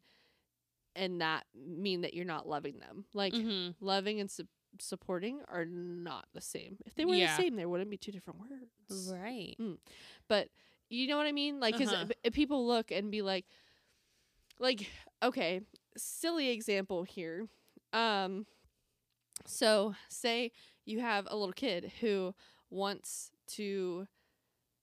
and 0.95 1.21
that 1.21 1.45
mean 1.55 2.01
that 2.01 2.13
you're 2.13 2.25
not 2.25 2.47
loving 2.47 2.79
them. 2.79 3.05
Like 3.13 3.33
mm-hmm. 3.33 3.83
loving 3.85 4.19
and 4.19 4.29
su- 4.29 4.47
supporting 4.79 5.41
are 5.47 5.65
not 5.65 6.25
the 6.33 6.41
same. 6.41 6.77
If 6.85 6.95
they 6.95 7.05
were 7.05 7.15
Yeah. 7.15 7.35
the 7.35 7.43
same, 7.43 7.55
there 7.55 7.69
wouldn't 7.69 7.89
be 7.89 7.97
two 7.97 8.11
different 8.11 8.39
words. 8.39 9.11
Right. 9.11 9.55
But 10.27 10.49
you 10.89 11.07
know 11.07 11.17
what 11.17 11.27
I 11.27 11.31
mean? 11.31 11.59
Like, 11.59 11.77
because 11.77 11.93
Uh-huh. 11.93 12.29
people 12.33 12.65
look 12.65 12.91
and 12.91 13.11
be 13.11 13.21
like, 13.21 13.45
like, 14.59 14.89
okay, 15.23 15.61
silly 15.97 16.49
example 16.49 17.03
here. 17.03 17.47
Um, 17.93 18.45
so 19.45 19.95
say 20.09 20.51
you 20.85 20.99
have 20.99 21.27
a 21.29 21.35
little 21.35 21.53
kid 21.53 21.91
who 22.01 22.33
wants 22.69 23.31
to, 23.47 24.07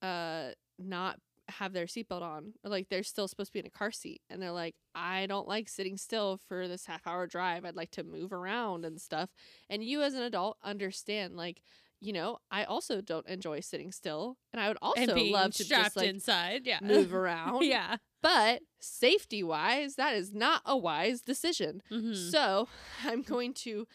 uh, 0.02 0.50
not 0.78 1.20
have 1.48 1.72
their 1.72 1.86
seatbelt 1.86 2.22
on, 2.22 2.54
or 2.64 2.70
like 2.70 2.88
they're 2.88 3.02
still 3.02 3.28
supposed 3.28 3.48
to 3.48 3.52
be 3.52 3.60
in 3.60 3.66
a 3.66 3.70
car 3.70 3.90
seat, 3.90 4.20
and 4.30 4.40
they're 4.42 4.50
like, 4.52 4.74
I 4.94 5.26
don't 5.26 5.48
like 5.48 5.68
sitting 5.68 5.96
still 5.96 6.40
for 6.48 6.68
this 6.68 6.86
half 6.86 7.06
hour 7.06 7.26
drive. 7.26 7.64
I'd 7.64 7.76
like 7.76 7.92
to 7.92 8.04
move 8.04 8.32
around 8.32 8.84
and 8.84 9.00
stuff. 9.00 9.30
And 9.70 9.82
you, 9.84 10.02
as 10.02 10.14
an 10.14 10.22
adult, 10.22 10.58
understand 10.62 11.36
like. 11.36 11.62
You 11.98 12.12
know, 12.12 12.40
I 12.50 12.64
also 12.64 13.00
don't 13.00 13.26
enjoy 13.26 13.60
sitting 13.60 13.90
still, 13.90 14.36
and 14.52 14.60
I 14.60 14.68
would 14.68 14.76
also 14.82 15.16
love 15.16 15.54
to 15.54 15.64
just 15.66 15.96
like 15.96 16.06
inside. 16.06 16.66
Yeah. 16.66 16.78
move 16.82 17.14
around. 17.22 17.64
yeah. 17.64 17.96
But 18.20 18.60
safety 18.80 19.42
wise, 19.42 19.94
that 19.94 20.14
is 20.14 20.34
not 20.34 20.60
a 20.66 20.76
wise 20.76 21.22
decision. 21.22 21.80
Mm-hmm. 21.90 22.12
So 22.30 22.68
I'm 23.04 23.22
going 23.22 23.54
to 23.64 23.88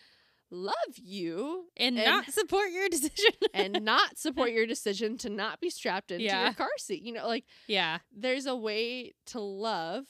love 0.52 0.76
you 0.96 1.66
and, 1.78 1.98
and- 1.98 2.06
not 2.06 2.26
support 2.32 2.72
your 2.72 2.90
decision. 2.98 3.32
and 3.54 3.82
not 3.84 4.18
support 4.20 4.52
your 4.52 4.68
decision 4.68 5.18
to 5.20 5.30
not 5.30 5.60
be 5.60 5.70
strapped 5.70 6.12
into 6.12 6.24
Yeah. 6.26 6.46
your 6.46 6.54
car 6.54 6.70
seat. 6.78 7.02
You 7.04 7.14
know, 7.14 7.28
like 7.28 7.46
yeah. 7.68 8.00
there's 8.16 8.46
a 8.46 8.56
way 8.56 9.14
to 9.28 9.40
love, 9.40 10.06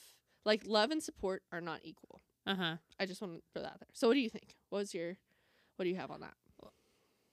like 0.45 0.63
love 0.65 0.91
and 0.91 1.01
support 1.01 1.43
are 1.51 1.61
not 1.61 1.79
equal. 1.83 2.21
Uh 2.47 2.55
huh. 2.55 2.75
I 2.99 3.05
just 3.05 3.21
want 3.21 3.33
to 3.35 3.41
throw 3.53 3.61
that 3.61 3.73
out 3.73 3.79
there. 3.79 3.87
So 3.93 4.07
what 4.07 4.15
do 4.15 4.19
you 4.19 4.29
think? 4.29 4.55
What 4.69 4.79
was 4.79 4.93
your, 4.93 5.15
what 5.75 5.83
do 5.83 5.89
you 5.89 5.95
have 5.97 6.11
on 6.11 6.21
that? 6.21 6.33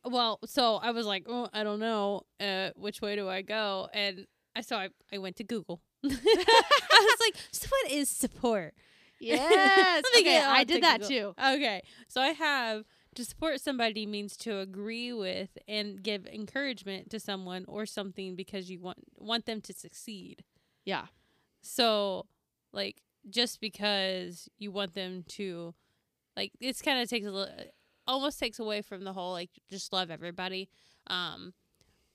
Well, 0.05 0.39
so 0.47 0.77
I 0.77 0.93
was 0.93 1.07
like, 1.07 1.25
oh, 1.29 1.49
I 1.53 1.65
don't 1.65 1.81
know, 1.81 2.23
uh, 2.41 2.71
which 2.77 3.03
way 3.03 3.17
do 3.17 3.29
I 3.29 3.43
go? 3.43 3.89
And 3.93 4.27
I 4.55 4.61
so 4.63 4.77
I, 4.77 4.89
I 5.13 5.19
went 5.19 5.37
to 5.37 5.45
Google. 5.45 5.83
I 6.05 6.09
was 6.09 7.17
like, 7.21 7.35
so 7.53 7.67
what 7.69 7.91
is 7.93 8.09
support? 8.09 8.75
Yes. 9.21 10.05
Okay, 10.17 10.39
I 10.41 10.63
did 10.65 10.83
that 10.85 11.01
Google. 11.01 11.35
too. 11.35 11.43
Okay, 11.57 11.83
so 12.07 12.21
I 12.21 12.29
have 12.29 12.85
to 13.19 13.25
support 13.25 13.61
somebody 13.61 14.07
means 14.07 14.37
to 14.37 14.61
agree 14.61 15.13
with 15.13 15.59
and 15.67 16.01
give 16.01 16.25
encouragement 16.25 17.11
to 17.11 17.19
someone 17.19 17.65
or 17.67 17.85
something 17.85 18.37
because 18.37 18.71
you 18.71 18.79
want 18.79 18.99
want 19.17 19.45
them 19.45 19.61
to 19.63 19.73
succeed. 19.73 20.45
Yeah. 20.85 21.07
So, 21.61 22.27
like, 22.73 23.03
just 23.29 23.61
because 23.61 24.49
you 24.59 24.71
want 24.71 24.95
them 24.95 25.25
to, 25.31 25.75
like, 26.37 26.53
it's 26.61 26.81
kind 26.81 27.03
of 27.03 27.11
takes 27.11 27.27
a 27.27 27.33
little, 27.33 27.53
almost 28.07 28.39
takes 28.39 28.61
away 28.61 28.83
from 28.83 29.03
the 29.03 29.13
whole 29.13 29.33
like 29.33 29.51
just 29.69 29.93
love 29.93 30.13
everybody. 30.13 30.69
Um, 31.09 31.55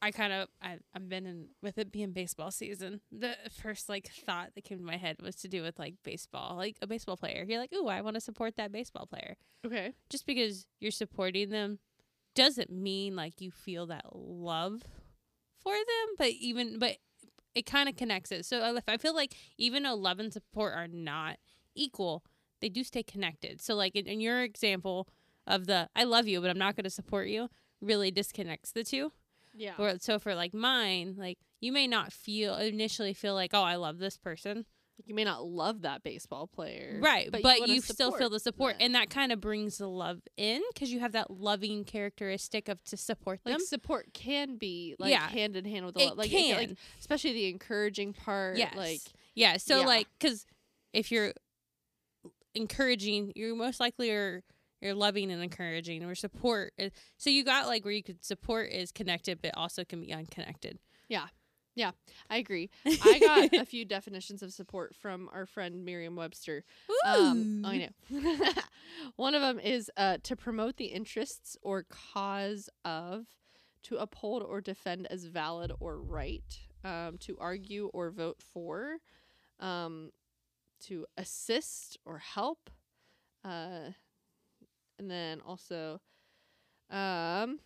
I 0.04 0.12
kind 0.12 0.34
of 0.34 0.50
I 0.62 0.78
I've 0.94 1.08
been 1.08 1.26
in 1.26 1.48
with 1.62 1.78
it 1.78 1.90
being 1.90 2.12
baseball 2.12 2.52
season. 2.52 3.00
The 3.10 3.36
first 3.62 3.88
like 3.88 4.10
thought 4.26 4.50
that 4.54 4.66
came 4.66 4.80
to 4.80 4.84
my 4.84 4.98
head 4.98 5.16
was 5.22 5.38
to 5.38 5.48
do 5.48 5.62
with 5.62 5.80
like 5.80 5.96
baseball, 6.04 6.58
like 6.58 6.76
a 6.82 6.88
baseball 6.88 7.16
player. 7.16 7.46
You're 7.48 7.60
like, 7.60 7.72
oh, 7.74 7.88
I 7.88 8.02
want 8.02 8.16
to 8.16 8.22
support 8.22 8.58
that 8.58 8.74
baseball 8.74 9.06
player. 9.06 9.38
Okay. 9.66 9.94
Just 10.10 10.26
because 10.26 10.66
you're 10.82 10.92
supporting 10.92 11.50
them 11.52 11.80
doesn't 12.36 12.70
mean 12.70 13.16
like 13.16 13.40
you 13.40 13.50
feel 13.50 13.86
that 13.88 14.06
love 14.14 14.82
for 15.62 15.72
them, 15.74 16.16
but 16.18 16.32
even 16.32 16.80
but 16.80 16.98
it 17.56 17.66
kind 17.66 17.88
of 17.88 17.96
connects 17.96 18.32
it. 18.34 18.46
So 18.46 18.60
I- 18.62 18.94
I 18.94 18.98
feel 18.98 19.16
like 19.16 19.34
even 19.58 19.84
though 19.84 19.96
love 19.96 20.20
and 20.20 20.34
support 20.34 20.74
are 20.74 20.88
not 20.90 21.38
equal, 21.76 22.26
they 22.60 22.68
do 22.68 22.84
stay 22.84 23.04
connected. 23.04 23.62
So 23.62 23.74
like 23.76 23.96
in, 23.96 24.06
in 24.06 24.20
your 24.20 24.42
example 24.44 25.08
of 25.48 25.66
the 25.66 25.88
I 25.96 26.04
love 26.04 26.28
you, 26.28 26.42
but 26.42 26.50
I'm 26.50 26.58
not 26.58 26.76
going 26.76 26.84
to 26.84 26.90
support 26.90 27.30
you, 27.30 27.50
really 27.80 28.12
disconnects 28.12 28.74
the 28.74 28.84
two. 28.84 29.14
Yeah. 29.56 29.74
Or 29.78 29.98
so 30.00 30.20
for 30.20 30.36
like 30.36 30.54
mine, 30.54 31.16
like 31.18 31.38
you 31.62 31.72
may 31.72 31.88
not 31.88 32.12
feel 32.12 32.56
initially 32.56 33.14
feel 33.14 33.34
like 33.36 33.52
oh 33.54 33.62
I 33.64 33.76
love 33.76 33.98
this 34.00 34.18
person, 34.18 34.66
You 35.06 35.16
may 35.16 35.24
not 35.24 35.46
love 35.46 35.82
that 35.82 36.04
baseball 36.04 36.48
player. 36.48 37.00
right? 37.02 37.30
But, 37.32 37.42
But, 37.44 37.68
you, 37.68 37.76
you, 37.76 37.82
still 37.82 38.12
feel 38.12 38.30
the 38.30 38.40
support, 38.40 38.78
that. 38.78 38.84
and 38.86 38.96
that 38.96 39.10
kind 39.10 39.32
of 39.32 39.42
brings 39.42 39.78
the 39.80 39.88
love 39.88 40.22
in 40.38 40.62
because 40.74 40.92
you 40.92 41.00
have 41.00 41.12
that 41.14 41.30
loving 41.32 41.84
characteristic 41.84 42.68
of 42.70 42.84
to 42.86 42.98
support 42.98 43.40
like 43.46 43.56
them. 43.56 43.66
support 43.66 44.14
can 44.14 44.58
be 44.58 44.96
like 45.00 45.12
Yeah. 45.12 45.28
hand 45.28 45.56
in 45.56 45.66
hand 45.66 45.86
with 45.86 45.96
the 45.96 46.06
love. 46.06 46.18
Like, 46.18 46.30
can. 46.32 46.58
like 46.58 46.78
especially 47.00 47.34
the 47.34 47.50
encouraging 47.50 48.14
part. 48.14 48.58
Yes. 48.58 48.76
Like 48.76 49.02
Yeah. 49.36 49.58
So 49.58 49.80
Yeah. 49.82 49.86
like, 49.88 50.08
because 50.20 50.46
if 50.94 51.12
you're 51.12 51.34
encouraging, 52.56 53.34
you 53.36 53.56
most 53.56 53.80
likely 53.80 54.12
are 54.12 54.44
you're 54.84 54.94
loving 54.94 55.32
and 55.32 55.42
encouraging, 55.42 56.04
or 56.04 56.16
support. 56.16 56.74
is- 56.78 56.92
So 57.18 57.30
you 57.30 57.44
got 57.44 57.68
like 57.68 57.84
where 57.86 57.94
you 57.94 58.04
could 58.04 58.24
support 58.24 58.70
is 58.72 58.92
connected, 58.92 59.42
but 59.42 59.52
also 59.56 59.84
can 59.84 60.02
be 60.02 60.14
unconnected. 60.14 60.80
Yeah. 61.08 61.28
Yeah. 61.76 61.92
I 62.30 62.38
agree. 62.38 62.70
I 62.86 63.20
got 63.20 63.54
a 63.62 63.66
few 63.66 63.84
definitions 63.86 64.44
of 64.44 64.54
support 64.54 64.94
from 64.96 65.28
our 65.34 65.46
friend 65.48 65.84
Merriam 65.84 66.16
Webster. 66.16 66.64
Um, 67.06 67.64
I 67.66 67.90
know. 68.12 68.44
One 69.16 69.34
of 69.34 69.42
them 69.42 69.60
is 69.60 69.90
uh, 69.98 70.18
to 70.24 70.36
promote 70.36 70.78
the 70.78 70.86
interests 70.86 71.58
or 71.64 71.86
cause 71.90 72.70
of, 72.86 73.26
to 73.84 73.98
uphold 73.98 74.44
or 74.44 74.62
defend 74.62 75.08
as 75.10 75.26
valid 75.26 75.72
or 75.80 76.00
right, 76.00 76.44
um, 76.84 77.18
to 77.22 77.38
argue 77.40 77.88
or 77.94 78.12
vote 78.12 78.38
for, 78.42 78.98
um, 79.60 80.12
to 80.82 81.06
assist 81.18 81.98
or 82.06 82.20
help, 82.20 82.70
uh, 83.44 83.90
and 84.98 85.10
then 85.10 85.42
also 85.46 86.00
um, 86.90 87.60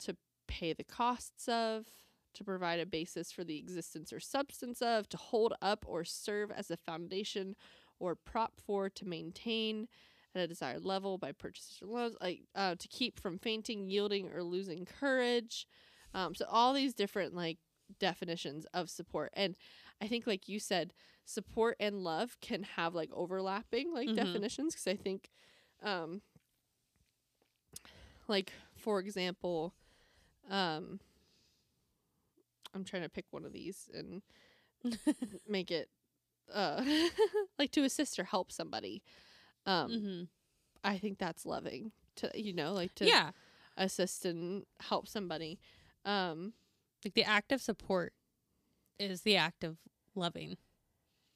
to 0.00 0.16
pay 0.46 0.72
the 0.72 0.84
costs 0.84 1.48
of, 1.48 1.86
to 2.34 2.44
provide 2.44 2.80
a 2.80 2.86
basis 2.86 3.30
for 3.30 3.44
the 3.44 3.58
existence 3.58 4.12
or 4.12 4.20
substance 4.20 4.82
of, 4.82 5.08
to 5.08 5.16
hold 5.16 5.54
up 5.62 5.84
or 5.86 6.04
serve 6.04 6.50
as 6.50 6.70
a 6.70 6.76
foundation 6.76 7.54
or 7.98 8.14
prop 8.16 8.52
for, 8.64 8.88
to 8.90 9.06
maintain 9.06 9.86
at 10.34 10.42
a 10.42 10.48
desired 10.48 10.84
level 10.84 11.16
by 11.16 11.30
purchases 11.32 11.78
or 11.80 11.86
loans, 11.86 12.16
like 12.20 12.42
uh, 12.56 12.74
to 12.76 12.88
keep 12.88 13.20
from 13.20 13.38
fainting, 13.38 13.88
yielding, 13.88 14.30
or 14.32 14.42
losing 14.42 14.84
courage. 14.84 15.66
Um, 16.12 16.34
so 16.34 16.44
all 16.48 16.72
these 16.72 16.94
different 16.94 17.34
like 17.34 17.58
definitions 18.00 18.66
of 18.74 18.90
support, 18.90 19.30
and 19.34 19.56
I 20.00 20.08
think 20.08 20.26
like 20.26 20.48
you 20.48 20.58
said, 20.58 20.92
support 21.24 21.76
and 21.78 22.02
love 22.02 22.36
can 22.40 22.64
have 22.64 22.94
like 22.94 23.10
overlapping 23.12 23.92
like 23.94 24.08
Mhm. 24.08 24.16
definitions 24.16 24.74
because 24.74 24.86
I 24.88 24.96
think, 24.96 25.30
um, 25.82 26.20
like 28.28 28.52
for 28.76 29.00
example, 29.00 29.74
um, 30.50 31.00
I'm 32.74 32.84
trying 32.84 33.02
to 33.02 33.08
pick 33.08 33.26
one 33.30 33.44
of 33.44 33.52
these 33.52 33.88
and 33.94 34.22
make 35.48 35.70
it 35.70 35.88
uh 36.52 36.84
like 37.58 37.70
to 37.72 37.84
assist 37.84 38.18
or 38.18 38.24
help 38.24 38.50
somebody. 38.52 39.02
Um, 39.66 39.90
hmm 39.90 40.22
I 40.84 40.98
think 40.98 41.18
that's 41.18 41.46
loving 41.46 41.92
to 42.16 42.30
you 42.34 42.52
know 42.52 42.72
like 42.72 42.94
to 42.96 43.06
Yeah. 43.06 43.30
assist 43.76 44.24
and 44.24 44.64
help 44.80 45.08
somebody. 45.08 45.58
Um, 46.04 46.52
Like 47.04 47.14
the 47.14 47.24
act 47.24 47.52
of 47.52 47.60
support 47.62 48.12
is 48.98 49.22
the 49.22 49.36
act 49.36 49.64
of 49.64 49.78
loving. 50.14 50.56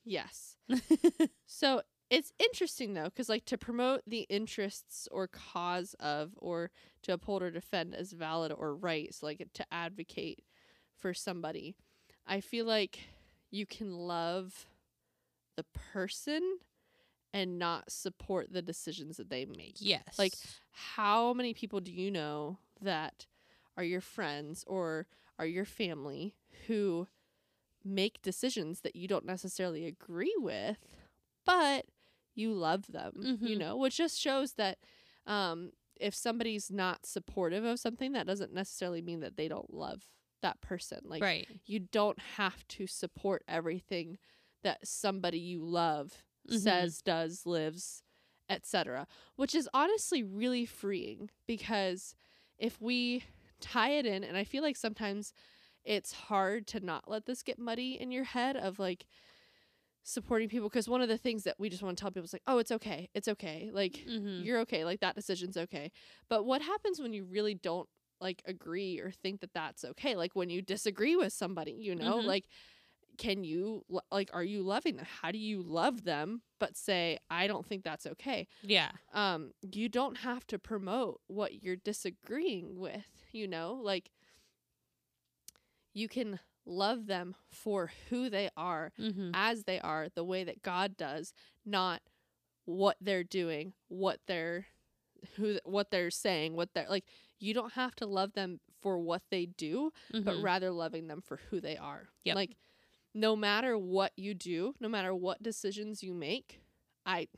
yes. 0.05 0.57
So 1.47 1.83
it's 2.11 2.33
interesting 2.39 2.95
though, 2.95 3.05
because 3.05 3.29
like 3.29 3.45
to 3.47 3.59
promote 3.59 4.03
the 4.07 4.27
interests 4.29 5.09
or 5.11 5.29
cause 5.29 5.95
of, 6.01 6.33
or 6.37 6.71
to 7.03 7.13
uphold 7.13 7.43
or 7.43 7.51
defend 7.51 7.95
as 7.95 8.13
valid 8.13 8.53
or 8.57 8.75
right, 8.75 9.15
so 9.15 9.27
like 9.27 9.47
to 9.55 9.67
advocate 9.71 10.43
for 10.97 11.13
somebody, 11.15 11.75
I 12.27 12.41
feel 12.41 12.67
like 12.67 13.01
you 13.51 13.67
can 13.67 13.93
love 13.93 14.67
the 15.57 15.65
person 15.93 16.59
and 17.35 17.59
not 17.59 17.91
support 17.91 18.53
the 18.53 18.63
decisions 18.63 19.17
that 19.19 19.29
they 19.31 19.45
make. 19.45 19.77
yes. 19.81 20.19
Like, 20.19 20.33
How 20.71 21.33
many 21.35 21.53
people 21.53 21.81
do 21.81 21.93
you 21.93 22.11
know 22.11 22.59
that 22.81 23.27
are 23.77 23.85
your 23.85 24.01
friends 24.01 24.65
or 24.67 25.07
are 25.39 25.47
your 25.47 25.65
family 25.65 26.35
who 26.67 27.07
make 27.85 28.23
decisions 28.23 28.81
that 28.81 28.97
you 28.97 29.07
don't 29.09 29.27
necessarily 29.27 29.85
agree 29.87 30.35
with, 30.39 30.79
but 31.45 31.87
you 32.39 32.53
love 32.53 32.87
them, 32.93 33.29
you 33.41 33.57
Mhm. 33.57 33.59
know, 33.59 33.77
which 33.77 33.97
just 33.97 34.21
shows 34.21 34.55
that 34.55 34.79
um, 35.27 35.73
if 36.01 36.15
somebody's 36.15 36.71
not 36.71 37.05
supportive 37.07 37.65
of 37.65 37.79
something, 37.81 38.13
that 38.13 38.27
doesn't 38.27 38.53
necessarily 38.55 39.03
mean 39.03 39.21
that 39.21 39.37
they 39.37 39.49
don't 39.49 39.73
love 39.75 40.07
that 40.43 40.61
person. 40.61 41.01
Like, 41.05 41.23
right. 41.23 41.49
you 41.67 41.81
don't 41.81 42.19
have 42.37 42.67
to 42.69 42.87
support 42.87 43.43
everything 43.49 44.19
that 44.63 44.87
somebody 44.87 45.39
you 45.39 45.65
love 45.65 46.23
Mhm. 46.49 46.61
says, 46.61 47.03
does, 47.03 47.45
lives, 47.47 48.03
etc. 48.49 49.07
Which 49.37 49.55
is 49.55 49.69
honestly 49.75 50.23
really 50.23 50.65
freeing 50.65 51.31
because 51.47 52.15
if 52.59 52.81
we 52.81 53.25
tie 53.61 53.91
it 53.91 54.07
in, 54.07 54.25
and 54.25 54.37
I 54.37 54.45
feel 54.45 54.63
like 54.63 54.77
sometimes 54.77 55.33
it's 55.85 56.13
hard 56.13 56.67
to 56.69 56.81
not 56.81 57.09
let 57.09 57.27
this 57.27 57.43
get 57.43 57.59
muddy 57.59 58.01
in 58.01 58.11
your 58.11 58.25
head 58.25 58.57
of 58.57 58.79
like 58.79 59.07
supporting 60.09 60.49
people 60.49 60.69
because 60.69 60.89
one 60.89 61.03
of 61.03 61.09
the 61.09 61.19
things 61.19 61.45
that 61.45 61.57
we 61.59 61.69
just 61.69 61.83
want 61.83 61.97
to 61.97 62.01
tell 62.01 62.11
people 62.11 62.25
is 62.25 62.33
like, 62.33 62.43
oh, 62.47 62.59
it's 62.59 62.73
okay, 62.73 63.09
it's 63.15 63.29
okay, 63.29 63.71
like 63.73 64.05
Mm-hmm. 64.09 64.45
you're 64.45 64.61
okay, 64.61 64.85
like 64.85 65.01
that 65.01 65.15
decision's 65.15 65.57
okay. 65.57 65.91
But 66.29 66.45
what 66.45 66.63
happens 66.63 67.01
when 67.01 67.13
you 67.13 67.25
really 67.25 67.55
don't 67.55 67.89
like 68.21 68.43
agree 68.47 68.99
or 69.01 69.11
think 69.11 69.41
that 69.41 69.53
that's 69.55 69.85
okay? 69.85 70.17
Like 70.17 70.35
when 70.35 70.51
you 70.51 70.63
disagree 70.63 71.17
with 71.17 71.33
somebody, 71.33 71.73
you 71.73 71.95
know, 71.95 72.19
Mhm. 72.19 72.27
like 72.27 72.47
can 73.19 73.43
you 73.45 73.85
like 74.11 74.31
are 74.33 74.45
you 74.45 74.63
loving 74.63 74.97
them? 74.97 75.07
How 75.23 75.31
do 75.33 75.39
you 75.39 75.63
love 75.63 76.05
them 76.05 76.43
but 76.61 76.77
say 76.77 77.19
I 77.31 77.47
don't 77.47 77.67
think 77.67 77.85
that's 77.85 78.07
okay? 78.07 78.47
Yeah. 78.63 78.91
Um 79.13 79.53
you 79.73 79.89
don't 79.89 80.19
have 80.19 80.47
to 80.49 80.59
promote 80.59 81.21
what 81.27 81.63
you're 81.63 81.77
disagreeing 81.77 82.79
with, 82.79 83.07
you 83.33 83.47
know? 83.49 83.75
Like 83.83 84.11
you 85.95 86.09
can 86.09 86.39
love 86.69 87.07
them 87.07 87.35
for 87.51 87.91
who 88.11 88.29
they 88.31 88.51
are 88.57 88.93
Mm-hmm. 89.01 89.31
as 89.35 89.65
they 89.65 89.81
are 89.81 90.09
the 90.15 90.25
way 90.25 90.45
that 90.45 90.63
God 90.63 90.97
does, 90.97 91.33
not 91.65 92.03
what 92.67 92.97
they're 93.01 93.25
doing, 93.25 93.73
what 93.89 94.21
they're 94.27 94.67
who 95.37 95.59
what 95.65 95.91
they're 95.91 96.11
saying, 96.11 96.55
what 96.55 96.75
they're 96.75 96.87
like 96.89 97.05
you 97.41 97.55
don't 97.55 97.73
have 97.73 97.95
to 97.97 98.07
love 98.07 98.35
them 98.35 98.61
for 98.81 98.99
what 98.99 99.23
they 99.31 99.47
do, 99.47 99.91
but 100.13 100.41
rather 100.43 100.71
loving 100.71 101.07
them 101.09 101.21
for 101.25 101.41
who 101.51 101.61
they 101.61 101.77
are. 101.77 102.03
Mm-hmm. 102.03 102.23
Yep. 102.25 102.37
Like 102.37 102.57
no 103.15 103.35
matter 103.35 103.77
what 103.79 104.13
you 104.17 104.35
do, 104.35 104.75
no 104.81 104.89
matter 104.89 105.15
what 105.15 105.43
decisions 105.43 106.03
you 106.03 106.13
make, 106.15 106.61
I 107.07 107.29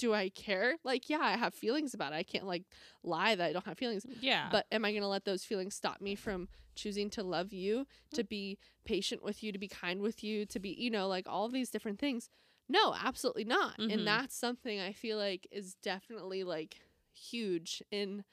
do 0.00 0.14
I 0.14 0.28
care? 0.30 0.76
Like 0.84 1.08
yeah, 1.08 1.20
I 1.20 1.36
have 1.36 1.54
feelings 1.54 1.94
about 1.94 2.12
it. 2.12 2.16
I 2.16 2.22
can't 2.22 2.46
like 2.46 2.64
lie 3.02 3.34
that 3.34 3.44
I 3.50 3.52
don't 3.52 3.66
have 3.66 3.78
feelings. 3.78 4.06
yeah. 4.20 4.48
But 4.50 4.66
am 4.72 4.84
I 4.84 4.90
going 4.90 5.02
to 5.02 5.08
let 5.08 5.24
those 5.24 5.44
feelings 5.44 5.74
stop 5.74 6.00
me 6.00 6.14
from 6.14 6.48
choosing 6.74 7.10
to 7.10 7.22
love 7.22 7.52
you, 7.52 7.86
to 8.14 8.24
be 8.24 8.58
patient 8.84 9.22
with 9.22 9.42
you, 9.42 9.52
to 9.52 9.58
be 9.58 9.68
kind 9.68 10.00
with 10.00 10.24
you, 10.24 10.46
to 10.46 10.58
be, 10.58 10.70
you 10.70 10.90
know, 10.90 11.06
like 11.06 11.26
all 11.28 11.48
these 11.48 11.70
different 11.70 11.98
things? 11.98 12.30
No, 12.68 12.94
absolutely 12.94 13.44
not. 13.44 13.78
Mhm. 13.78 13.92
And 13.92 14.06
that's 14.06 14.34
something 14.36 14.80
I 14.80 14.92
feel 14.92 15.18
like 15.18 15.46
is 15.50 15.74
definitely 15.82 16.44
like 16.44 16.76
huge 17.12 17.82
in 17.90 18.24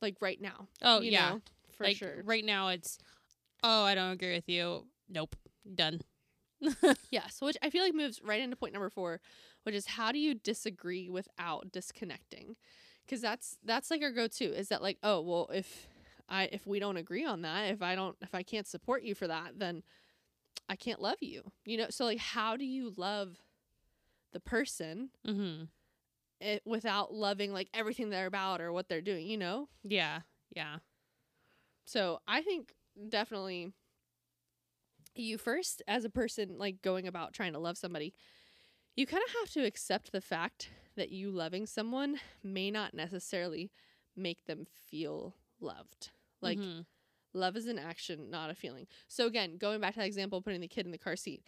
like 0.00 0.16
right 0.20 0.40
now. 0.40 0.68
oh 0.82 1.00
yeah. 1.00 1.30
know, 1.30 1.40
for 1.76 1.84
like 1.84 1.96
sure. 1.96 2.22
right 2.24 2.44
now 2.44 2.68
it's 2.68 2.98
oh 3.62 3.82
I 3.84 3.94
don't 3.94 4.12
agree 4.12 4.34
with 4.34 4.48
you. 4.48 4.86
Nope. 5.08 5.34
Done. 5.74 6.00
Yeah. 7.10 7.26
So 7.28 7.46
which 7.46 7.56
I 7.62 7.70
feel 7.70 7.82
like 7.82 7.94
moves 7.94 8.20
right 8.22 8.40
into 8.40 8.56
point 8.56 8.72
number 8.72 8.90
four, 8.90 9.20
which 9.64 9.74
is 9.74 9.86
how 9.86 10.12
do 10.12 10.18
you 10.18 10.34
disagree 10.34 11.10
without 11.10 11.72
disconnecting? 11.72 12.56
Because 13.04 13.20
that's 13.20 13.58
that's 13.64 13.90
like 13.90 14.02
our 14.02 14.12
go 14.12 14.28
to 14.28 14.44
is 14.44 14.68
that 14.68 14.80
like 14.82 14.96
oh 15.02 15.20
well 15.20 15.50
if 15.52 15.88
I 16.28 16.44
if 16.52 16.66
we 16.66 16.78
don't 16.78 16.96
agree 16.96 17.26
on 17.26 17.42
that 17.42 17.70
if 17.70 17.82
I 17.82 17.94
don't 17.94 18.16
if 18.22 18.34
I 18.34 18.42
can't 18.42 18.66
support 18.66 19.02
you 19.02 19.14
for 19.14 19.26
that 19.26 19.58
then 19.58 19.82
I 20.70 20.76
can't 20.76 21.02
love 21.02 21.18
you 21.20 21.42
you 21.66 21.76
know 21.76 21.88
so 21.90 22.06
like 22.06 22.18
how 22.18 22.56
do 22.56 22.64
you 22.64 22.92
love 22.96 23.36
the 24.32 24.40
person 24.40 25.10
Mm-hmm. 25.26 25.64
it, 26.40 26.62
without 26.64 27.12
loving 27.12 27.52
like 27.52 27.68
everything 27.74 28.08
they're 28.08 28.26
about 28.26 28.62
or 28.62 28.72
what 28.72 28.88
they're 28.88 29.02
doing 29.02 29.26
you 29.26 29.36
know 29.36 29.68
Yeah. 29.82 30.20
Yeah. 30.56 30.76
So 31.84 32.20
I 32.26 32.40
think 32.40 32.72
definitely 33.08 33.72
you 35.14 35.38
first, 35.38 35.82
as 35.86 36.04
a 36.04 36.10
person, 36.10 36.56
like 36.58 36.82
going 36.82 37.06
about 37.06 37.32
trying 37.32 37.52
to 37.52 37.58
love 37.58 37.78
somebody, 37.78 38.14
you 38.96 39.06
kind 39.06 39.22
of 39.26 39.34
have 39.40 39.50
to 39.52 39.64
accept 39.64 40.12
the 40.12 40.20
fact 40.20 40.70
that 40.96 41.10
you 41.10 41.30
loving 41.30 41.66
someone 41.66 42.20
may 42.42 42.70
not 42.70 42.94
necessarily 42.94 43.70
make 44.16 44.44
them 44.44 44.64
feel 44.64 45.34
loved. 45.60 46.10
Like, 46.40 46.58
Mhm. 46.58 46.86
love 47.32 47.56
is 47.56 47.66
an 47.66 47.78
action, 47.78 48.30
not 48.30 48.50
a 48.50 48.54
feeling. 48.54 48.86
So, 49.08 49.26
again, 49.26 49.56
going 49.56 49.80
back 49.80 49.94
to 49.94 50.00
that 50.00 50.06
example, 50.06 50.40
putting 50.42 50.60
the 50.60 50.68
kid 50.68 50.86
in 50.86 50.92
the 50.92 50.98
car 50.98 51.16
seat, 51.16 51.42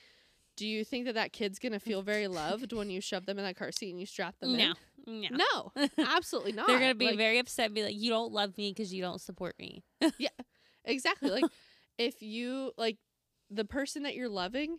do 0.57 0.67
you 0.67 0.85
think 0.85 1.05
that 1.05 1.15
that 1.15 1.33
kid's 1.33 1.59
going 1.59 1.73
to 1.73 1.79
feel 1.79 2.03
very 2.03 2.27
loved 2.29 2.73
when 2.73 2.91
you 2.91 3.01
shove 3.01 3.27
them 3.27 3.39
in 3.39 3.45
that 3.45 3.57
car 3.57 3.71
seat 3.71 3.91
and 3.91 4.01
you 4.01 4.07
strap 4.07 4.39
them 4.41 4.53
no. 4.57 4.75
in? 5.07 5.21
No. 5.21 5.29
No, 5.31 5.73
absolutely 5.99 6.53
not. 6.53 6.67
They're 6.67 6.81
gonna 6.81 6.95
be 6.95 7.07
Like, 7.07 7.17
very 7.17 7.39
upset. 7.39 7.67
And 7.67 7.75
be 7.75 7.85
like, 7.85 7.95
you 7.95 8.11
don't 8.11 8.33
love 8.33 8.57
me 8.59 8.71
because 8.71 8.93
you 8.93 9.03
don't 9.03 9.21
support 9.21 9.57
me. 9.59 9.85
Yeah, 10.19 10.29
exactly. 10.85 11.31
Like 11.31 11.45
if 11.99 12.23
you 12.23 12.73
like 12.77 12.99
the 13.51 13.65
person 13.65 14.03
that 14.03 14.17
you're 14.17 14.29
loving 14.29 14.79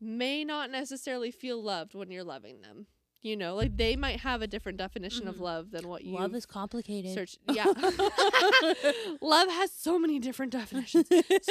may 0.00 0.44
not 0.44 0.70
necessarily 0.70 1.30
feel 1.30 1.62
loved 1.62 1.94
when 1.94 2.10
you're 2.10 2.24
loving 2.24 2.62
them. 2.62 2.86
You 3.22 3.36
know, 3.36 3.54
like 3.54 3.76
they 3.76 3.96
might 3.96 4.20
have 4.20 4.40
a 4.40 4.46
different 4.46 4.78
definition 4.78 5.28
of 5.28 5.36
Mhm. 5.36 5.40
love 5.40 5.70
than 5.72 5.86
what 5.86 6.04
you 6.04 6.14
Love 6.14 6.34
is 6.34 6.46
complicated. 6.46 7.12
search. 7.12 7.36
Yeah. 7.52 7.66
love 9.20 9.48
has 9.50 9.70
so 9.72 9.98
many 9.98 10.18
different 10.18 10.52
definitions, 10.52 11.06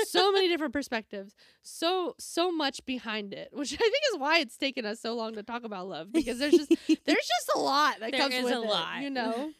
so 0.08 0.32
many 0.32 0.48
different 0.48 0.74
perspectives, 0.74 1.36
so 1.62 2.16
so 2.18 2.52
much 2.52 2.84
behind 2.86 3.34
it, 3.34 3.50
which 3.54 3.74
I 3.74 3.78
think 3.78 4.04
is 4.14 4.18
why 4.20 4.40
it's 4.40 4.58
taken 4.58 4.86
us 4.86 5.00
so 5.00 5.14
long 5.14 5.34
to 5.36 5.44
talk 5.44 5.64
about 5.64 5.88
love 5.88 6.12
because 6.12 6.40
there's 6.40 6.54
just 6.56 6.70
there's 6.70 6.98
just 7.06 7.52
a 7.56 7.60
lot 7.60 8.00
that 8.00 8.12
There 8.14 8.20
comes 8.22 8.34
is 8.34 8.44
with 8.46 8.54
a 8.54 8.62
it, 8.62 8.68
lot. 8.68 9.02
you 9.02 9.10
know. 9.12 9.52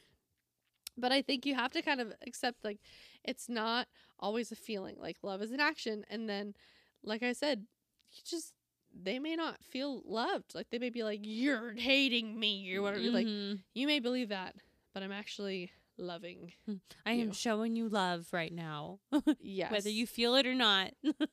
But 0.98 1.12
I 1.12 1.22
think 1.22 1.46
you 1.46 1.56
have 1.56 1.72
to 1.74 1.82
kind 1.82 2.02
of 2.02 2.14
accept 2.26 2.64
like 2.64 2.80
it's 3.24 3.48
not 3.48 3.88
always 4.20 4.52
a 4.52 4.56
feeling. 4.56 4.96
Like 5.00 5.18
love 5.22 5.42
is 5.42 5.52
an 5.52 5.60
action, 5.60 6.06
and 6.10 6.28
then, 6.28 6.56
like 7.04 7.24
I 7.24 7.34
said, 7.34 7.68
you 8.12 8.22
just 8.26 8.54
they 9.02 9.20
may 9.20 9.36
not 9.36 9.64
feel 9.64 10.02
loved. 10.06 10.56
Like 10.56 10.70
they 10.70 10.80
may 10.80 10.90
be 10.90 11.04
like 11.04 11.20
you're 11.24 11.74
hating 11.74 12.40
me 12.40 12.74
or 12.76 12.82
whatever. 12.82 13.04
Like 13.10 13.28
Mhm. 13.28 13.60
you 13.74 13.88
may 13.88 14.00
believe 14.00 14.30
that, 14.30 14.56
but 14.94 15.04
I'm 15.04 15.12
actually 15.12 15.72
loving. 15.98 16.54
I 17.06 17.12
am 17.14 17.32
showing 17.32 17.76
you 17.76 17.90
love 17.90 18.28
right 18.32 18.54
now, 18.54 19.00
Yes. 19.42 19.72
whether 19.72 19.90
you 19.90 20.06
feel 20.08 20.36
it 20.36 20.46
or 20.48 20.56
not. 20.56 20.94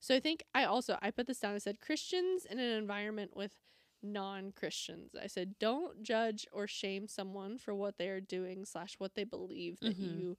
So 0.00 0.14
I 0.14 0.20
think 0.20 0.44
I 0.54 0.62
also 0.64 0.96
I 1.02 1.10
put 1.10 1.26
this 1.26 1.40
down. 1.40 1.54
I 1.56 1.58
said 1.58 1.80
Christians 1.80 2.44
in 2.44 2.58
an 2.60 2.78
environment 2.78 3.36
with 3.36 3.52
non 4.00 4.52
Christians. 4.52 5.10
I 5.20 5.26
said, 5.26 5.58
don't 5.58 6.04
judge 6.04 6.46
or 6.52 6.68
shame 6.68 7.08
someone 7.08 7.58
for 7.58 7.74
what 7.74 7.98
they 7.98 8.08
are 8.08 8.20
doing 8.20 8.64
slash 8.64 8.94
what 8.98 9.16
they 9.16 9.24
believe 9.24 9.80
that 9.80 9.96
Mhm. 9.98 10.02
you 10.02 10.36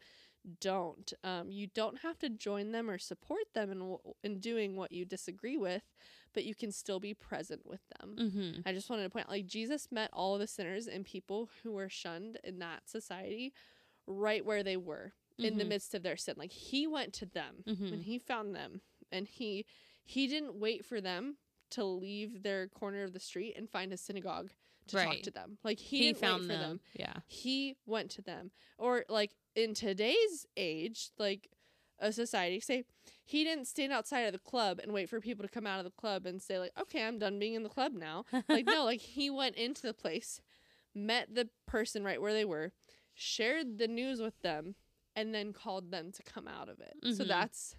don't. 0.61 1.11
Um, 1.25 1.51
you 1.51 1.67
don't 1.67 1.99
have 1.99 2.17
to 2.19 2.29
join 2.29 2.71
them 2.71 2.89
or 2.89 2.97
support 2.97 3.53
them 3.53 3.69
in 3.71 3.79
w- 3.79 3.99
in 4.23 4.39
doing 4.39 4.77
what 4.77 4.93
you 4.93 5.03
disagree 5.05 5.57
with, 5.57 5.83
but 6.39 6.45
you 6.45 6.55
can 6.55 6.71
still 6.71 7.01
be 7.01 7.13
present 7.13 7.65
with 7.65 7.81
them. 7.99 8.15
Mm-hmm. 8.17 8.61
I 8.65 8.71
just 8.71 8.89
wanted 8.89 9.03
to 9.03 9.09
point 9.09 9.25
out, 9.25 9.31
like 9.31 9.45
Jesus 9.45 9.89
met 9.91 10.09
all 10.13 10.35
of 10.35 10.39
the 10.39 10.47
sinners 10.47 10.87
and 10.87 11.03
people 11.03 11.49
who 11.63 11.73
were 11.73 11.89
shunned 11.89 12.39
in 12.45 12.59
that 12.59 12.87
society, 12.89 13.51
right 14.07 14.45
where 14.45 14.63
they 14.63 14.77
were 14.77 15.11
in 15.37 15.57
the 15.57 15.65
Mhm. 15.65 15.67
midst 15.67 15.93
of 15.93 16.01
their 16.01 16.15
sin. 16.15 16.35
Like 16.37 16.53
He 16.53 16.87
went 16.87 17.13
to 17.15 17.25
them 17.25 17.63
and 17.65 17.77
Mhm. 17.77 18.01
He 18.03 18.19
found 18.19 18.55
them, 18.55 18.81
and 19.11 19.27
He 19.27 19.65
He 20.05 20.27
didn't 20.27 20.55
wait 20.55 20.85
for 20.85 21.01
them 21.01 21.37
to 21.71 21.83
leave 21.83 22.41
their 22.41 22.69
corner 22.69 23.03
of 23.03 23.11
the 23.11 23.19
street 23.19 23.55
and 23.57 23.69
find 23.69 23.91
a 23.91 23.97
synagogue 23.97 24.51
to 24.87 24.95
talk 24.95 25.21
to 25.23 25.31
them. 25.31 25.57
Like 25.61 25.79
He, 25.79 26.07
He, 26.07 26.13
found 26.13 26.49
them. 26.49 26.59
them. 26.61 26.81
Yeah. 26.93 27.17
He 27.27 27.75
went 27.85 28.11
to 28.11 28.21
them, 28.21 28.51
or 28.77 29.03
like 29.09 29.35
in 29.55 29.73
today's 29.73 30.47
age, 30.55 31.11
like 31.19 31.51
a 31.99 32.11
society, 32.11 32.59
say 32.59 32.83
he 33.25 33.43
didn't 33.43 33.65
stand 33.67 33.91
outside 33.93 34.21
of 34.21 34.33
the 34.33 34.39
club 34.39 34.79
and 34.81 34.91
wait 34.93 35.09
for 35.09 35.19
people 35.19 35.43
to 35.43 35.49
come 35.51 35.67
out 35.67 35.79
of 35.79 35.85
the 35.85 35.91
club 35.91 36.25
and 36.25 36.41
say 36.41 36.57
like, 36.59 36.71
okay, 36.79 37.03
I'm 37.05 37.19
done 37.19 37.39
being 37.39 37.53
in 37.55 37.63
the 37.63 37.69
club 37.69 37.93
now. 37.93 38.25
like 38.49 38.65
no, 38.65 38.83
like 38.85 39.01
he 39.01 39.29
went 39.29 39.55
into 39.55 39.81
the 39.83 39.93
place, 39.93 40.41
met 40.95 41.33
the 41.33 41.49
person 41.67 42.03
right 42.03 42.21
where 42.21 42.33
they 42.33 42.45
were, 42.45 42.71
shared 43.13 43.77
the 43.77 43.87
news 43.87 44.19
with 44.21 44.39
them, 44.41 44.75
and 45.15 45.33
then 45.33 45.53
called 45.53 45.91
them 45.91 46.11
to 46.11 46.23
come 46.23 46.47
out 46.47 46.69
of 46.69 46.79
it. 46.79 46.95
So 47.15 47.23
Mhm. 47.23 47.27
that's 47.27 47.75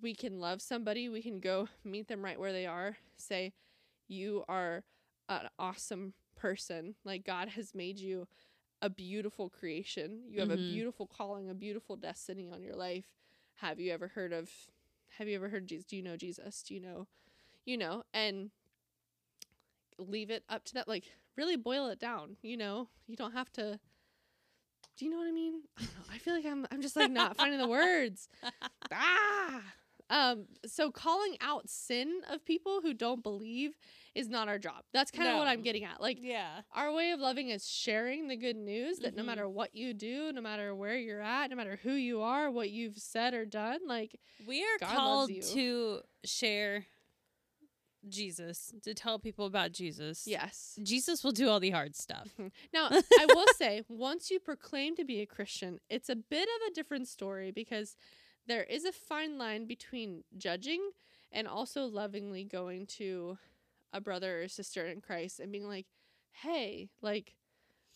we 0.00 0.14
can 0.14 0.40
love 0.40 0.62
somebody, 0.62 1.08
we 1.08 1.22
can 1.22 1.40
go 1.40 1.68
meet 1.84 2.08
them 2.08 2.24
right 2.24 2.38
where 2.40 2.52
they 2.52 2.66
are, 2.66 2.96
say 3.16 3.52
you 4.08 4.44
are 4.48 4.82
an 5.28 5.48
awesome 5.58 6.14
person. 6.36 6.94
Like 7.04 7.24
God 7.24 7.50
has 7.50 7.74
made 7.74 7.98
you 7.98 8.26
a 8.82 8.88
beautiful 8.90 9.48
creation. 9.50 10.22
You 10.28 10.40
have 10.40 10.50
a 10.50 10.56
Mhm. 10.56 10.66
beautiful 10.68 11.06
calling, 11.06 11.48
a 11.50 11.54
beautiful 11.54 11.96
destiny 11.96 12.48
on 12.50 12.62
your 12.62 12.74
life. 12.74 13.06
Have 13.56 13.78
you 13.80 13.92
ever 13.92 14.08
heard 14.08 14.32
of 14.32 14.50
have 15.18 15.28
you 15.28 15.34
ever 15.36 15.48
heard 15.48 15.66
Jesus? 15.66 15.84
Do 15.86 15.96
you 15.96 16.02
know 16.02 16.16
Jesus? 16.16 16.62
Do 16.62 16.74
you 16.74 16.80
know 16.80 17.06
you 17.66 17.76
know, 17.76 18.04
and 18.14 18.50
leave 19.98 20.30
it 20.30 20.44
up 20.48 20.64
to 20.64 20.74
that 20.74 20.88
like 20.88 21.04
really 21.36 21.56
boil 21.56 21.88
it 21.88 21.98
down, 21.98 22.36
you 22.42 22.56
know? 22.56 22.88
You 23.06 23.16
don't 23.16 23.32
have 23.32 23.52
to 23.52 23.78
Do 24.96 25.04
you 25.04 25.10
know 25.10 25.18
what 25.18 25.28
I 25.28 25.32
mean? 25.32 25.62
I 25.78 25.82
don't 25.82 25.94
know. 25.94 26.14
I 26.14 26.18
feel 26.18 26.34
like 26.34 26.46
I'm 26.46 26.66
I'm 26.70 26.82
just 26.82 26.96
like 26.96 27.10
not 27.10 27.36
finding 27.36 27.58
the 27.58 27.68
words. 27.68 28.28
ah. 28.92 29.62
Um 30.10 30.46
so 30.66 30.90
calling 30.90 31.36
out 31.40 31.70
sin 31.70 32.20
of 32.30 32.44
people 32.44 32.80
who 32.82 32.92
don't 32.92 33.22
believe 33.22 33.78
is 34.14 34.28
not 34.28 34.48
our 34.48 34.58
job. 34.58 34.82
That's 34.92 35.10
kind 35.12 35.28
of 35.28 35.36
what 35.36 35.46
I'm 35.46 35.62
getting 35.62 35.84
at. 35.84 36.00
Like 36.00 36.18
yeah. 36.20 36.62
our 36.74 36.92
way 36.92 37.12
of 37.12 37.20
loving 37.20 37.48
is 37.50 37.66
sharing 37.68 38.26
the 38.28 38.36
good 38.36 38.56
news 38.56 38.98
that 38.98 39.14
no 39.14 39.22
Mhm. 39.22 39.26
matter 39.26 39.48
what 39.48 39.74
you 39.76 39.94
do, 39.94 40.32
no 40.32 40.40
matter 40.40 40.74
where 40.74 40.96
you're 40.98 41.22
at, 41.22 41.48
no 41.50 41.56
matter 41.56 41.78
who 41.82 41.92
you 41.92 42.20
are, 42.22 42.50
what 42.50 42.70
you've 42.70 42.98
said 42.98 43.34
or 43.34 43.44
done, 43.46 43.80
like 43.86 44.18
We 44.46 44.62
are 44.64 44.78
God 44.80 44.96
called 44.96 45.30
to 45.54 46.00
share 46.24 46.86
Jesus, 48.08 48.72
to 48.82 48.94
tell 48.94 49.18
people 49.18 49.44
about 49.44 49.72
Jesus. 49.72 50.26
yes. 50.26 50.78
Jesus 50.82 51.22
will 51.22 51.32
do 51.32 51.48
all 51.50 51.60
the 51.60 51.70
hard 51.70 51.94
stuff. 51.94 52.28
Now, 52.72 52.88
I 53.20 53.26
will 53.26 53.46
say, 53.56 53.82
once 53.88 54.30
you 54.30 54.40
proclaim 54.40 54.96
to 54.96 55.04
be 55.04 55.20
a 55.20 55.26
Christian, 55.26 55.80
it's 55.90 56.08
a 56.08 56.16
bit 56.16 56.48
of 56.48 56.68
a 56.70 56.74
different 56.74 57.08
story 57.08 57.50
because 57.50 57.96
there 58.46 58.64
is 58.64 58.84
a 58.84 58.92
fine 58.92 59.38
line 59.38 59.66
between 59.66 60.24
judging 60.36 60.90
and 61.32 61.46
also 61.46 61.84
lovingly 61.86 62.44
going 62.44 62.86
to 62.86 63.38
a 63.92 64.00
brother 64.00 64.42
or 64.42 64.48
sister 64.48 64.86
in 64.86 65.00
Christ 65.00 65.40
and 65.40 65.52
being 65.52 65.66
like, 65.66 65.86
hey, 66.32 66.90
like, 67.02 67.34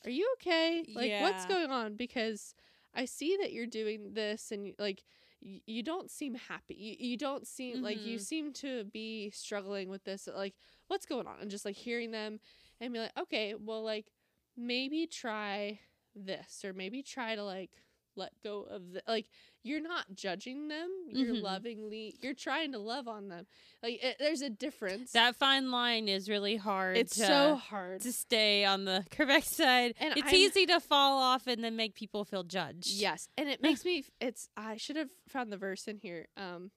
are 0.05 0.11
you 0.11 0.29
okay? 0.35 0.85
Like, 0.95 1.15
what's 1.19 1.45
going 1.45 1.71
on? 1.71 1.97
Because 1.97 2.55
I 2.95 3.05
see 3.07 3.37
that 3.41 3.53
you're 3.53 3.67
doing 3.67 4.15
this 4.15 4.53
and, 4.53 4.75
like, 4.79 5.05
y- 5.43 5.61
you 5.67 5.83
don't 5.83 6.11
seem 6.11 6.35
happy. 6.35 6.75
You, 6.75 6.97
you 7.11 7.17
don't 7.17 7.47
seem 7.47 7.81
like 7.83 8.05
you 8.05 8.19
Mhm. 8.19 8.25
seem 8.27 8.53
to 8.55 8.85
be 8.85 9.31
struggling 9.31 9.89
with 9.89 10.05
this. 10.05 10.29
Like, 10.35 10.55
what's 10.89 11.07
going 11.07 11.27
on? 11.27 11.37
And 11.41 11.51
just 11.51 11.65
like 11.65 11.77
hearing 11.77 12.11
them 12.11 12.41
and 12.81 12.93
be 12.93 12.99
like, 13.01 13.13
okay, 13.19 13.55
well, 13.55 13.83
like 13.83 14.13
maybe 14.57 15.07
try 15.07 15.81
this 16.15 16.65
or 16.65 16.73
maybe 16.73 17.03
try 17.03 17.35
to 17.35 17.45
like 17.45 17.71
let 18.17 18.33
go 18.43 18.63
of 18.71 18.93
the 18.93 19.03
like 19.09 19.27
you're 19.63 19.81
not 19.81 20.05
judging 20.15 20.69
them 20.69 20.89
you're 21.09 21.35
Mhm. 21.35 21.43
lovingly 21.43 22.15
you're 22.23 22.35
trying 22.35 22.73
to 22.73 22.79
love 22.79 23.09
on 23.09 23.29
them 23.29 23.47
like 23.83 24.03
it, 24.03 24.17
there's 24.19 24.43
a 24.43 24.51
difference 24.51 25.13
That 25.13 25.37
fine 25.37 25.71
line 25.71 26.09
is 26.09 26.29
really 26.29 26.57
hard 26.57 26.97
it's 26.97 27.17
to, 27.17 27.27
so 27.27 27.55
hard 27.57 28.01
to 28.03 28.13
stay 28.13 28.65
on 28.65 28.85
the 28.85 29.05
correct 29.11 29.47
side. 29.47 29.95
And 29.99 30.13
it's 30.17 30.27
I'm- 30.27 30.35
easy 30.35 30.67
to 30.67 30.81
fall 30.81 31.19
off 31.23 31.47
and 31.47 31.63
then 31.65 31.77
make 31.77 31.95
people 31.95 32.25
feel 32.25 32.45
judged. 32.45 32.89
yes 32.91 33.29
and 33.37 33.49
it 33.49 33.63
makes 33.63 33.85
me 33.85 34.05
it's 34.21 34.49
i 34.57 34.77
should 34.77 34.97
have 34.97 35.11
found 35.29 35.51
the 35.53 35.57
verse 35.57 35.89
in 35.89 35.99
here 35.99 36.27
um 36.37 36.71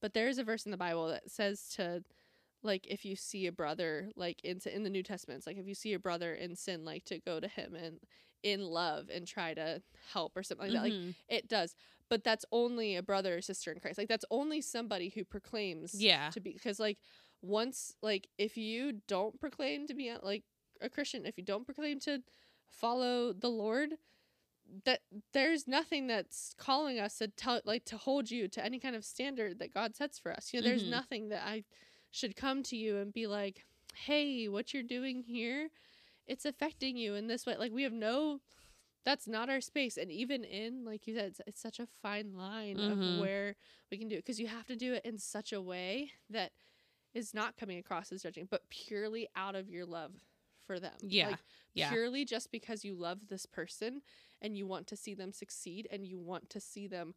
but 0.00 0.14
there 0.14 0.28
is 0.28 0.38
a 0.38 0.44
verse 0.44 0.64
in 0.64 0.70
the 0.70 0.76
bible 0.76 1.08
that 1.08 1.30
says 1.30 1.68
to 1.76 2.02
like 2.62 2.86
if 2.88 3.04
you 3.04 3.16
see 3.16 3.46
a 3.46 3.52
brother 3.52 4.10
like 4.16 4.40
in 4.44 4.58
in 4.70 4.82
the 4.82 4.90
new 4.90 5.02
testament 5.02 5.38
it's 5.38 5.46
like 5.46 5.56
if 5.56 5.66
you 5.66 5.74
see 5.74 5.94
a 5.94 5.98
brother 5.98 6.34
in 6.34 6.54
sin 6.56 6.84
like 6.84 7.04
to 7.04 7.18
go 7.20 7.40
to 7.40 7.48
him 7.48 7.74
and 7.74 8.00
in 8.42 8.60
love 8.62 9.08
and 9.10 9.26
try 9.26 9.54
to 9.54 9.82
help 10.12 10.36
or 10.36 10.42
something 10.42 10.66
like 10.68 10.74
that 10.74 10.82
like 10.82 10.92
Mhm. 10.94 11.14
It 11.28 11.48
does. 11.48 11.74
But 12.08 12.24
that's 12.24 12.44
only 12.50 12.96
a 12.96 13.02
brother 13.02 13.36
or 13.36 13.40
sister 13.42 13.70
in 13.72 13.78
Christ. 13.80 13.98
Like 13.98 14.08
that's 14.08 14.24
only 14.30 14.60
somebody 14.60 15.10
who 15.10 15.24
proclaims 15.24 15.94
Yeah. 15.94 16.30
to 16.30 16.40
be 16.40 16.52
because 16.52 16.80
like 16.80 16.98
once 17.42 17.94
like 18.02 18.28
if 18.38 18.56
you 18.56 19.00
don't 19.06 19.38
proclaim 19.40 19.86
to 19.86 19.94
be 19.94 20.12
like 20.22 20.44
a 20.80 20.88
Christian, 20.88 21.26
if 21.26 21.38
you 21.38 21.44
don't 21.44 21.64
proclaim 21.64 22.00
to 22.00 22.22
follow 22.66 23.32
the 23.32 23.48
Lord, 23.50 23.94
that 24.84 25.00
there's 25.32 25.66
nothing 25.66 26.06
that's 26.06 26.54
calling 26.56 26.98
us 27.00 27.18
to 27.18 27.28
tell 27.28 27.60
like 27.64 27.84
to 27.86 27.96
hold 27.96 28.30
you 28.30 28.46
to 28.48 28.64
any 28.64 28.78
kind 28.78 28.94
of 28.94 29.04
standard 29.04 29.58
that 29.58 29.74
God 29.74 29.96
sets 29.96 30.18
for 30.18 30.32
us. 30.32 30.52
You 30.52 30.60
know, 30.60 30.68
there's 30.68 30.84
Mhm. 30.84 30.90
nothing 30.90 31.28
that 31.30 31.42
I 31.46 31.64
should 32.10 32.36
come 32.36 32.62
to 32.64 32.76
you 32.76 32.96
and 32.98 33.12
be 33.12 33.26
like, 33.26 33.64
"Hey, 33.94 34.48
what 34.48 34.72
you're 34.74 34.82
doing 34.82 35.22
here, 35.22 35.70
it's 36.30 36.46
affecting 36.46 36.96
you 36.96 37.14
in 37.14 37.26
this 37.28 37.46
way." 37.46 37.56
Like 37.56 37.72
we 37.72 37.82
have 37.84 37.92
no 37.92 38.40
that's 39.04 39.26
not 39.26 39.48
our 39.50 39.60
space 39.60 39.96
and 39.96 40.10
even 40.10 40.44
in 40.44 40.84
like 40.84 41.06
you 41.06 41.14
said 41.14 41.26
it's, 41.26 41.40
it's 41.46 41.60
such 41.60 41.80
a 41.80 41.86
fine 42.02 42.34
line 42.34 42.76
Mhm. 42.76 43.16
of 43.16 43.20
where 43.20 43.56
we 43.90 43.98
can 43.98 44.08
do 44.08 44.16
it 44.16 44.18
because 44.24 44.38
you 44.40 44.46
have 44.46 44.66
to 44.66 44.76
do 44.76 44.94
it 44.94 45.04
in 45.06 45.18
such 45.18 45.52
a 45.52 45.60
way 45.62 46.12
that 46.28 46.52
is 47.14 47.32
not 47.34 47.56
coming 47.56 47.78
across 47.78 48.12
as 48.12 48.22
judging 48.22 48.46
but 48.50 48.68
purely 48.70 49.28
out 49.36 49.54
of 49.54 49.70
your 49.70 49.86
love 49.86 50.12
for 50.66 50.78
them 50.78 50.98
Yeah, 51.00 51.28
like 51.28 51.38
yeah. 51.74 51.88
purely 51.90 52.24
just 52.26 52.50
because 52.52 52.84
you 52.84 52.94
love 52.94 53.28
this 53.28 53.46
person 53.46 54.02
and 54.42 54.56
you 54.56 54.66
want 54.66 54.86
to 54.88 54.96
see 54.96 55.14
them 55.14 55.32
succeed 55.32 55.88
and 55.90 56.06
you 56.06 56.18
want 56.20 56.50
to 56.50 56.60
see 56.60 56.86
them 56.86 57.14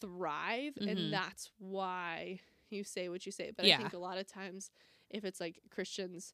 thrive 0.00 0.74
Mhm. 0.80 0.88
and 0.90 1.12
that's 1.12 1.50
why 1.58 2.40
you 2.70 2.84
say 2.84 3.08
what 3.10 3.26
you 3.26 3.32
say 3.32 3.50
but 3.54 3.66
Yeah. 3.66 3.74
i 3.74 3.78
think 3.78 3.92
a 3.92 3.98
lot 3.98 4.18
of 4.18 4.26
times 4.26 4.70
if 5.10 5.24
it's 5.24 5.40
like 5.40 5.60
christians 5.70 6.32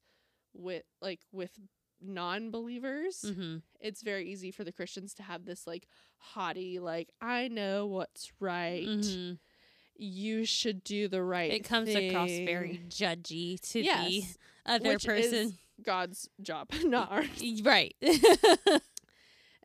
with 0.52 0.84
like 1.00 1.20
with 1.32 1.58
non-believers 2.00 3.22
Mhm. 3.24 3.62
it's 3.80 4.02
very 4.02 4.30
easy 4.30 4.50
for 4.50 4.64
the 4.64 4.72
Christians 4.72 5.14
to 5.14 5.22
have 5.22 5.44
this 5.44 5.66
like 5.66 5.87
haughty, 6.16 6.78
like, 6.78 7.11
I 7.20 7.48
know 7.48 7.87
what's 7.87 8.33
right. 8.40 8.87
Mhm. 8.87 9.38
You 9.96 10.44
should 10.44 10.83
do 10.83 11.07
the 11.07 11.22
right 11.22 11.52
It 11.52 11.64
comes 11.64 11.94
across 11.94 12.30
very 12.30 12.80
judgy 12.88 13.61
to 13.70 13.72
the 13.74 13.85
yes, 13.85 14.38
other 14.66 14.88
which 14.90 15.04
person. 15.04 15.59
God's 15.83 16.28
job, 16.40 16.70
not 16.85 17.11
ours. 17.12 17.42
right. 17.62 17.94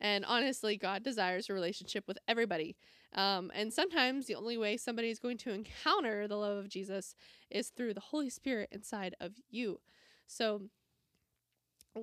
And 0.02 0.24
honestly, 0.24 0.78
God 0.78 1.02
desires 1.02 1.50
a 1.50 1.52
relationship 1.52 2.08
with 2.08 2.16
everybody. 2.26 2.74
Um, 3.12 3.50
and 3.54 3.70
sometimes 3.70 4.26
the 4.26 4.34
only 4.34 4.56
way 4.56 4.78
somebody 4.78 5.10
is 5.10 5.18
going 5.18 5.36
to 5.38 5.50
encounter 5.52 6.26
the 6.26 6.36
love 6.36 6.56
of 6.56 6.68
Jesus 6.70 7.14
is 7.50 7.68
through 7.68 7.92
the 7.94 8.00
Holy 8.00 8.30
Spirit 8.30 8.70
inside 8.72 9.14
of 9.20 9.32
you. 9.50 9.80
So, 10.26 10.62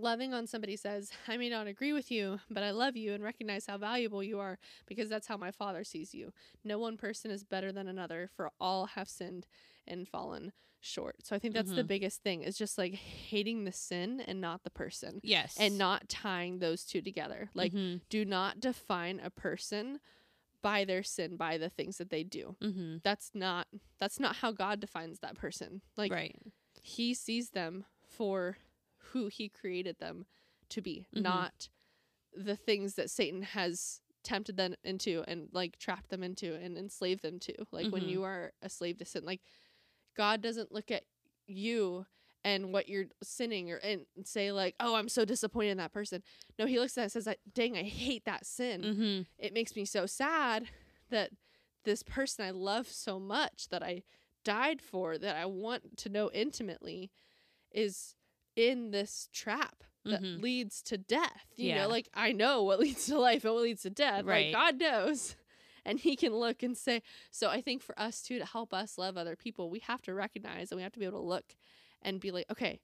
loving 0.01 0.33
on 0.33 0.47
somebody 0.47 0.75
says, 0.75 1.12
I 1.27 1.38
may 1.38 1.49
not 1.49 1.67
agree 1.67 1.93
with 1.93 2.10
you, 2.12 2.39
but 2.49 2.63
I 2.63 2.71
love 2.71 2.95
you 2.95 3.13
and 3.13 3.23
recognize 3.23 3.65
how 3.65 3.77
valuable 3.77 4.23
you 4.23 4.39
are 4.39 4.58
because 4.85 5.10
that's 5.10 5.27
how 5.27 5.37
my 5.37 5.52
Father 5.52 5.83
sees 5.83 6.13
you. 6.13 6.33
No 6.63 6.79
one 6.79 6.98
person 6.98 7.31
is 7.31 7.43
better 7.43 7.71
than 7.71 7.87
another, 7.87 8.29
for 8.35 8.52
all 8.60 8.85
have 8.87 9.10
sinned 9.10 9.48
and 9.87 10.08
fallen 10.08 10.54
short. 10.79 11.15
So, 11.25 11.35
I 11.35 11.39
think 11.39 11.54
that's 11.54 11.71
the 11.73 11.83
Mhm. 11.83 11.87
biggest 11.87 12.21
thing 12.21 12.43
is 12.43 12.58
just 12.58 12.77
like 12.77 12.93
hating 12.93 13.63
the 13.65 13.71
sin 13.71 14.19
and 14.21 14.39
not 14.39 14.63
the 14.63 14.69
person 14.69 15.19
yes. 15.23 15.58
and 15.60 15.77
not 15.77 16.08
tying 16.08 16.60
those 16.60 16.85
two 16.85 17.02
together. 17.02 17.50
Like, 17.54 17.73
Mhm. 17.73 18.02
do 18.10 18.23
not 18.25 18.60
define 18.60 19.19
a 19.19 19.29
person 19.29 20.00
by 20.62 20.83
their 20.85 21.04
sin 21.04 21.35
by 21.37 21.58
the 21.58 21.69
things 21.69 21.98
that 21.98 22.10
they 22.10 22.23
do 22.23 22.56
Mhm. 22.60 23.02
that's 23.04 23.33
not 23.35 23.67
that's 24.00 24.19
not 24.19 24.37
how 24.37 24.52
god 24.52 24.79
defines 24.79 25.19
that 25.19 25.35
person 25.35 25.81
like 25.95 26.12
right. 26.12 26.35
he 26.81 27.13
sees 27.13 27.52
them 27.52 27.85
for 28.04 28.58
who 29.12 29.27
he 29.27 29.49
created 29.49 29.97
them 29.99 30.25
to 30.69 30.81
be 30.81 31.05
Mhm. 31.15 31.21
not 31.23 31.69
the 32.33 32.55
things 32.55 32.95
that 32.95 33.10
satan 33.10 33.41
has 33.41 34.01
tempted 34.23 34.58
them 34.58 34.75
into 34.83 35.23
and 35.27 35.47
like 35.53 35.77
trapped 35.79 36.10
them 36.10 36.21
into 36.23 36.53
and 36.55 36.77
enslaved 36.77 37.21
them 37.23 37.39
to 37.39 37.53
like 37.71 37.91
when 37.91 38.03
Mhm. 38.03 38.10
you 38.10 38.23
are 38.23 38.51
a 38.62 38.69
slave 38.69 38.97
to 38.97 39.05
sin 39.05 39.23
like 39.23 39.41
god 40.15 40.41
doesn't 40.41 40.71
look 40.71 40.91
at 40.91 41.03
you 41.47 42.05
and 42.43 42.73
what 42.73 42.89
you're 42.89 43.08
sinning 43.23 43.71
or 43.71 43.77
and 43.77 44.05
say 44.25 44.51
like 44.51 44.75
oh 44.79 44.95
i'm 44.95 45.08
so 45.10 45.23
disappointed 45.25 45.71
in 45.71 45.77
that 45.77 45.93
person 45.93 46.21
no 46.60 46.65
he 46.65 46.77
looks 46.79 46.97
at 46.97 47.01
it 47.01 47.15
and 47.15 47.23
says 47.23 47.35
dang 47.53 47.77
i 47.77 47.83
hate 47.83 48.25
that 48.25 48.45
sin 48.45 48.81
Mm-hmm. 48.83 49.21
it 49.37 49.53
makes 49.53 49.75
me 49.75 49.85
so 49.85 50.05
sad 50.05 50.67
that 51.10 51.31
this 51.85 52.03
person 52.03 52.45
i 52.45 52.51
love 52.51 52.87
so 52.87 53.19
much 53.19 53.69
that 53.69 53.81
i 53.81 54.03
died 54.43 54.81
for 54.81 55.17
that 55.17 55.35
i 55.37 55.45
want 55.45 55.97
to 55.97 56.10
know 56.10 56.29
intimately 56.33 57.10
is 57.71 58.15
in 58.58 58.91
this 58.91 59.29
trap 59.31 59.83
that 60.03 60.21
Mhm. 60.23 60.41
leads 60.41 60.81
to 60.83 60.97
death 60.97 61.45
you 61.55 61.69
Yeah. 61.69 61.83
know 61.83 61.89
like 61.89 62.10
i 62.13 62.31
know 62.31 62.63
what 62.63 62.79
leads 62.85 63.05
to 63.05 63.17
life 63.19 63.45
and 63.45 63.53
what 63.53 63.63
leads 63.63 63.83
to 63.83 63.89
death 63.89 64.25
Right. 64.25 64.47
like 64.47 64.53
god 64.53 64.79
knows 64.79 65.35
and 65.85 65.99
he 65.99 66.15
can 66.15 66.33
look 66.33 66.63
and 66.63 66.75
say 66.77 67.01
so 67.31 67.49
i 67.49 67.62
think 67.62 67.81
for 67.81 67.97
us 67.99 68.21
too 68.21 68.39
to 68.39 68.45
help 68.45 68.73
us 68.73 68.97
love 68.97 69.15
other 69.17 69.35
people 69.35 69.69
we 69.69 69.79
have 69.79 70.01
to 70.03 70.13
recognize 70.13 70.71
and 70.71 70.77
we 70.77 70.83
have 70.83 70.91
to 70.93 70.99
be 70.99 71.05
able 71.05 71.19
to 71.21 71.25
look 71.27 71.55
and 72.01 72.19
be 72.19 72.31
like 72.31 72.45
okay 72.51 72.79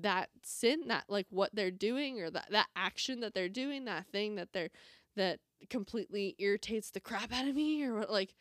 that 0.00 0.30
sin 0.42 0.88
that 0.88 1.04
like 1.08 1.26
what 1.30 1.50
they're 1.54 1.70
doing 1.70 2.20
or 2.20 2.30
that 2.30 2.48
that 2.50 2.68
action 2.76 3.20
that 3.20 3.34
they're 3.34 3.48
doing 3.48 3.84
that 3.86 4.06
thing 4.08 4.34
that 4.36 4.52
they're 4.52 4.70
that 5.16 5.38
completely 5.70 6.34
irritates 6.38 6.90
the 6.90 7.00
crap 7.00 7.32
out 7.32 7.46
of 7.46 7.54
me 7.54 7.82
or 7.84 7.94
what 7.94 8.10
like 8.10 8.34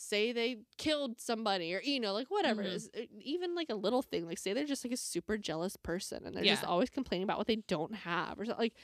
say 0.00 0.30
they 0.32 0.56
killed 0.76 1.20
somebody 1.20 1.74
or 1.74 1.80
you 1.82 1.98
know 1.98 2.12
like 2.12 2.30
whatever 2.30 2.62
it 2.62 2.66
Mhm. 2.68 2.74
is 2.74 2.90
even 3.20 3.54
like 3.56 3.68
a 3.68 3.74
little 3.74 4.00
thing 4.00 4.26
like 4.26 4.38
say 4.38 4.52
they're 4.52 4.64
just 4.64 4.84
like 4.84 4.92
a 4.92 4.96
super 4.96 5.36
jealous 5.36 5.76
person 5.76 6.24
and 6.24 6.36
they're 6.36 6.44
just 6.44 6.64
always 6.64 6.88
complaining 6.88 7.24
about 7.24 7.36
what 7.36 7.48
they 7.48 7.56
don't 7.56 7.94
have 7.94 8.38
or 8.38 8.44
something 8.44 8.62
like 8.62 8.74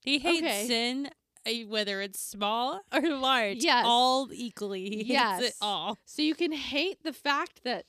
He 0.00 0.18
hates 0.18 0.42
Okay. 0.42 0.66
sin, 0.66 1.10
uh, 1.46 1.50
whether 1.68 2.00
it's 2.00 2.18
small 2.20 2.80
or 2.92 3.02
large. 3.02 3.58
Yes. 3.62 3.84
all 3.86 4.28
equally. 4.32 4.90
He 4.90 5.14
hates 5.14 5.42
it 5.50 5.54
all. 5.60 5.98
So 6.04 6.22
you 6.22 6.34
can 6.34 6.50
hate 6.50 7.04
the 7.04 7.12
fact 7.12 7.62
that 7.62 7.86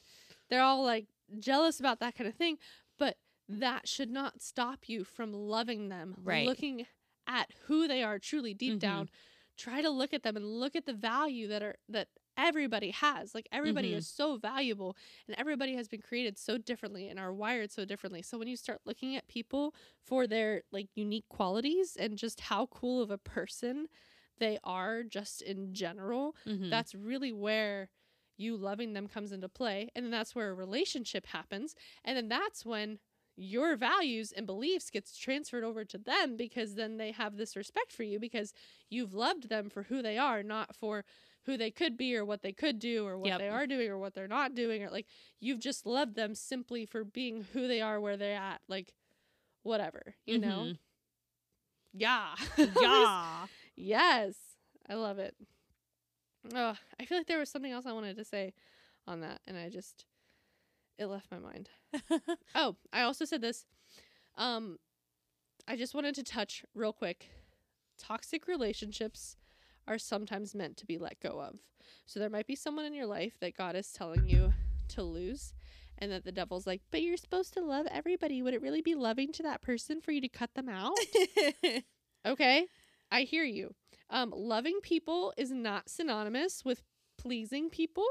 they're 0.49 0.61
all 0.61 0.83
like 0.83 1.07
jealous 1.39 1.79
about 1.79 1.99
that 2.01 2.13
kind 2.15 2.27
of 2.27 2.35
thing, 2.35 2.59
but 2.99 3.17
that 3.49 3.87
should 3.87 4.11
not 4.11 4.43
stop 4.43 4.87
you 4.87 5.03
from 5.03 5.33
loving 5.33 5.89
them. 5.89 6.15
Right. 6.23 6.45
Looking 6.45 6.85
at 7.25 7.49
who 7.65 7.87
they 7.87 8.03
are 8.03 8.19
truly 8.19 8.53
deep 8.53 8.75
Mhm. 8.75 8.79
down. 8.79 9.09
Try 9.57 9.81
to 9.81 9.89
look 9.89 10.13
at 10.13 10.21
them 10.21 10.35
and 10.37 10.45
look 10.59 10.75
at 10.75 10.85
the 10.85 10.93
value 10.93 11.47
that 11.47 11.63
are 11.63 11.77
that 11.89 12.09
everybody 12.37 12.91
has. 12.91 13.33
Like 13.35 13.47
everybody 13.51 13.93
Mhm. 13.93 13.93
is 13.93 14.07
so 14.07 14.37
valuable 14.37 14.95
and 15.27 15.37
everybody 15.37 15.75
has 15.75 15.87
been 15.87 16.01
created 16.01 16.37
so 16.37 16.57
differently 16.57 17.07
and 17.09 17.19
are 17.19 17.33
wired 17.33 17.71
so 17.71 17.85
differently. 17.85 18.21
So 18.21 18.37
when 18.37 18.47
you 18.47 18.57
start 18.57 18.81
looking 18.85 19.15
at 19.15 19.27
people 19.27 19.73
for 20.05 20.27
their 20.27 20.63
like 20.71 20.89
unique 20.95 21.27
qualities 21.29 21.95
and 21.95 22.17
just 22.17 22.41
how 22.41 22.67
cool 22.67 23.01
of 23.01 23.11
a 23.11 23.17
person 23.17 23.87
they 24.39 24.57
are 24.63 25.03
just 25.03 25.41
in 25.41 25.73
general, 25.73 26.35
Mhm. 26.45 26.69
that's 26.69 26.95
really 26.95 27.31
where 27.31 27.89
you 28.37 28.57
loving 28.57 28.93
them 28.93 29.07
comes 29.07 29.31
into 29.31 29.47
play 29.47 29.89
and 29.95 30.03
then 30.03 30.11
that's 30.11 30.33
where 30.35 30.49
a 30.49 30.53
relationship 30.53 31.27
happens 31.27 31.75
and 32.03 32.17
then 32.17 32.27
that's 32.27 32.65
when 32.65 32.97
your 33.35 33.75
values 33.75 34.31
and 34.31 34.45
beliefs 34.45 34.89
gets 34.89 35.17
transferred 35.17 35.63
over 35.63 35.83
to 35.85 35.97
them 35.97 36.35
because 36.35 36.75
then 36.75 36.97
they 36.97 37.11
have 37.11 37.35
this 37.37 37.55
respect 37.55 37.91
for 37.91 38.03
you 38.03 38.19
because 38.19 38.53
you've 38.89 39.13
loved 39.13 39.49
them 39.49 39.69
for 39.69 39.83
who 39.83 40.01
they 40.01 40.17
are 40.17 40.43
not 40.43 40.75
for 40.75 41.03
who 41.45 41.57
they 41.57 41.71
could 41.71 41.97
be 41.97 42.15
or 42.15 42.23
what 42.25 42.41
they 42.41 42.51
could 42.53 42.79
do 42.79 43.05
or 43.05 43.17
what 43.17 43.27
Yep. 43.29 43.39
they 43.39 43.49
are 43.49 43.67
doing 43.67 43.89
or 43.89 43.97
what 43.97 44.13
they're 44.13 44.27
not 44.27 44.55
doing 44.55 44.83
or 44.83 44.89
like 44.89 45.07
you've 45.39 45.59
just 45.59 45.85
loved 45.85 46.15
them 46.15 46.35
simply 46.35 46.85
for 46.85 47.03
being 47.03 47.45
who 47.53 47.67
they 47.67 47.81
are 47.81 47.99
where 47.99 48.15
they're 48.17 48.37
at 48.37 48.61
like 48.67 48.93
whatever 49.63 50.15
you 50.25 50.37
know 50.39 50.63
Mhm. 50.71 50.77
yeah 51.93 52.35
yeah. 52.81 53.47
Yes. 53.75 54.35
I 54.89 54.95
love 54.95 55.17
it. 55.19 55.35
Oh, 56.53 56.75
I 56.99 57.05
feel 57.05 57.17
like 57.17 57.27
there 57.27 57.39
was 57.39 57.49
something 57.49 57.71
else 57.71 57.85
I 57.85 57.93
wanted 57.93 58.17
to 58.17 58.25
say 58.25 58.53
on 59.07 59.21
that 59.21 59.41
and 59.47 59.57
I 59.57 59.69
just 59.69 60.05
it 60.97 61.05
left 61.07 61.31
my 61.31 61.39
mind. 61.39 61.69
Oh, 62.55 62.75
I 62.91 63.01
also 63.01 63.25
said 63.25 63.41
this. 63.41 63.65
Um 64.37 64.77
I 65.67 65.75
just 65.75 65.93
wanted 65.95 66.15
to 66.15 66.23
touch 66.23 66.63
real 66.75 66.93
quick. 66.93 67.29
Toxic 67.97 68.47
relationships 68.47 69.37
are 69.87 69.97
sometimes 69.97 70.55
meant 70.55 70.77
to 70.77 70.85
be 70.85 70.97
let 70.97 71.19
go 71.19 71.41
of. 71.41 71.59
So 72.05 72.19
there 72.19 72.29
might 72.29 72.47
be 72.47 72.55
someone 72.55 72.85
in 72.85 72.93
your 72.93 73.05
life 73.05 73.37
that 73.39 73.55
God 73.57 73.75
is 73.75 73.91
telling 73.91 74.27
you 74.27 74.53
to 74.89 75.03
lose 75.03 75.53
and 75.97 76.11
that 76.11 76.23
the 76.23 76.31
devil's 76.31 76.65
like, 76.67 76.81
"But 76.91 77.01
you're 77.01 77.17
supposed 77.17 77.53
to 77.53 77.61
love 77.61 77.85
everybody. 77.87 78.41
Would 78.41 78.53
it 78.53 78.61
really 78.61 78.81
be 78.81 78.95
loving 78.95 79.31
to 79.33 79.43
that 79.43 79.61
person 79.61 80.01
for 80.01 80.11
you 80.11 80.21
to 80.21 80.29
cut 80.29 80.53
them 80.55 80.69
out?" 80.69 80.95
Okay, 82.25 82.67
I 83.11 83.23
hear 83.23 83.43
you. 83.43 83.75
Um, 84.09 84.31
loving 84.35 84.79
people 84.81 85.33
is 85.37 85.51
not 85.51 85.89
synonymous 85.89 86.63
with 86.63 86.83
pleasing 87.17 87.69
people. 87.69 88.05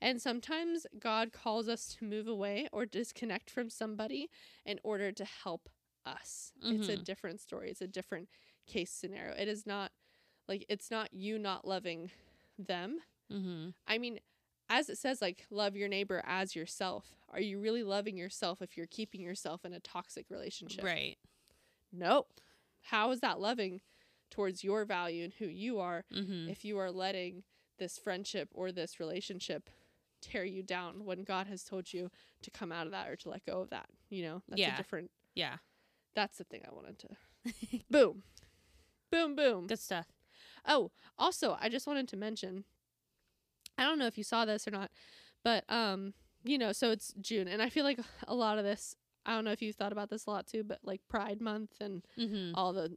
And 0.00 0.20
sometimes 0.20 0.86
God 0.98 1.32
calls 1.32 1.68
us 1.68 1.94
to 1.96 2.04
move 2.04 2.26
away 2.26 2.68
or 2.72 2.86
disconnect 2.86 3.50
from 3.50 3.70
somebody 3.70 4.30
in 4.64 4.78
order 4.82 5.12
to 5.12 5.24
help 5.24 5.68
us. 6.06 6.52
It's 6.70 6.88
a 6.88 6.96
Mhm. 6.96 7.04
different 7.04 7.40
story, 7.40 7.70
it's 7.70 7.82
a 7.82 7.86
different 7.86 8.28
case 8.66 8.90
scenario. 8.90 9.34
It 9.34 9.48
is 9.48 9.66
not 9.66 9.92
like 10.50 10.66
it's 10.68 10.90
not 10.90 11.08
you 11.14 11.38
not 11.38 11.66
loving 11.66 12.10
them. 12.58 12.98
mm-hmm. 13.32 13.70
I 13.88 13.96
mean, 13.96 14.20
as 14.68 14.90
it 14.90 14.98
says, 14.98 15.22
like, 15.22 15.46
love 15.50 15.74
your 15.76 15.88
neighbor 15.88 16.22
as 16.26 16.54
yourself. 16.54 17.06
Are 17.32 17.40
you 17.40 17.58
really 17.58 17.82
loving 17.82 18.16
yourself 18.18 18.60
if 18.60 18.76
you're 18.76 18.86
keeping 18.86 19.20
yourself 19.22 19.64
in 19.64 19.72
a 19.72 19.80
toxic 19.80 20.26
relationship? 20.30 20.84
Right. 20.84 21.16
Nope. 21.92 22.28
How 22.82 23.10
is 23.10 23.20
that 23.20 23.40
loving 23.40 23.80
towards 24.30 24.62
your 24.62 24.84
value 24.84 25.24
and 25.24 25.32
who 25.38 25.46
you 25.46 25.80
are 25.80 26.04
Mm-hmm. 26.14 26.48
if 26.50 26.64
you 26.64 26.78
are 26.78 26.90
letting 26.90 27.42
this 27.78 27.98
friendship 27.98 28.48
or 28.52 28.70
this 28.70 29.00
relationship 29.00 29.70
tear 30.20 30.44
you 30.44 30.62
down 30.62 31.04
when 31.04 31.24
God 31.24 31.46
has 31.46 31.64
told 31.64 31.92
you 31.92 32.10
to 32.42 32.50
come 32.50 32.70
out 32.70 32.86
of 32.86 32.92
that 32.92 33.08
or 33.08 33.16
to 33.16 33.30
let 33.30 33.44
go 33.46 33.60
of 33.62 33.70
that? 33.70 33.86
You 34.10 34.22
know, 34.24 34.42
that's 34.48 34.60
Yeah. 34.60 34.74
a 34.74 34.76
different, 34.76 35.10
Yeah. 35.34 35.56
that's 36.14 36.38
the 36.38 36.44
thing 36.44 36.62
I 36.70 36.74
wanted 36.74 36.98
to. 37.00 37.80
boom. 37.90 38.22
Boom, 39.10 39.34
boom. 39.34 39.66
Good 39.66 39.78
stuff. 39.80 40.06
Oh, 40.66 40.90
also, 41.18 41.56
I 41.60 41.68
just 41.68 41.86
wanted 41.86 42.08
to 42.08 42.16
mention 42.16 42.64
I 43.78 43.84
don't 43.84 43.98
know 43.98 44.06
if 44.06 44.18
you 44.18 44.24
saw 44.24 44.44
this 44.44 44.66
or 44.68 44.70
not, 44.72 44.90
but 45.44 45.64
um, 45.70 46.12
you 46.44 46.58
know, 46.58 46.72
so 46.72 46.90
it's 46.90 47.14
June 47.20 47.48
and 47.48 47.62
I 47.62 47.68
feel 47.70 47.84
like 47.84 47.98
a 48.28 48.34
lot 48.34 48.58
of 48.58 48.64
this 48.64 48.94
I 49.26 49.34
don't 49.34 49.44
know 49.44 49.52
if 49.52 49.60
you've 49.62 49.76
thought 49.76 49.92
about 49.92 50.08
this 50.10 50.26
a 50.26 50.30
lot 50.30 50.46
too, 50.46 50.64
but 50.64 50.78
like 50.82 51.00
Pride 51.08 51.40
Month 51.40 51.72
and 51.80 52.02
Mm-hmm. 52.18 52.54
all 52.54 52.72
the, 52.72 52.96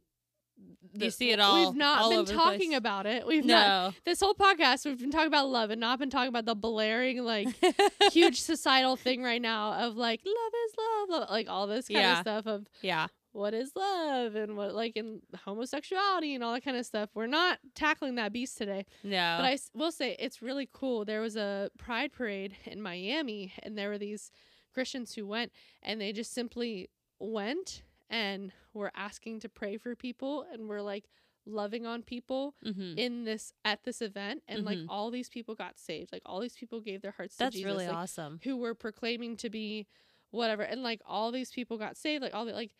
You 0.94 1.10
see 1.10 1.30
it 1.32 1.40
all- 1.40 1.66
We've 1.70 1.76
not 1.78 2.00
all 2.02 2.10
been 2.24 2.34
talking 2.34 2.74
about 2.74 3.04
it. 3.06 3.26
We've 3.26 3.44
not 3.44 3.66
No. 3.92 3.94
this 4.04 4.20
whole 4.20 4.34
podcast 4.34 4.84
we've 4.86 4.98
been 4.98 5.10
talking 5.10 5.26
about 5.26 5.48
love 5.48 5.70
and 5.70 5.80
not 5.80 5.98
been 5.98 6.10
talking 6.10 6.28
about 6.28 6.44
the 6.46 6.54
blaring 6.54 7.22
like 7.24 7.48
huge 8.12 8.40
societal 8.40 8.96
thing 8.96 9.22
right 9.22 9.42
now 9.42 9.72
of 9.86 9.96
like 9.96 10.20
love 10.24 10.52
is 10.66 10.74
love, 10.78 11.20
love 11.20 11.30
like 11.30 11.48
all 11.48 11.66
this 11.66 11.88
kind 11.88 12.00
Yeah. 12.00 12.12
of 12.12 12.18
stuff 12.20 12.46
of 12.46 12.66
yeah. 12.82 13.06
What 13.34 13.52
is 13.52 13.72
love 13.74 14.36
and 14.36 14.56
what 14.56 14.74
like 14.74 14.96
in 14.96 15.20
homosexuality 15.44 16.34
and 16.36 16.44
all 16.44 16.52
that 16.54 16.64
kind 16.64 16.76
of 16.76 16.86
stuff. 16.86 17.10
We're 17.14 17.26
not 17.26 17.58
tackling 17.74 18.14
that 18.14 18.32
beast 18.32 18.56
today. 18.56 18.86
No. 19.02 19.36
But 19.38 19.44
I 19.44 19.52
s- 19.54 19.70
will 19.74 19.90
say 19.92 20.14
it's 20.20 20.40
really 20.40 20.68
cool. 20.72 21.04
There 21.04 21.20
was 21.20 21.36
a 21.36 21.70
pride 21.76 22.12
parade 22.12 22.56
in 22.64 22.80
Miami, 22.80 23.52
and 23.62 23.76
there 23.76 23.88
were 23.88 23.98
these 23.98 24.30
Christians 24.72 25.14
who 25.14 25.26
went, 25.26 25.50
and 25.82 26.00
they 26.00 26.12
just 26.12 26.32
simply 26.32 26.90
went 27.18 27.82
and 28.08 28.52
were 28.72 28.92
asking 28.94 29.40
to 29.40 29.48
pray 29.48 29.78
for 29.78 29.96
people, 29.96 30.46
and 30.52 30.68
were 30.68 30.82
like 30.82 31.04
loving 31.46 31.84
on 31.86 32.02
people 32.02 32.54
mm-hmm. 32.64 32.96
in 32.96 33.24
this 33.24 33.52
at 33.64 33.82
this 33.82 34.00
event, 34.00 34.42
and 34.46 34.64
like 34.64 34.78
Mhm. 34.78 34.86
all 34.88 35.10
these 35.10 35.28
people 35.28 35.56
got 35.56 35.76
saved. 35.78 36.12
Like 36.12 36.22
all 36.24 36.38
these 36.40 36.54
people 36.56 36.80
gave 36.80 37.02
their 37.02 37.10
hearts 37.10 37.36
That's 37.36 37.54
to 37.54 37.58
Jesus. 37.58 37.72
really 37.72 37.86
like, 37.88 37.96
awesome. 37.96 38.38
Who 38.44 38.56
were 38.56 38.74
proclaiming 38.76 39.36
to 39.38 39.50
be 39.50 39.88
whatever, 40.30 40.62
and 40.62 40.84
like 40.84 41.00
all 41.04 41.32
these 41.32 41.50
people 41.50 41.78
got 41.78 41.96
saved. 41.96 42.22
Like 42.22 42.32
all 42.34 42.44
the 42.44 42.52
like, 42.52 42.74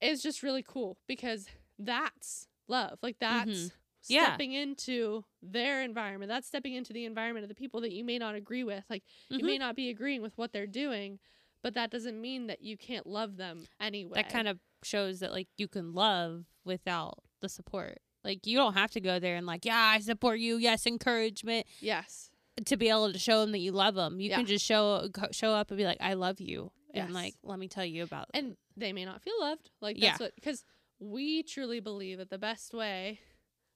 it's 0.00 0.22
just 0.22 0.42
really 0.42 0.62
cool 0.66 0.96
because 1.06 1.46
that's 1.78 2.48
love. 2.68 2.98
Like 3.02 3.18
that's 3.18 3.50
Mhm. 3.50 3.72
Yeah. 4.08 4.26
stepping 4.28 4.52
into 4.52 5.24
their 5.42 5.82
environment. 5.82 6.28
That's 6.28 6.46
stepping 6.46 6.74
into 6.74 6.92
the 6.92 7.04
environment 7.04 7.44
of 7.44 7.48
the 7.48 7.54
people 7.54 7.80
that 7.82 7.92
you 7.92 8.04
may 8.04 8.18
not 8.18 8.34
agree 8.34 8.64
with. 8.64 8.84
Like 8.88 9.04
you 9.28 9.38
Mhm. 9.40 9.46
may 9.46 9.58
not 9.58 9.76
be 9.76 9.88
agreeing 9.90 10.22
with 10.22 10.36
what 10.38 10.52
they're 10.52 10.66
doing, 10.66 11.18
but 11.62 11.74
that 11.74 11.90
doesn't 11.90 12.20
mean 12.20 12.46
that 12.46 12.62
you 12.62 12.76
can't 12.76 13.06
love 13.06 13.36
them 13.36 13.66
anyway. 13.80 14.14
that 14.14 14.30
kind 14.30 14.48
of 14.48 14.60
shows 14.82 15.18
that 15.20 15.32
like 15.32 15.48
you 15.56 15.66
can 15.68 15.92
love 15.92 16.44
without 16.64 17.18
the 17.40 17.48
support. 17.48 17.98
Like 18.24 18.46
you 18.46 18.56
don't 18.56 18.74
have 18.74 18.90
to 18.92 19.00
go 19.00 19.18
there 19.18 19.36
and 19.36 19.46
like, 19.46 19.64
yeah, 19.64 19.76
I 19.76 19.98
support 20.00 20.38
you. 20.38 20.56
Yes, 20.56 20.86
encouragement 20.86 21.66
yes, 21.80 22.30
to 22.66 22.76
be 22.76 22.88
able 22.88 23.12
to 23.12 23.18
show 23.18 23.40
them 23.40 23.52
that 23.52 23.58
you 23.58 23.72
love 23.72 23.94
them. 23.94 24.20
You 24.20 24.30
Yeah. 24.30 24.36
can 24.36 24.46
just 24.46 24.64
show 24.64 25.08
show 25.32 25.52
up 25.52 25.70
and 25.70 25.78
be 25.78 25.84
like, 25.84 25.98
I 26.00 26.14
love 26.14 26.40
you, 26.40 26.72
Yes. 26.94 27.06
and 27.06 27.14
like 27.14 27.34
let 27.42 27.58
me 27.58 27.68
tell 27.68 27.84
you 27.84 28.02
about. 28.04 28.28
and 28.34 28.56
they 28.78 28.92
may 28.92 29.04
not 29.04 29.22
feel 29.22 29.38
loved. 29.40 29.70
Like 29.80 29.98
Yeah. 29.98 30.10
that's 30.10 30.20
what 30.20 30.34
because 30.34 30.64
we 30.98 31.42
truly 31.42 31.80
believe 31.80 32.18
that 32.18 32.30
the 32.30 32.38
best 32.38 32.74
way, 32.74 33.20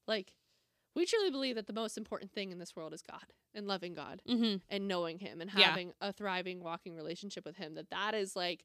like 0.06 0.34
we 0.94 1.06
truly 1.06 1.30
believe 1.30 1.54
that 1.54 1.66
the 1.66 1.72
most 1.72 1.96
important 1.96 2.32
thing 2.32 2.50
in 2.52 2.58
this 2.58 2.76
world 2.76 2.92
is 2.92 3.02
God 3.02 3.32
and 3.54 3.66
loving 3.66 3.94
God 3.94 4.22
mm-hmm. 4.28 4.56
and 4.68 4.88
knowing 4.88 5.18
Him 5.18 5.40
and 5.40 5.50
Yeah. 5.54 5.66
having 5.66 5.92
a 6.00 6.12
thriving 6.12 6.60
walking 6.62 6.94
relationship 6.94 7.44
with 7.44 7.56
Him. 7.56 7.74
That 7.74 7.90
that 7.90 8.14
is 8.14 8.36
like 8.36 8.64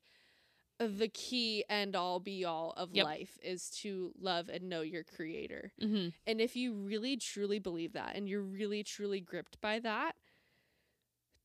the 0.79 1.07
key 1.07 1.63
and 1.69 1.95
all 1.95 2.19
be 2.19 2.45
all 2.45 2.73
of 2.77 2.91
Yep. 2.93 3.05
life 3.05 3.37
is 3.41 3.69
to 3.81 4.13
love 4.19 4.49
and 4.49 4.69
know 4.69 4.81
your 4.81 5.03
Creator. 5.03 5.71
Mm-hmm. 5.81 6.09
And 6.27 6.41
if 6.41 6.55
you 6.55 6.73
really 6.73 7.17
truly 7.17 7.59
believe 7.59 7.93
that 7.93 8.15
and 8.15 8.27
you're 8.29 8.43
really 8.43 8.83
truly 8.83 9.19
gripped 9.19 9.59
by 9.61 9.79
that, 9.79 10.15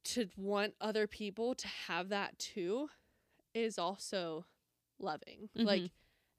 to 0.04 0.28
want 0.36 0.74
other 0.80 1.06
people 1.06 1.54
to 1.54 1.68
have 1.86 2.08
that 2.08 2.38
too 2.38 2.88
is 3.54 3.78
also 3.78 4.44
loving. 5.02 5.48
Like 5.54 5.82
Mhm. 5.82 5.90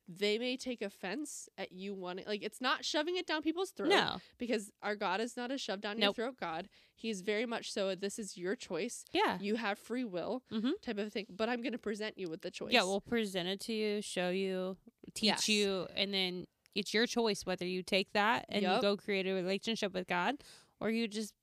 they 0.08 0.38
may 0.38 0.58
take 0.58 0.82
offense 0.82 1.48
at 1.58 1.72
you 1.72 1.94
wanting 1.94 2.26
like 2.28 2.44
it's 2.44 2.60
not 2.60 2.84
shoving 2.84 3.16
it 3.16 3.26
down 3.26 3.42
people's 3.42 3.72
throat 3.72 3.90
No. 3.90 4.18
because 4.38 4.70
our 4.82 4.96
God 4.96 5.22
is 5.22 5.38
not 5.38 5.50
a 5.52 5.58
shove 5.58 5.80
down 5.82 5.98
Nope. 5.98 6.18
your 6.18 6.28
throat 6.28 6.38
God. 6.40 6.68
He's 6.96 7.22
very 7.22 7.46
much 7.46 7.72
so 7.72 7.96
this 7.96 8.20
is 8.20 8.38
your 8.38 8.56
choice. 8.56 9.06
Yeah. 9.14 9.40
You 9.40 9.56
have 9.56 9.80
free 9.80 10.04
will 10.04 10.44
Mhm. 10.52 10.74
type 10.82 10.98
of 10.98 11.14
thing, 11.14 11.28
but 11.30 11.48
I'm 11.50 11.62
going 11.62 11.72
to 11.74 11.78
present 11.80 12.18
you 12.18 12.28
with 12.30 12.42
the 12.42 12.52
choice. 12.52 12.74
Yeah, 12.74 12.84
we'll 12.84 13.00
present 13.02 13.48
it 13.48 13.60
to 13.62 13.74
you, 13.74 14.02
show 14.02 14.30
you, 14.30 14.78
teach 15.14 15.24
Yes. 15.28 15.50
you, 15.50 15.88
and 15.96 16.14
then 16.14 16.48
it's 16.76 16.94
your 16.94 17.06
choice 17.08 17.46
whether 17.46 17.66
you 17.66 17.82
take 17.84 18.12
that 18.12 18.46
and 18.50 18.64
you 18.64 18.82
go 18.82 18.98
create 18.98 19.26
a 19.28 19.34
relationship 19.34 19.94
with 19.94 20.08
God 20.08 20.44
or 20.82 20.90
you 20.90 21.08
just 21.08 21.34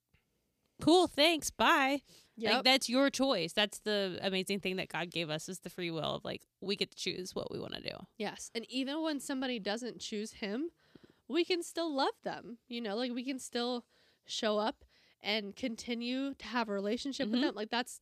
cool, 0.81 1.07
thanks, 1.07 1.49
bye. 1.51 2.01
Yep. 2.41 2.53
Like 2.53 2.63
that's 2.63 2.89
your 2.89 3.09
choice. 3.09 3.53
That's 3.53 3.79
the 3.79 4.19
amazing 4.21 4.59
thing 4.59 4.77
that 4.77 4.89
God 4.89 5.09
gave 5.11 5.29
us 5.29 5.47
is 5.47 5.59
the 5.59 5.69
free 5.69 5.91
will 5.91 6.15
of 6.15 6.25
like 6.25 6.41
we 6.59 6.75
get 6.75 6.91
to 6.91 6.97
choose 6.97 7.35
what 7.35 7.51
we 7.51 7.59
want 7.59 7.73
to 7.75 7.81
do. 7.81 7.95
Yes. 8.17 8.49
And 8.55 8.65
even 8.69 9.01
when 9.03 9.19
somebody 9.19 9.59
doesn't 9.59 9.99
choose 9.99 10.33
him, 10.33 10.69
we 11.27 11.45
can 11.45 11.61
still 11.63 11.93
love 11.93 12.15
them. 12.23 12.57
You 12.67 12.81
know, 12.81 12.95
like 12.95 13.11
we 13.13 13.23
can 13.23 13.39
still 13.39 13.85
show 14.25 14.57
up 14.57 14.83
and 15.21 15.55
continue 15.55 16.33
to 16.33 16.45
have 16.47 16.67
a 16.67 16.73
relationship 16.73 17.29
with 17.29 17.39
Mhm. 17.39 17.43
them. 17.43 17.55
Like 17.55 17.69
that's, 17.69 18.01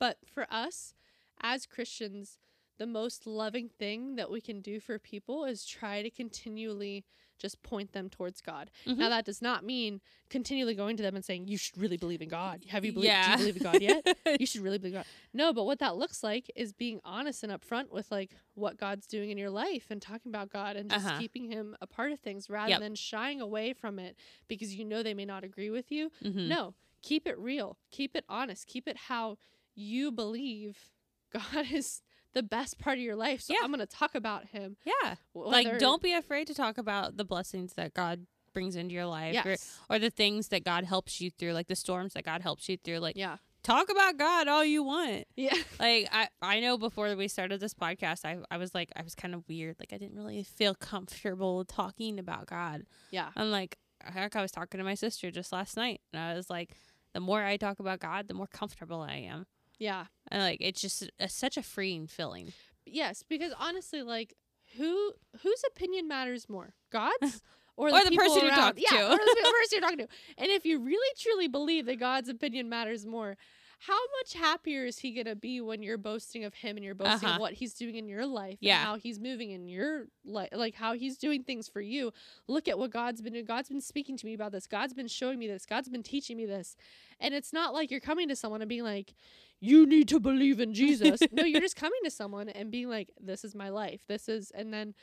but 0.00 0.18
for 0.26 0.46
us 0.50 0.94
as 1.40 1.66
Christians, 1.66 2.38
the 2.78 2.86
most 2.86 3.26
loving 3.26 3.68
thing 3.68 4.16
that 4.16 4.30
we 4.30 4.40
can 4.40 4.60
do 4.60 4.80
for 4.80 4.98
people 4.98 5.44
is 5.44 5.64
try 5.64 6.02
to 6.02 6.10
continually 6.10 7.04
just 7.38 7.62
point 7.62 7.92
them 7.92 8.08
towards 8.10 8.40
God. 8.40 8.70
Now 8.86 8.94
Mhm. 8.94 9.08
that 9.10 9.24
does 9.24 9.40
not 9.40 9.64
mean 9.64 10.00
continually 10.28 10.74
going 10.74 10.96
to 10.96 11.02
them 11.02 11.14
and 11.16 11.24
saying, 11.24 11.48
You 11.48 11.56
should 11.56 11.78
really 11.78 11.96
believe 11.96 12.20
in 12.20 12.28
God. 12.28 12.64
Have 12.68 12.84
you 12.84 12.92
believed 12.92 13.14
do 13.24 13.30
you 13.30 13.36
believe 13.38 13.56
in 13.56 13.62
God 13.62 13.80
yet? 13.82 14.06
you 14.40 14.46
should 14.46 14.60
really 14.62 14.78
believe 14.78 14.94
God. 14.94 15.06
No, 15.32 15.52
but 15.52 15.64
what 15.64 15.78
that 15.78 15.96
looks 15.96 16.22
like 16.22 16.50
is 16.56 16.72
being 16.72 17.00
honest 17.04 17.42
and 17.44 17.52
upfront 17.52 17.90
with 17.90 18.10
like 18.10 18.32
what 18.54 18.76
God's 18.76 19.06
doing 19.06 19.30
in 19.30 19.38
your 19.38 19.50
life 19.50 19.86
and 19.90 20.02
talking 20.02 20.30
about 20.30 20.50
God 20.50 20.76
and 20.76 20.90
just 20.90 21.06
Uh-huh. 21.06 21.18
keeping 21.18 21.50
him 21.50 21.76
a 21.80 21.86
part 21.86 22.12
of 22.12 22.18
things 22.20 22.50
rather 22.50 22.70
Yep. 22.70 22.80
than 22.80 22.94
shying 22.94 23.40
away 23.40 23.72
from 23.72 23.98
it 23.98 24.16
because 24.48 24.74
you 24.74 24.84
know 24.84 25.02
they 25.02 25.14
may 25.14 25.24
not 25.24 25.44
agree 25.44 25.70
with 25.70 25.90
you. 25.92 26.10
Mhm. 26.22 26.48
No, 26.48 26.74
keep 27.02 27.26
it 27.26 27.38
real. 27.38 27.78
Keep 27.90 28.16
it 28.16 28.24
honest. 28.28 28.66
Keep 28.66 28.88
it 28.88 28.96
how 28.96 29.38
you 29.74 30.10
believe 30.10 30.90
God 31.30 31.66
is 31.72 32.02
the 32.38 32.42
best 32.44 32.78
part 32.78 32.98
of 32.98 33.02
your 33.02 33.16
life. 33.16 33.40
So 33.42 33.52
Yeah. 33.52 33.60
I'm 33.64 33.70
going 33.72 33.80
to 33.80 33.86
talk 33.86 34.14
about 34.14 34.46
him. 34.46 34.76
Yeah. 34.84 35.16
whether- 35.32 35.50
Like 35.50 35.78
don't 35.78 36.02
be 36.02 36.12
afraid 36.14 36.46
to 36.46 36.54
talk 36.54 36.78
about 36.78 37.16
the 37.16 37.24
blessings 37.24 37.72
that 37.74 37.94
God 37.94 38.26
brings 38.54 38.76
into 38.76 38.94
your 38.94 39.06
life 39.06 39.34
or, 39.44 39.56
or 39.90 39.98
the 39.98 40.10
things 40.10 40.48
that 40.48 40.64
God 40.64 40.84
helps 40.84 41.20
you 41.20 41.30
through, 41.30 41.52
like 41.52 41.66
the 41.68 41.76
storms 41.76 42.14
that 42.14 42.24
God 42.24 42.42
helps 42.42 42.68
you 42.68 42.76
through. 42.76 42.98
Like 42.98 43.16
Yeah. 43.16 43.36
talk 43.62 43.90
about 43.90 44.16
God 44.16 44.48
all 44.48 44.64
you 44.64 44.82
want. 44.82 45.26
Yeah. 45.36 45.54
like 45.80 46.08
I, 46.12 46.28
I 46.40 46.60
know 46.60 46.78
before 46.78 47.14
we 47.16 47.28
started 47.28 47.60
this 47.60 47.74
podcast 47.74 48.24
I, 48.24 48.38
I 48.50 48.56
was 48.56 48.74
like 48.74 48.90
I 48.96 49.02
was 49.02 49.14
kind 49.14 49.34
of 49.34 49.42
weird 49.48 49.76
like 49.80 49.92
I 49.92 49.98
didn't 49.98 50.16
really 50.16 50.42
feel 50.44 50.74
comfortable 50.74 51.64
talking 51.64 52.18
about 52.18 52.46
God 52.46 52.82
Yeah. 53.10 53.30
I'm 53.36 53.50
like 53.50 53.78
heck 54.00 54.36
I 54.36 54.42
was 54.42 54.52
talking 54.52 54.78
to 54.78 54.84
my 54.84 54.94
sister 54.94 55.30
just 55.30 55.52
last 55.52 55.76
night 55.76 56.00
and 56.12 56.22
I 56.22 56.34
was 56.34 56.48
like 56.48 56.70
the 57.14 57.20
more 57.20 57.42
I 57.42 57.56
talk 57.56 57.78
about 57.80 57.98
God 58.00 58.28
the 58.28 58.34
more 58.34 58.46
comfortable 58.46 59.00
I 59.00 59.16
am 59.16 59.46
Yeah. 59.78 60.06
and 60.30 60.42
like 60.42 60.58
it's 60.60 60.80
just 60.80 61.08
a, 61.20 61.28
such 61.28 61.56
a 61.56 61.62
freeing 61.62 62.06
feeling 62.06 62.52
Yes, 62.90 63.22
because 63.28 63.52
honestly, 63.58 64.02
like 64.02 64.34
who 64.76 65.12
whose 65.42 65.62
opinion 65.66 66.08
matters 66.08 66.48
more, 66.48 66.74
God's 66.90 67.42
or, 67.76 67.88
Or 67.92 68.02
the 68.04 68.10
person 68.16 68.42
around? 68.46 68.56
talking 68.56 68.84
yeah, 68.90 68.98
to. 68.98 69.04
or 69.12 69.16
the 69.16 69.16
person 69.60 69.68
you're 69.72 69.80
talking 69.82 69.98
to. 69.98 70.08
And 70.38 70.48
if 70.50 70.64
you 70.64 70.78
really 70.80 71.14
truly 71.18 71.48
believe 71.48 71.86
that 71.86 71.96
God's 72.00 72.28
opinion 72.28 72.68
matters 72.68 73.04
more, 73.06 73.36
how 73.80 73.98
much 74.20 74.34
happier 74.34 74.84
is 74.84 74.98
He 74.98 75.12
gonna 75.12 75.36
be 75.36 75.60
when 75.60 75.82
you're 75.82 75.98
boasting 75.98 76.44
of 76.44 76.52
Him 76.54 76.76
and 76.76 76.84
you're 76.84 76.94
boasting 76.96 77.28
Uh-huh. 77.28 77.36
of 77.36 77.40
what 77.40 77.52
He's 77.54 77.74
doing 77.74 77.94
in 77.94 78.08
your 78.08 78.26
life, 78.26 78.58
Yeah. 78.60 78.78
and 78.78 78.86
how 78.86 78.96
He's 78.96 79.20
moving 79.20 79.50
in 79.52 79.68
your 79.68 80.06
life, 80.24 80.48
like 80.52 80.74
how 80.74 80.94
He's 80.94 81.16
doing 81.16 81.44
things 81.44 81.68
for 81.68 81.80
you. 81.80 82.12
Look 82.48 82.66
at 82.68 82.78
what 82.78 82.90
God's 82.90 83.20
been 83.22 83.32
doing. 83.34 83.44
God's 83.44 83.68
been 83.68 83.80
speaking 83.80 84.16
to 84.16 84.26
me 84.26 84.34
about 84.34 84.50
this. 84.52 84.66
God's 84.66 84.94
been 84.94 85.06
showing 85.08 85.38
me 85.38 85.46
this. 85.46 85.64
God's 85.64 85.88
been 85.88 86.02
teaching 86.02 86.36
me 86.36 86.44
this. 86.46 86.76
And 87.20 87.34
it's 87.34 87.52
not 87.52 87.72
like 87.72 87.90
you're 87.90 88.00
coming 88.00 88.28
to 88.28 88.36
someone 88.36 88.60
and 88.62 88.68
being 88.68 88.84
like, 88.84 89.14
you 89.60 89.86
need 89.86 90.08
to 90.08 90.20
believe 90.20 90.60
in 90.60 90.74
Jesus. 90.74 91.20
no, 91.32 91.44
you're 91.44 91.60
just 91.60 91.76
coming 91.84 92.00
to 92.04 92.10
someone 92.10 92.48
and 92.48 92.70
being 92.70 92.88
like, 92.88 93.10
this 93.20 93.44
is 93.44 93.54
my 93.54 93.68
life. 93.70 94.02
This 94.08 94.28
is, 94.28 94.50
and 94.52 94.72
then 94.72 94.94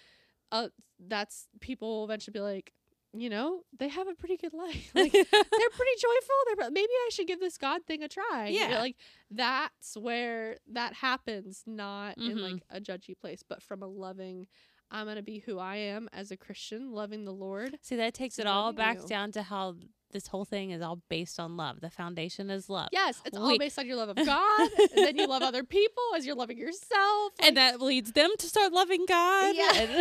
uh, 0.51 0.67
that's 0.99 1.47
people 1.61 1.87
will 1.99 2.03
eventually 2.05 2.33
be 2.33 2.39
like, 2.41 2.73
you 3.21 3.29
know, 3.29 3.61
they 3.77 3.87
have 3.87 4.07
a 4.07 4.13
pretty 4.15 4.37
good 4.37 4.53
life. 4.53 4.91
Like, 4.95 5.11
they're 5.13 5.21
pretty 5.31 5.95
joyful. 5.99 6.35
They're 6.57 6.71
maybe 6.71 6.91
I 6.91 7.09
should 7.11 7.27
give 7.27 7.39
this 7.39 7.57
God 7.57 7.81
thing 7.87 8.03
a 8.03 8.07
try. 8.07 8.47
You 8.47 8.61
know, 8.61 8.69
Yeah. 8.69 8.79
like 8.79 8.95
that's 9.31 9.97
where 9.97 10.57
that 10.71 10.93
happens, 10.93 11.63
not 11.65 12.17
in 12.17 12.37
Mhm. 12.37 12.41
like 12.41 12.63
a 12.69 12.79
judgy 12.79 13.17
place, 13.17 13.43
but 13.47 13.61
from 13.61 13.81
a 13.83 13.87
loving. 13.87 14.47
I'm 14.91 15.07
gonna 15.07 15.23
be 15.23 15.39
who 15.39 15.57
I 15.57 15.77
am 15.77 16.07
as 16.13 16.29
a 16.31 16.37
Christian, 16.37 16.91
loving 16.91 17.25
the 17.25 17.33
Lord. 17.33 17.79
see 17.81 17.95
that 17.95 18.13
takes 18.13 18.37
it 18.39 18.45
all 18.47 18.71
back 18.71 19.01
you. 19.01 19.07
down 19.07 19.31
to 19.33 19.41
how 19.43 19.75
this 20.15 20.27
whole 20.27 20.45
thing 20.45 20.71
is 20.71 20.81
all 20.81 21.01
based 21.09 21.39
on 21.39 21.57
love 21.57 21.81
the 21.81 21.89
foundation 21.89 22.49
is 22.49 22.69
love 22.69 22.87
Yes, 22.91 23.21
it's 23.25 23.37
all 23.37 23.57
based 23.57 23.77
on 23.77 23.85
your 23.85 23.97
love 23.97 24.09
of 24.09 24.15
God, 24.25 24.69
and 24.95 25.05
then 25.05 25.17
you 25.17 25.27
love 25.27 25.41
other 25.43 25.63
people 25.63 26.01
as 26.15 26.25
you're 26.25 26.35
loving 26.35 26.57
yourself. 26.57 27.33
and 27.43 27.57
that 27.57 27.81
leads 27.81 28.13
them 28.13 28.31
to 28.39 28.47
start 28.47 28.71
loving 28.71 29.05
God 29.07 29.53
Yeah. 29.55 29.71
and 29.75 29.91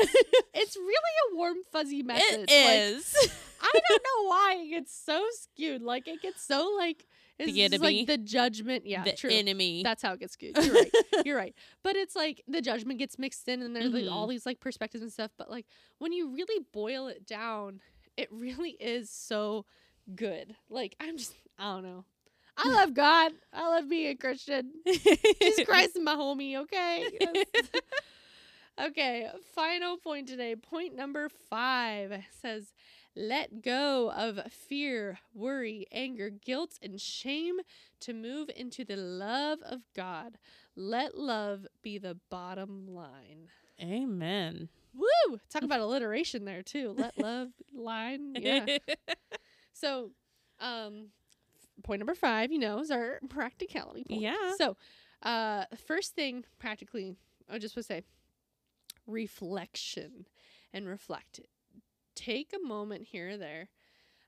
it's 0.54 0.76
really 0.92 1.14
a 1.32 1.36
warm 1.36 1.56
fuzzy 1.72 2.02
message. 2.02 2.46
It 2.48 2.50
is. 2.50 3.14
Like, 3.20 3.30
I 3.62 3.80
don't 3.88 4.02
know 4.24 4.28
why 4.28 4.56
it 4.60 4.70
gets 4.70 4.94
so 4.96 5.24
skewed. 5.42 5.82
Like 5.82 6.06
it 6.08 6.22
gets 6.22 6.42
so 6.46 6.72
like 6.78 7.04
it's 7.36 7.52
The 7.52 7.68
just, 7.68 7.82
like 7.82 8.06
the 8.06 8.16
judgment. 8.18 8.86
Yeah, 8.86 9.02
the 9.02 9.12
true. 9.14 9.30
enemy 9.30 9.82
That's 9.82 10.02
how 10.02 10.12
it 10.12 10.20
gets 10.20 10.34
skewed. 10.34 10.56
You're 10.56 10.72
right. 10.74 10.92
You're 11.24 11.36
right. 11.36 11.54
But 11.82 11.96
it's 11.96 12.14
like 12.14 12.42
the 12.46 12.60
judgment 12.62 13.00
gets 13.00 13.18
mixed 13.18 13.48
in, 13.48 13.60
and 13.62 13.74
there's 13.74 13.92
like 13.92 14.04
Mhm. 14.04 14.12
all 14.12 14.28
these 14.28 14.46
like 14.46 14.60
perspectives 14.60 15.02
and 15.02 15.12
stuff. 15.12 15.32
But 15.36 15.50
like 15.50 15.66
when 15.98 16.12
you 16.12 16.32
really 16.32 16.64
boil 16.72 17.08
it 17.08 17.26
down, 17.26 17.80
it 18.16 18.28
really 18.30 18.76
is 18.78 19.10
so 19.10 19.64
good. 20.14 20.54
Like 20.70 20.96
I'm 21.00 21.16
just 21.16 21.34
I 21.58 21.74
don't 21.74 21.82
know. 21.84 22.04
I 22.56 22.68
love 22.68 22.94
God. 22.94 23.32
I 23.52 23.68
love 23.68 23.88
being 23.88 24.10
a 24.10 24.14
Christian. 24.14 24.70
Jesus 24.86 25.64
Christ 25.66 25.96
is 25.96 26.02
my 26.02 26.14
homie, 26.14 26.56
okay? 26.56 27.08
Okay, 28.80 29.30
final 29.54 29.96
point 29.96 30.26
today. 30.26 30.56
Point 30.56 30.96
number 30.96 31.28
five 31.48 32.24
says, 32.42 32.72
let 33.14 33.62
go 33.62 34.10
of 34.10 34.40
fear, 34.50 35.20
worry, 35.32 35.86
anger, 35.92 36.28
guilt, 36.28 36.78
and 36.82 37.00
shame 37.00 37.60
to 38.00 38.12
move 38.12 38.50
into 38.56 38.84
the 38.84 38.96
love 38.96 39.60
of 39.62 39.82
God. 39.94 40.38
Let 40.74 41.16
love 41.16 41.68
be 41.82 41.98
the 41.98 42.16
bottom 42.30 42.88
line. 42.88 43.48
Amen. 43.80 44.68
Woo! 44.92 45.38
Talk 45.50 45.62
about 45.62 45.80
alliteration 45.80 46.44
there 46.44 46.62
too. 46.62 46.94
Let 46.98 47.16
love 47.16 47.50
line. 47.72 48.34
Yeah. 48.36 48.66
So, 49.74 50.12
um, 50.60 51.08
point 51.82 52.00
number 52.00 52.14
five, 52.14 52.50
you 52.50 52.58
know, 52.58 52.78
is 52.78 52.90
our 52.90 53.20
practicality 53.28 54.04
point. 54.04 54.22
Yeah. 54.22 54.52
So, 54.56 54.76
uh, 55.22 55.64
first 55.86 56.14
thing 56.14 56.44
practically, 56.58 57.16
I 57.50 57.58
just 57.58 57.76
would 57.76 57.84
say 57.84 58.02
reflection 59.06 60.26
and 60.72 60.86
reflect. 60.88 61.40
Take 62.14 62.52
a 62.54 62.66
moment 62.66 63.08
here 63.10 63.30
or 63.30 63.36
there. 63.36 63.68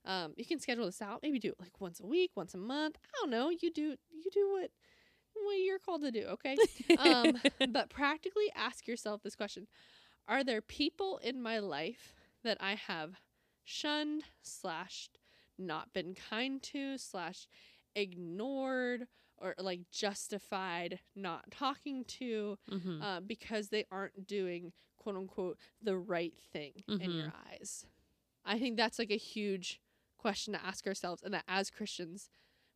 Um, 0.04 0.34
you 0.36 0.44
can 0.44 0.60
schedule 0.60 0.86
this 0.86 1.02
out. 1.02 1.20
Maybe 1.22 1.38
do 1.38 1.48
it 1.48 1.60
like 1.60 1.80
once 1.80 2.00
a 2.00 2.06
week, 2.06 2.32
once 2.34 2.54
a 2.54 2.58
month. 2.58 2.96
I 3.04 3.08
don't 3.20 3.30
know. 3.30 3.50
You 3.50 3.72
do 3.72 3.96
you 4.10 4.30
do 4.32 4.52
what 4.52 4.70
what 5.34 5.54
you're 5.54 5.78
called 5.78 6.02
to 6.02 6.10
do. 6.10 6.26
Okay. 6.32 6.56
Um, 6.98 7.38
but 7.70 7.90
practically 7.90 8.50
ask 8.54 8.86
yourself 8.86 9.22
this 9.22 9.34
question: 9.36 9.66
Are 10.28 10.42
there 10.42 10.62
people 10.62 11.18
in 11.18 11.42
my 11.42 11.58
life 11.58 12.14
that 12.42 12.56
I 12.60 12.74
have 12.74 13.16
shunned, 13.64 14.22
slashed, 14.40 15.18
not 15.58 15.92
been 15.92 16.14
kind 16.14 16.62
to, 16.64 16.98
slash 16.98 17.46
ignored, 17.94 19.06
or 19.38 19.54
like 19.58 19.80
justified 19.90 21.00
not 21.14 21.50
talking 21.50 22.04
to 22.04 22.58
Mhm. 22.70 23.02
uh, 23.02 23.20
because 23.20 23.68
they 23.68 23.84
aren't 23.90 24.26
doing 24.26 24.72
quote 24.96 25.16
unquote 25.16 25.58
the 25.82 25.96
right 25.96 26.34
thing 26.52 26.84
in 26.88 27.12
your 27.12 27.32
eyes? 27.50 27.86
I 28.44 28.58
think 28.58 28.76
that's 28.76 28.98
like 28.98 29.10
a 29.10 29.16
huge 29.16 29.80
question 30.18 30.52
to 30.54 30.64
ask 30.64 30.86
ourselves, 30.86 31.22
and 31.22 31.34
that 31.34 31.44
as 31.48 31.70
Christians, 31.70 32.28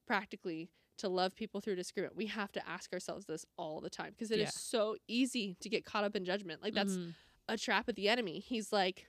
practically 0.07 0.71
to 0.99 1.09
love 1.09 1.35
people 1.35 1.61
through 1.61 1.77
disagreement, 1.77 2.17
we 2.17 2.27
have 2.27 2.53
to 2.53 2.69
ask 2.69 2.93
ourselves 2.93 3.27
this 3.27 3.47
all 3.57 3.81
the 3.81 3.89
time 3.91 4.11
because 4.13 4.31
it 4.31 4.39
is 4.41 4.49
Yeah. 4.49 4.51
so 4.51 4.97
easy 5.09 5.55
to 5.61 5.69
get 5.69 5.85
caught 5.85 6.05
up 6.05 6.15
in 6.17 6.25
judgment. 6.25 6.63
Like 6.63 6.75
that's 6.75 6.97
Mhm. 6.99 7.15
a 7.49 7.57
trap 7.57 7.89
of 7.89 7.95
the 7.95 8.09
enemy. 8.09 8.39
He's 8.41 8.73
like, 8.73 9.07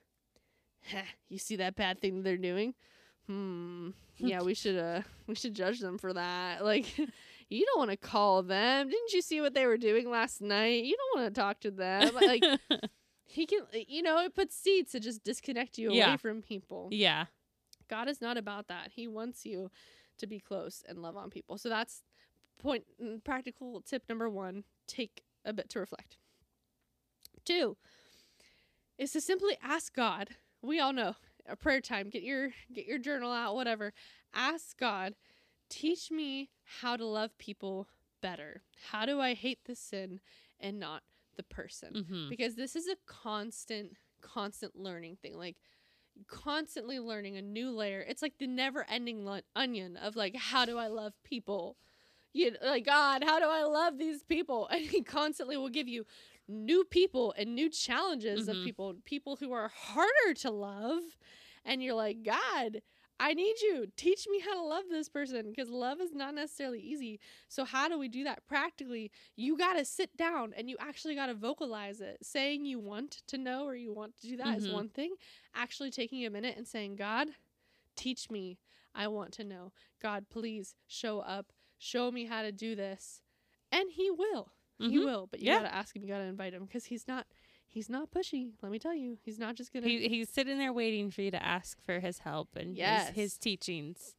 "Heh, 0.81 1.05
you 1.27 1.37
see 1.37 1.55
that 1.57 1.75
bad 1.75 1.99
thing 1.99 2.23
they're 2.23 2.37
doing? 2.37 2.75
Hmm. 3.27 3.89
Yeah, 4.17 4.41
we 4.41 4.53
should 4.53 4.77
uh 4.89 5.01
we 5.27 5.35
should 5.35 5.53
judge 5.55 5.79
them 5.79 5.97
for 5.97 6.13
that. 6.13 6.63
Like 6.63 6.97
you 7.49 7.65
don't 7.65 7.79
want 7.79 7.91
to 7.91 7.97
call 7.97 8.43
them. 8.43 8.89
Didn't 8.89 9.13
you 9.13 9.21
see 9.21 9.41
what 9.41 9.53
they 9.53 9.65
were 9.65 9.77
doing 9.77 10.09
last 10.09 10.41
night? 10.41 10.83
You 10.83 10.95
don't 10.97 11.21
want 11.21 11.33
to 11.35 11.41
talk 11.41 11.59
to 11.61 11.71
them. 11.71 12.13
Like 12.15 12.43
he 13.25 13.45
can 13.45 13.59
you 13.87 14.01
know, 14.01 14.19
it 14.19 14.35
puts 14.35 14.55
seeds 14.55 14.91
to 14.91 14.99
just 14.99 15.23
disconnect 15.23 15.77
you 15.77 15.93
Yeah. 15.93 16.07
away 16.09 16.17
from 16.17 16.41
people. 16.41 16.89
yeah. 16.91 17.25
God 17.87 18.07
is 18.07 18.21
not 18.21 18.37
about 18.37 18.69
that. 18.69 18.91
He 18.95 19.05
wants 19.05 19.45
you 19.45 19.69
to 20.17 20.25
be 20.25 20.39
close 20.39 20.81
and 20.87 21.01
love 21.01 21.17
on 21.17 21.29
people. 21.29 21.57
So 21.57 21.67
that's 21.67 22.03
point 22.57 22.85
mm, 23.03 23.21
practical 23.21 23.81
tip 23.81 24.03
number 24.07 24.29
1, 24.29 24.63
take 24.87 25.23
a 25.43 25.51
bit 25.51 25.67
to 25.71 25.79
reflect. 25.79 26.15
2 27.43 27.75
is 28.97 29.11
to 29.11 29.19
simply 29.19 29.57
ask 29.61 29.93
God. 29.93 30.29
We 30.61 30.79
all 30.79 30.93
know 30.93 31.15
a 31.47 31.55
prayer 31.55 31.81
time. 31.81 32.09
Get 32.09 32.23
your 32.23 32.49
get 32.73 32.85
your 32.85 32.99
journal 32.99 33.31
out, 33.31 33.55
whatever. 33.55 33.93
Ask 34.33 34.77
God, 34.77 35.15
teach 35.69 36.11
me 36.11 36.49
how 36.81 36.95
to 36.95 37.05
love 37.05 37.37
people 37.37 37.87
better. 38.21 38.63
How 38.91 39.05
do 39.05 39.19
I 39.19 39.33
hate 39.33 39.59
the 39.65 39.75
sin 39.75 40.19
and 40.59 40.79
not 40.79 41.03
the 41.35 41.43
person? 41.43 41.93
Mm-hmm. 41.93 42.29
Because 42.29 42.55
this 42.55 42.75
is 42.75 42.87
a 42.87 42.95
constant 43.05 43.97
constant 44.21 44.75
learning 44.75 45.17
thing. 45.21 45.37
Like 45.37 45.57
constantly 46.27 46.99
learning 46.99 47.37
a 47.37 47.41
new 47.41 47.71
layer. 47.71 48.05
It's 48.07 48.21
like 48.21 48.37
the 48.37 48.47
never-ending 48.47 49.25
lo- 49.25 49.41
onion 49.55 49.97
of 49.97 50.15
like 50.15 50.35
how 50.35 50.65
do 50.65 50.77
I 50.77 50.87
love 50.87 51.13
people? 51.23 51.77
You 52.33 52.55
like 52.63 52.85
God, 52.85 53.23
how 53.23 53.39
do 53.39 53.45
I 53.47 53.63
love 53.63 53.97
these 53.97 54.23
people? 54.23 54.69
And 54.71 54.85
he 54.85 55.01
constantly 55.01 55.57
will 55.57 55.69
give 55.69 55.87
you 55.87 56.05
new 56.51 56.83
people 56.83 57.33
and 57.37 57.55
new 57.55 57.69
challenges 57.69 58.47
of 58.47 58.57
Mhm. 58.57 58.63
people, 58.65 58.95
people 59.05 59.35
who 59.37 59.51
are 59.51 59.69
harder 59.69 60.33
to 60.35 60.51
love. 60.51 61.17
And 61.63 61.81
you're 61.83 61.93
like, 61.95 62.23
God, 62.23 62.81
I 63.19 63.33
need 63.35 63.61
you. 63.61 63.85
Teach 63.95 64.27
me 64.27 64.39
how 64.39 64.55
to 64.55 64.61
love 64.63 64.85
this 64.89 65.07
person 65.07 65.49
because 65.51 65.69
love 65.69 66.01
is 66.01 66.11
not 66.11 66.33
necessarily 66.33 66.79
easy. 66.79 67.19
So, 67.49 67.65
how 67.65 67.87
do 67.87 67.99
we 67.99 68.07
do 68.07 68.23
that 68.23 68.45
practically? 68.47 69.11
You 69.35 69.55
got 69.57 69.73
to 69.73 69.85
sit 69.85 70.17
down 70.17 70.53
and 70.57 70.67
you 70.69 70.75
actually 70.79 71.13
got 71.13 71.27
to 71.27 71.35
vocalize 71.35 72.01
it. 72.01 72.17
Saying 72.25 72.65
you 72.65 72.79
want 72.79 73.11
to 73.27 73.37
know 73.37 73.65
or 73.65 73.75
you 73.75 73.93
want 73.93 74.17
to 74.21 74.27
do 74.27 74.37
that 74.37 74.57
is 74.57 74.67
Mhm. 74.67 74.73
one 74.73 74.89
thing. 74.89 75.15
Actually 75.53 75.91
taking 75.91 76.25
a 76.25 76.31
minute 76.31 76.57
and 76.57 76.67
saying, 76.67 76.95
God, 76.95 77.35
teach 77.95 78.31
me. 78.31 78.57
I 78.95 79.07
want 79.07 79.33
to 79.33 79.43
know. 79.43 79.71
God, 79.99 80.27
please 80.29 80.75
show 80.87 81.19
up. 81.19 81.53
Show 81.77 82.11
me 82.11 82.25
how 82.25 82.41
to 82.41 82.51
do 82.51 82.75
this. 82.75 83.21
And 83.71 83.91
He 83.91 84.09
will. 84.09 84.51
He 84.89 84.97
Mhm. 84.97 85.05
will. 85.05 85.27
But 85.27 85.39
you 85.39 85.47
Yeah. 85.47 85.57
got 85.59 85.69
to 85.69 85.75
ask 85.75 85.95
Him. 85.95 86.03
You 86.03 86.09
got 86.09 86.19
to 86.19 86.23
invite 86.25 86.53
Him 86.53 86.65
because 86.65 86.85
He's 86.85 87.07
not. 87.07 87.27
He's 87.67 87.89
not 87.89 88.11
pushy. 88.11 88.51
Let 88.61 88.69
me 88.69 88.79
tell 88.79 88.93
you, 88.93 89.17
he's 89.23 89.39
not 89.39 89.55
just 89.55 89.71
gonna. 89.71 89.87
He, 89.87 90.09
he's 90.09 90.27
sitting 90.27 90.57
there 90.57 90.73
waiting 90.73 91.09
for 91.09 91.21
you 91.21 91.31
to 91.31 91.41
ask 91.41 91.81
for 91.81 92.01
his 92.01 92.17
help 92.19 92.49
and 92.57 92.75
Yes. 92.75 93.07
his, 93.07 93.15
his 93.15 93.37
teachings. 93.37 94.13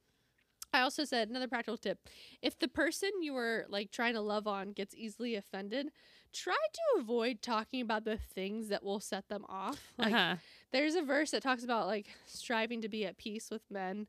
I 0.72 0.80
also 0.80 1.04
said 1.04 1.28
another 1.28 1.48
practical 1.48 1.76
tip: 1.76 1.98
if 2.40 2.58
the 2.58 2.66
person 2.68 3.10
you 3.20 3.34
were 3.34 3.66
like 3.68 3.90
trying 3.90 4.14
to 4.14 4.22
love 4.22 4.46
on 4.46 4.72
gets 4.72 4.94
easily 4.94 5.34
offended, 5.34 5.90
try 6.32 6.56
to 6.72 7.00
avoid 7.00 7.42
talking 7.42 7.82
about 7.82 8.04
the 8.04 8.16
things 8.16 8.68
that 8.68 8.82
will 8.82 9.00
set 9.00 9.28
them 9.28 9.44
off. 9.50 9.92
Like, 9.98 10.14
uh-huh. 10.14 10.36
there's 10.72 10.94
a 10.94 11.02
verse 11.02 11.32
that 11.32 11.42
talks 11.42 11.62
about 11.62 11.86
like 11.88 12.06
striving 12.24 12.80
to 12.80 12.88
be 12.88 13.04
at 13.04 13.18
peace 13.18 13.50
with 13.50 13.70
men. 13.70 14.06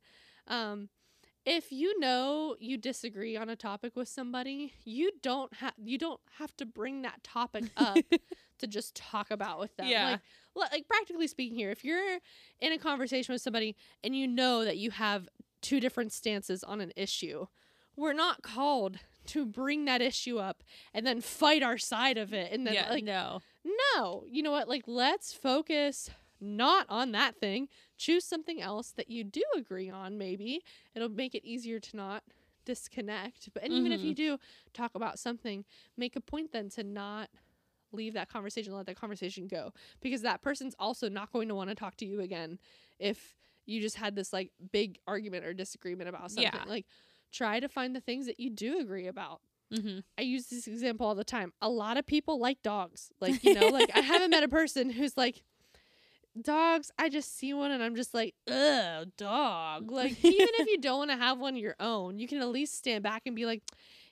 Um, 0.48 0.88
if 1.46 1.72
you 1.72 2.00
know 2.00 2.56
you 2.60 2.78
disagree 2.78 3.36
on 3.36 3.50
a 3.50 3.56
topic 3.56 3.96
with 3.96 4.08
somebody, 4.08 4.74
you 4.86 5.12
don't 5.22 5.54
have 5.56 5.74
you 5.78 5.98
don't 5.98 6.22
have 6.38 6.56
to 6.58 6.66
bring 6.66 7.02
that 7.02 7.24
topic 7.24 7.66
up 7.78 7.98
to 8.60 8.68
just 8.68 8.96
talk 8.96 9.30
about 9.32 9.60
with 9.60 9.76
them. 9.76 9.88
Yeah. 9.88 10.18
Like, 10.56 10.72
like 10.72 10.88
practically 10.88 11.28
speaking 11.28 11.58
here, 11.58 11.72
if 11.72 11.84
you're 11.84 12.20
in 12.60 12.72
a 12.72 12.78
conversation 12.78 13.34
with 13.34 13.42
somebody 13.42 13.76
and 14.04 14.16
you 14.16 14.28
know 14.28 14.64
that 14.64 14.78
you 14.78 14.92
have 14.92 15.28
two 15.62 15.80
different 15.80 16.14
stances 16.14 16.64
on 16.64 16.80
an 16.80 16.92
issue, 16.96 17.48
we're 17.96 18.14
not 18.14 18.42
called 18.42 18.98
to 19.26 19.46
bring 19.46 19.86
that 19.86 20.02
issue 20.02 20.38
up 20.38 20.64
and 20.94 21.06
then 21.06 21.22
fight 21.22 21.64
our 21.64 21.78
side 21.78 22.18
of 22.18 22.34
it 22.34 22.52
and 22.52 22.68
then 22.68 22.74
yeah, 22.74 22.90
like 22.90 23.04
no. 23.04 23.42
no, 23.96 24.24
you 24.30 24.44
know 24.44 24.52
what? 24.52 24.68
Like, 24.68 24.84
let's 24.88 25.34
focus 25.34 26.10
not 26.42 26.86
on 26.90 27.14
that 27.14 27.38
thing. 27.38 27.70
Choose 28.04 28.26
something 28.26 28.62
else 28.62 28.92
that 28.98 29.10
you 29.10 29.24
do 29.24 29.44
agree 29.56 29.90
on, 29.90 30.18
maybe. 30.18 30.62
It'll 30.94 31.08
make 31.08 31.36
it 31.36 31.46
easier 31.46 31.80
to 31.80 31.96
not 31.96 32.24
disconnect. 32.66 33.48
But 33.54 33.64
and 33.64 33.72
even 33.72 33.94
if 33.94 34.02
you 34.02 34.14
do 34.14 34.38
talk 34.74 34.96
about 34.96 35.20
something, 35.20 35.64
make 35.96 36.18
a 36.18 36.20
point 36.20 36.52
then 36.52 36.68
to 36.72 36.84
not 36.84 37.30
leave 37.94 38.14
that 38.16 38.28
conversation, 38.28 38.74
let 38.74 38.88
that 38.88 39.00
conversation 39.00 39.48
go. 39.48 39.72
Because 40.02 40.22
that 40.24 40.42
person's 40.42 40.76
also 40.78 41.08
not 41.08 41.32
going 41.32 41.48
to 41.48 41.56
want 41.56 41.70
to 41.70 41.76
talk 41.76 41.96
to 41.98 42.06
you 42.06 42.20
again 42.20 42.60
if 43.00 43.38
you 43.66 43.80
just 43.80 43.96
had 43.96 44.18
this 44.18 44.34
like 44.34 44.52
big 44.74 45.00
argument 45.08 45.46
or 45.46 45.54
disagreement 45.54 46.10
about 46.10 46.30
something. 46.30 46.52
Yeah. 46.54 46.70
Like, 46.70 46.86
try 47.32 47.62
to 47.62 47.70
find 47.70 47.96
the 47.96 48.02
things 48.02 48.26
that 48.26 48.38
you 48.38 48.50
do 48.50 48.80
agree 48.80 49.08
about. 49.08 49.40
Mm-hmm. 49.74 50.00
I 50.18 50.24
use 50.24 50.48
this 50.48 50.68
example 50.68 51.08
all 51.08 51.16
the 51.16 51.24
time. 51.24 51.54
A 51.62 51.70
lot 51.70 51.96
of 51.96 52.06
people 52.06 52.38
like 52.38 52.62
dogs. 52.64 53.14
Like, 53.22 53.42
you 53.46 53.54
know, 53.60 53.70
like 53.70 53.90
I 53.96 54.02
haven't 54.02 54.32
met 54.32 54.44
a 54.44 54.50
person 54.50 54.90
who's 54.90 55.16
like, 55.16 55.42
dogs, 56.42 56.92
I 56.98 57.10
just 57.10 57.38
see 57.38 57.54
one 57.54 57.72
and 57.72 57.84
I'm 57.84 57.96
just 57.96 58.14
like, 58.14 58.36
ugh, 58.50 59.10
dog. 59.18 59.92
Like, 59.92 60.24
even 60.24 60.48
if 60.60 60.68
you 60.68 60.80
don't 60.80 60.98
want 60.98 61.12
to 61.12 61.18
have 61.18 61.38
one 61.40 61.54
of 61.54 61.60
your 61.60 61.76
own, 61.80 62.18
you 62.18 62.28
can 62.28 62.40
at 62.40 62.48
least 62.48 62.76
stand 62.76 63.04
back 63.04 63.24
and 63.26 63.36
be 63.36 63.46
like, 63.46 63.62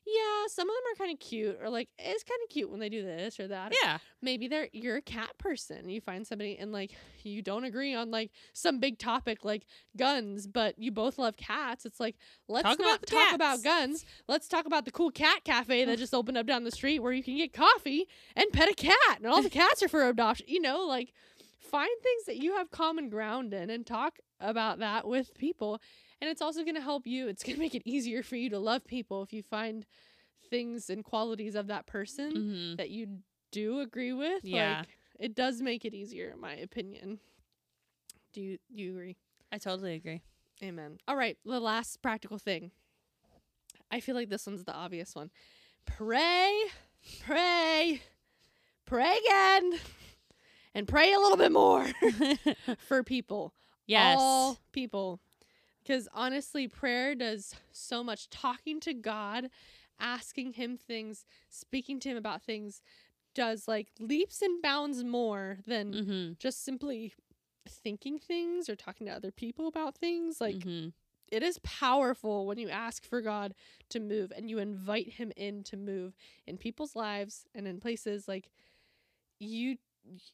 yeah, 0.05 0.47
some 0.47 0.67
of 0.67 0.73
them 0.75 0.83
are 0.91 0.95
kind 1.05 1.13
of 1.13 1.19
cute, 1.19 1.59
or 1.61 1.69
like, 1.69 1.87
it's 1.99 2.23
kind 2.23 2.39
of 2.43 2.49
cute 2.49 2.69
when 2.71 2.79
they 2.79 2.89
do 2.89 3.03
this 3.03 3.39
or 3.39 3.47
that. 3.47 3.73
Yeah. 3.83 3.99
Maybe 4.21 4.47
they're 4.47 4.67
you're 4.73 4.97
a 4.97 5.01
cat 5.01 5.37
person. 5.37 5.89
You 5.89 6.01
find 6.01 6.25
somebody 6.25 6.57
and 6.57 6.71
like 6.71 6.91
you 7.23 7.41
don't 7.41 7.63
agree 7.63 7.93
on 7.93 8.09
like 8.11 8.31
some 8.53 8.79
big 8.79 8.97
topic 8.97 9.45
like 9.45 9.65
guns, 9.97 10.47
but 10.47 10.77
you 10.77 10.91
both 10.91 11.17
love 11.17 11.37
cats. 11.37 11.85
It's 11.85 11.99
like 11.99 12.15
let's 12.47 12.63
Talk 12.63 12.79
about 12.79 12.85
not 12.85 13.01
the 13.01 13.07
talk 13.07 13.33
about 13.33 13.63
guns. 13.63 14.05
Let's 14.27 14.47
talk 14.47 14.65
about 14.65 14.85
the 14.85 14.91
cool 14.91 15.11
cat 15.11 15.43
cafe 15.43 15.85
that 15.85 15.97
just 15.99 16.13
opened 16.13 16.37
up 16.37 16.47
down 16.47 16.63
the 16.63 16.71
street 16.71 16.99
where 16.99 17.13
you 17.13 17.23
can 17.23 17.37
get 17.37 17.53
coffee 17.53 18.07
and 18.35 18.45
pet 18.51 18.69
a 18.69 18.75
cat, 18.75 19.17
and 19.17 19.27
all 19.27 19.41
the 19.41 19.49
cats 19.49 19.81
are 19.83 19.87
for 19.87 20.07
adoption. 20.07 20.47
You 20.49 20.61
know, 20.61 20.85
like 20.87 21.13
find 21.61 21.89
things 22.03 22.25
that 22.27 22.37
you 22.37 22.55
have 22.55 22.71
common 22.71 23.09
ground 23.09 23.53
in 23.53 23.69
and 23.69 23.85
talk 23.85 24.17
about 24.39 24.79
that 24.79 25.07
with 25.07 25.33
people. 25.37 25.79
And 26.19 26.29
it's 26.29 26.41
also 26.41 26.63
going 26.63 26.75
to 26.75 26.81
help 26.81 27.05
you. 27.07 27.27
It's 27.27 27.43
going 27.43 27.55
to 27.57 27.59
make 27.61 27.75
it 27.75 27.83
easier 27.85 28.23
for 28.23 28.35
you 28.35 28.49
to 28.49 28.59
love 28.59 28.85
people 28.85 29.23
if 29.23 29.31
you 29.33 29.43
find 29.43 29.85
things 30.49 30.89
and 30.89 31.03
qualities 31.03 31.55
of 31.55 31.67
that 31.67 31.85
person 31.85 32.31
Mm-hmm. 32.33 32.75
that 32.77 32.89
you 32.89 33.19
do 33.51 33.79
agree 33.79 34.13
with. 34.13 34.43
Yeah. 34.43 34.79
Like, 34.79 34.87
it 35.19 35.35
does 35.35 35.61
make 35.61 35.85
it 35.85 35.93
easier, 35.93 36.31
in 36.33 36.39
my 36.41 36.53
opinion. 36.55 37.19
Do 38.33 38.41
you 38.41 38.57
do 38.73 38.81
you 38.81 38.91
agree? 38.91 39.17
I 39.51 39.57
totally 39.57 39.93
agree. 39.95 40.21
Amen. 40.63 40.97
All 41.07 41.15
right, 41.15 41.37
the 41.45 41.59
last 41.59 42.01
practical 42.01 42.37
thing. 42.37 42.71
I 43.91 43.99
feel 43.99 44.15
like 44.15 44.29
this 44.29 44.47
one's 44.47 44.63
the 44.63 44.73
obvious 44.73 45.13
one. 45.15 45.29
Pray, 45.85 46.53
pray, 47.25 48.01
pray 48.85 49.17
again, 49.27 49.73
and 50.73 50.87
pray 50.87 51.13
a 51.13 51.19
little 51.19 51.37
bit 51.37 51.51
more 51.51 51.85
for 52.87 53.03
people. 53.03 53.53
yes. 53.85 54.17
All 54.19 54.59
people. 54.71 55.19
Because 55.83 56.07
honestly, 56.13 56.67
prayer 56.67 57.15
does 57.15 57.55
so 57.71 58.03
much 58.03 58.29
talking 58.29 58.79
to 58.81 58.93
God, 58.93 59.49
asking 59.99 60.53
Him 60.53 60.77
things, 60.77 61.25
speaking 61.49 61.99
to 62.01 62.09
Him 62.09 62.17
about 62.17 62.43
things, 62.43 62.81
does 63.33 63.67
like 63.67 63.87
leaps 63.99 64.41
and 64.41 64.61
bounds 64.61 65.03
more 65.03 65.57
than 65.65 65.93
mm-hmm. 65.93 66.31
just 66.37 66.63
simply 66.63 67.13
thinking 67.67 68.19
things 68.19 68.69
or 68.69 68.75
talking 68.75 69.07
to 69.07 69.13
other 69.13 69.31
people 69.31 69.67
about 69.67 69.97
things. 69.97 70.41
Like, 70.41 70.57
mm-hmm. 70.57 70.89
it 71.31 71.43
is 71.43 71.59
powerful 71.63 72.45
when 72.45 72.57
you 72.57 72.69
ask 72.69 73.05
for 73.05 73.21
God 73.21 73.53
to 73.89 73.99
move 73.99 74.31
and 74.35 74.49
you 74.49 74.59
invite 74.59 75.13
Him 75.13 75.31
in 75.35 75.63
to 75.63 75.77
move 75.77 76.15
in 76.45 76.57
people's 76.57 76.95
lives 76.95 77.45
and 77.55 77.67
in 77.67 77.79
places 77.79 78.27
like 78.27 78.51
you. 79.39 79.77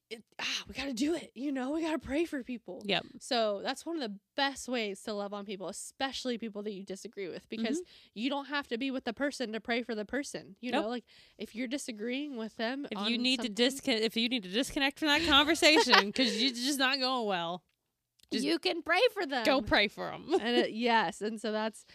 It, 0.10 0.24
ah, 0.40 0.64
we 0.68 0.74
got 0.74 0.86
to 0.86 0.94
do 0.94 1.14
it. 1.14 1.32
You 1.36 1.52
know, 1.52 1.72
we 1.72 1.82
got 1.82 1.92
to 1.92 2.00
pray 2.00 2.26
for 2.26 2.44
people. 2.44 2.82
Yep. 2.86 3.06
So 3.20 3.62
that's 3.64 3.86
one 3.86 3.96
of 3.96 4.02
the 4.02 4.18
best 4.36 4.68
ways 4.68 5.02
to 5.04 5.14
love 5.14 5.34
on 5.34 5.46
people, 5.46 5.68
especially 5.68 6.38
people 6.38 6.64
that 6.64 6.72
you 6.72 6.84
disagree 6.84 7.28
with, 7.28 7.48
because 7.50 7.82
you 8.14 8.30
don't 8.30 8.46
have 8.46 8.68
to 8.70 8.78
be 8.78 8.92
with 8.92 9.04
the 9.04 9.14
person 9.14 9.52
to 9.54 9.60
pray 9.60 9.84
for 9.84 9.94
the 9.94 10.06
person. 10.06 10.56
You 10.62 10.72
know, 10.72 10.88
like 10.88 11.04
if 11.38 11.56
you're 11.56 11.68
disagreeing 11.68 12.38
with 12.38 12.56
them, 12.58 12.88
If 12.92 13.10
you 13.10 13.18
need 13.18 13.42
to 13.42 13.50
disconnect, 13.50 14.04
if 14.04 14.16
you 14.16 14.30
need 14.30 14.44
to 14.44 14.50
disconnect 14.50 15.00
from 15.00 15.10
that 15.10 15.26
conversation 15.28 16.08
because 16.08 16.42
you're 16.42 16.54
just 16.54 16.80
not 16.80 17.00
going 17.00 17.28
well, 17.28 17.64
you 18.32 18.60
can 18.60 18.82
pray 18.82 19.02
for 19.14 19.26
them. 19.26 19.46
go 19.46 19.62
pray 19.62 19.88
for 19.88 20.12
them. 20.12 20.26
and 20.42 20.58
it, 20.58 20.72
yes, 20.72 21.22
and 21.22 21.40
so 21.40 21.52
that's 21.52 21.86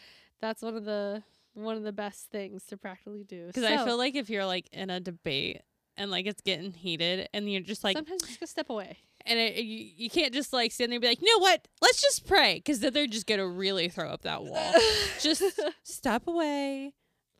that's 0.41 0.63
one 0.63 0.77
of 0.77 0.85
the 0.85 1.23
one 1.55 1.77
of 1.77 1.83
the 1.83 1.93
best 1.93 2.31
things 2.31 2.65
to 2.67 2.77
practically 2.77 3.25
do. 3.25 3.47
Because 3.47 3.65
I 3.65 3.85
feel 3.85 3.97
like 3.99 4.15
if 4.15 4.31
you're 4.31 4.47
like 4.47 4.69
in 4.73 4.91
a 4.91 5.01
debate 5.01 5.63
and 5.97 6.11
like 6.11 6.27
it's 6.27 6.41
getting 6.41 6.73
heated 6.73 7.29
and 7.33 7.51
you're 7.51 7.63
just 7.63 7.85
like, 7.85 7.97
sometimes 7.97 8.23
you 8.23 8.29
just 8.29 8.41
gotta 8.41 8.51
step 8.51 8.71
away. 8.71 8.99
and 9.27 9.39
it, 9.39 9.57
you, 9.57 9.89
you 9.97 10.11
can't 10.11 10.33
just 10.33 10.53
like 10.53 10.73
stand 10.73 10.91
there 10.91 10.97
and 10.97 11.03
be 11.03 11.09
like, 11.09 11.21
you 11.21 11.35
know 11.35 11.43
what? 11.43 11.67
Let's 11.81 12.01
just 12.03 12.27
pray. 12.27 12.55
Because 12.57 12.81
then 12.81 12.93
they're 12.93 13.07
just 13.07 13.27
to 13.27 13.47
really 13.47 13.89
throw 13.89 14.09
up 14.09 14.23
that 14.23 14.45
wall. 14.45 14.73
just 15.21 15.43
step 15.83 16.27
away, 16.27 16.93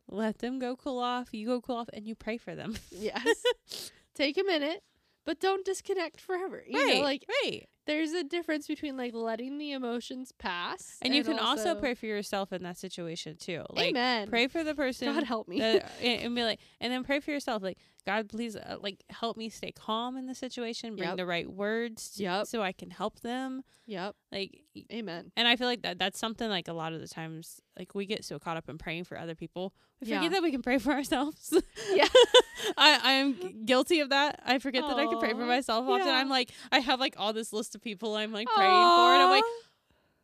let 0.09 0.39
them 0.39 0.59
go 0.59 0.75
cool 0.75 0.99
off. 0.99 1.33
You 1.33 1.47
go 1.47 1.61
cool 1.61 1.77
off 1.77 1.89
and 1.93 2.07
you 2.07 2.15
pray 2.15 2.37
for 2.37 2.55
them. 2.55 2.75
yes, 2.91 3.43
take 4.15 4.37
a 4.37 4.43
minute, 4.43 4.83
but 5.25 5.39
don't 5.39 5.65
disconnect 5.65 6.19
forever. 6.19 6.63
You 6.67 6.85
right. 6.85 6.97
know, 6.97 7.03
like 7.03 7.25
right. 7.43 7.67
There's 7.85 8.11
a 8.13 8.23
difference 8.23 8.67
between 8.67 8.95
like 8.97 9.13
letting 9.13 9.57
the 9.57 9.71
emotions 9.73 10.31
pass 10.37 10.97
And, 11.01 11.13
you 11.13 11.23
can 11.23 11.37
also, 11.39 11.75
pray 11.75 11.93
for 11.95 12.05
yourself 12.05 12.53
in 12.53 12.63
that 12.63 12.77
situation 12.77 13.35
too. 13.37 13.63
Like 13.69 13.89
Amen. 13.89 14.29
pray 14.29 14.47
for 14.47 14.63
the 14.63 14.73
person 14.75 15.13
God 15.13 15.23
help 15.23 15.47
me. 15.47 15.59
that- 15.59 15.91
and, 16.01 16.21
and 16.21 16.35
be 16.35 16.43
like 16.43 16.59
and 16.79 16.91
then 16.93 17.03
pray 17.03 17.19
for 17.19 17.31
yourself 17.31 17.61
like 17.63 17.77
God 18.05 18.27
please 18.27 18.55
uh, 18.57 18.77
like 18.81 19.01
help 19.09 19.37
me 19.37 19.47
stay 19.49 19.71
calm 19.71 20.17
in 20.17 20.25
the 20.27 20.35
situation, 20.35 20.95
bring 20.97 21.07
Yep. 21.09 21.17
the 21.17 21.25
right 21.25 21.49
words 21.49 22.11
to- 22.15 22.23
Yep. 22.23 22.47
so 22.47 22.61
I 22.61 22.71
can 22.73 22.89
help 22.89 23.21
them. 23.21 23.63
yep. 23.85 24.15
Like 24.31 24.61
Amen. 24.91 25.31
and 25.37 25.47
I 25.47 25.55
feel 25.55 25.67
like 25.67 25.81
that 25.83 25.99
that's 25.99 26.19
something 26.19 26.49
like 26.49 26.67
a 26.67 26.73
lot 26.73 26.93
of 26.93 27.01
the 27.01 27.07
times 27.07 27.61
like 27.77 27.95
we 27.95 28.05
get 28.05 28.23
so 28.25 28.39
caught 28.39 28.55
up 28.57 28.69
in 28.69 28.77
praying 28.77 29.05
for 29.05 29.17
other 29.17 29.35
people. 29.35 29.73
We 30.01 30.07
Yeah. 30.09 30.17
forget 30.17 30.31
that 30.33 30.43
we 30.43 30.51
can 30.51 30.61
pray 30.61 30.77
for 30.79 30.91
ourselves. 30.91 31.53
Yeah. 31.93 32.07
I 32.77 32.99
I 33.03 33.11
am 33.13 33.65
guilty 33.65 33.99
of 33.99 34.09
that. 34.09 34.41
I 34.45 34.59
forget 34.59 34.83
that 34.87 34.97
I 34.97 35.05
can 35.05 35.19
pray 35.19 35.31
for 35.31 35.45
myself 35.45 35.87
often. 35.87 36.07
yeah. 36.07 36.13
I'm 36.17 36.29
like 36.29 36.51
I 36.71 36.79
have 36.79 36.99
like 36.99 37.15
all 37.17 37.33
this 37.33 37.51
list 37.53 37.72
of 37.75 37.81
people 37.81 38.15
I'm 38.15 38.31
like 38.31 38.47
praying 38.47 38.71
for 38.71 39.13
and 39.13 39.23
I'm 39.23 39.29
like 39.29 39.43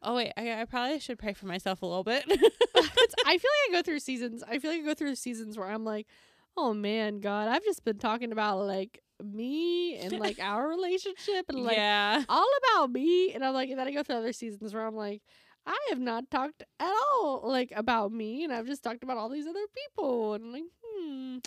Oh 0.02 0.16
wait, 0.16 0.32
I, 0.38 0.62
I 0.62 0.66
probably 0.66 1.00
should 1.00 1.20
pray 1.20 1.34
for 1.34 1.46
myself 1.46 1.82
a 1.82 1.86
little 1.86 2.04
bit. 2.04 2.24
I 2.28 2.32
feel 2.32 2.42
like 3.26 3.70
I 3.70 3.70
go 3.72 3.82
through 3.82 4.00
seasons. 4.00 4.44
I 4.48 4.60
feel 4.60 4.72
like 4.72 4.82
I 4.82 4.86
go 4.86 4.94
through 4.94 5.16
seasons 5.16 5.58
where 5.58 5.68
I'm 5.68 5.84
like, 5.84 6.08
oh 6.56 6.74
man, 6.74 7.20
God, 7.20 7.50
I've 7.50 7.64
just 7.64 7.84
been 7.84 7.98
talking 7.98 8.32
about 8.32 8.60
like 8.66 9.02
me 9.22 9.98
and 9.98 10.18
like 10.20 10.40
our 10.42 10.68
relationship 10.68 11.46
and 11.50 11.64
like 11.64 11.78
yeah. 11.78 12.24
all 12.30 12.48
about 12.64 12.92
me. 12.92 13.34
And 13.34 13.44
I'm 13.44 13.54
like, 13.54 13.70
and 13.70 13.80
then 13.80 13.88
I 13.88 13.92
go 13.92 14.04
through 14.04 14.18
other 14.18 14.34
seasons 14.34 14.74
where 14.74 14.86
I'm 14.86 14.96
like, 14.96 15.22
I 15.66 15.78
have 15.90 16.00
not 16.00 16.32
talked 16.32 16.64
at 16.80 16.94
all 17.14 17.42
like 17.44 17.74
about 17.76 18.12
me, 18.12 18.44
and 18.44 18.54
I've 18.54 18.66
just 18.66 18.82
talked 18.82 19.04
about 19.04 19.18
all 19.18 19.30
these 19.30 19.46
other 19.46 19.66
people, 19.76 20.34
and 20.34 20.46
I'm 20.46 20.54
like, 20.54 20.64
hmm. 20.82 21.38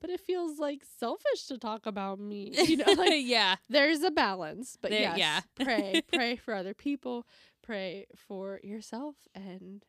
But 0.00 0.10
it 0.10 0.20
feels 0.20 0.58
like 0.58 0.82
selfish 0.98 1.46
to 1.48 1.58
talk 1.58 1.86
about 1.86 2.18
me. 2.20 2.52
You 2.54 2.76
know, 2.78 2.92
like 2.96 3.12
yeah. 3.24 3.56
there's 3.68 4.02
a 4.02 4.10
balance. 4.10 4.76
But 4.80 4.90
There- 4.90 5.00
yes, 5.00 5.18
yeah. 5.18 5.40
pray, 5.64 6.02
pray 6.12 6.36
for 6.36 6.54
other 6.54 6.74
people, 6.74 7.26
pray 7.62 8.06
for 8.14 8.60
yourself, 8.62 9.16
and 9.34 9.84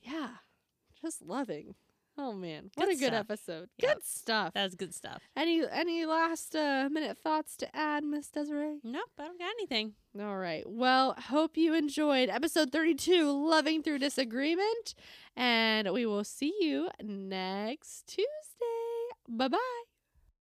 yeah, 0.00 0.28
just 1.00 1.22
loving. 1.22 1.74
Oh 2.18 2.34
man, 2.34 2.70
what 2.74 2.88
Good 2.88 2.96
a 2.96 2.98
good 2.98 3.06
stuff. 3.08 3.20
episode. 3.20 3.68
Yep. 3.78 3.94
Good 3.94 4.04
stuff. 4.04 4.52
That 4.52 4.64
was 4.64 4.74
good 4.74 4.94
stuff. 4.94 5.22
Any 5.34 5.62
any 5.70 6.04
last 6.04 6.54
uh, 6.54 6.88
minute 6.92 7.16
thoughts 7.16 7.56
to 7.56 7.74
add, 7.74 8.04
Miss 8.04 8.28
Desiree? 8.28 8.80
Nope, 8.84 9.08
I 9.18 9.24
don't 9.24 9.38
got 9.38 9.48
anything. 9.58 9.94
All 10.20 10.36
right. 10.36 10.62
Well, 10.68 11.14
hope 11.18 11.56
you 11.56 11.72
enjoyed 11.72 12.28
episode 12.28 12.70
32, 12.70 13.30
Loving 13.48 13.82
Through 13.82 14.00
Disagreement. 14.00 14.94
And 15.36 15.90
we 15.90 16.04
will 16.04 16.24
see 16.24 16.52
you 16.60 16.90
next 17.02 18.08
Tuesday. 18.08 18.26
Bye 19.28 19.48
bye. 19.48 19.82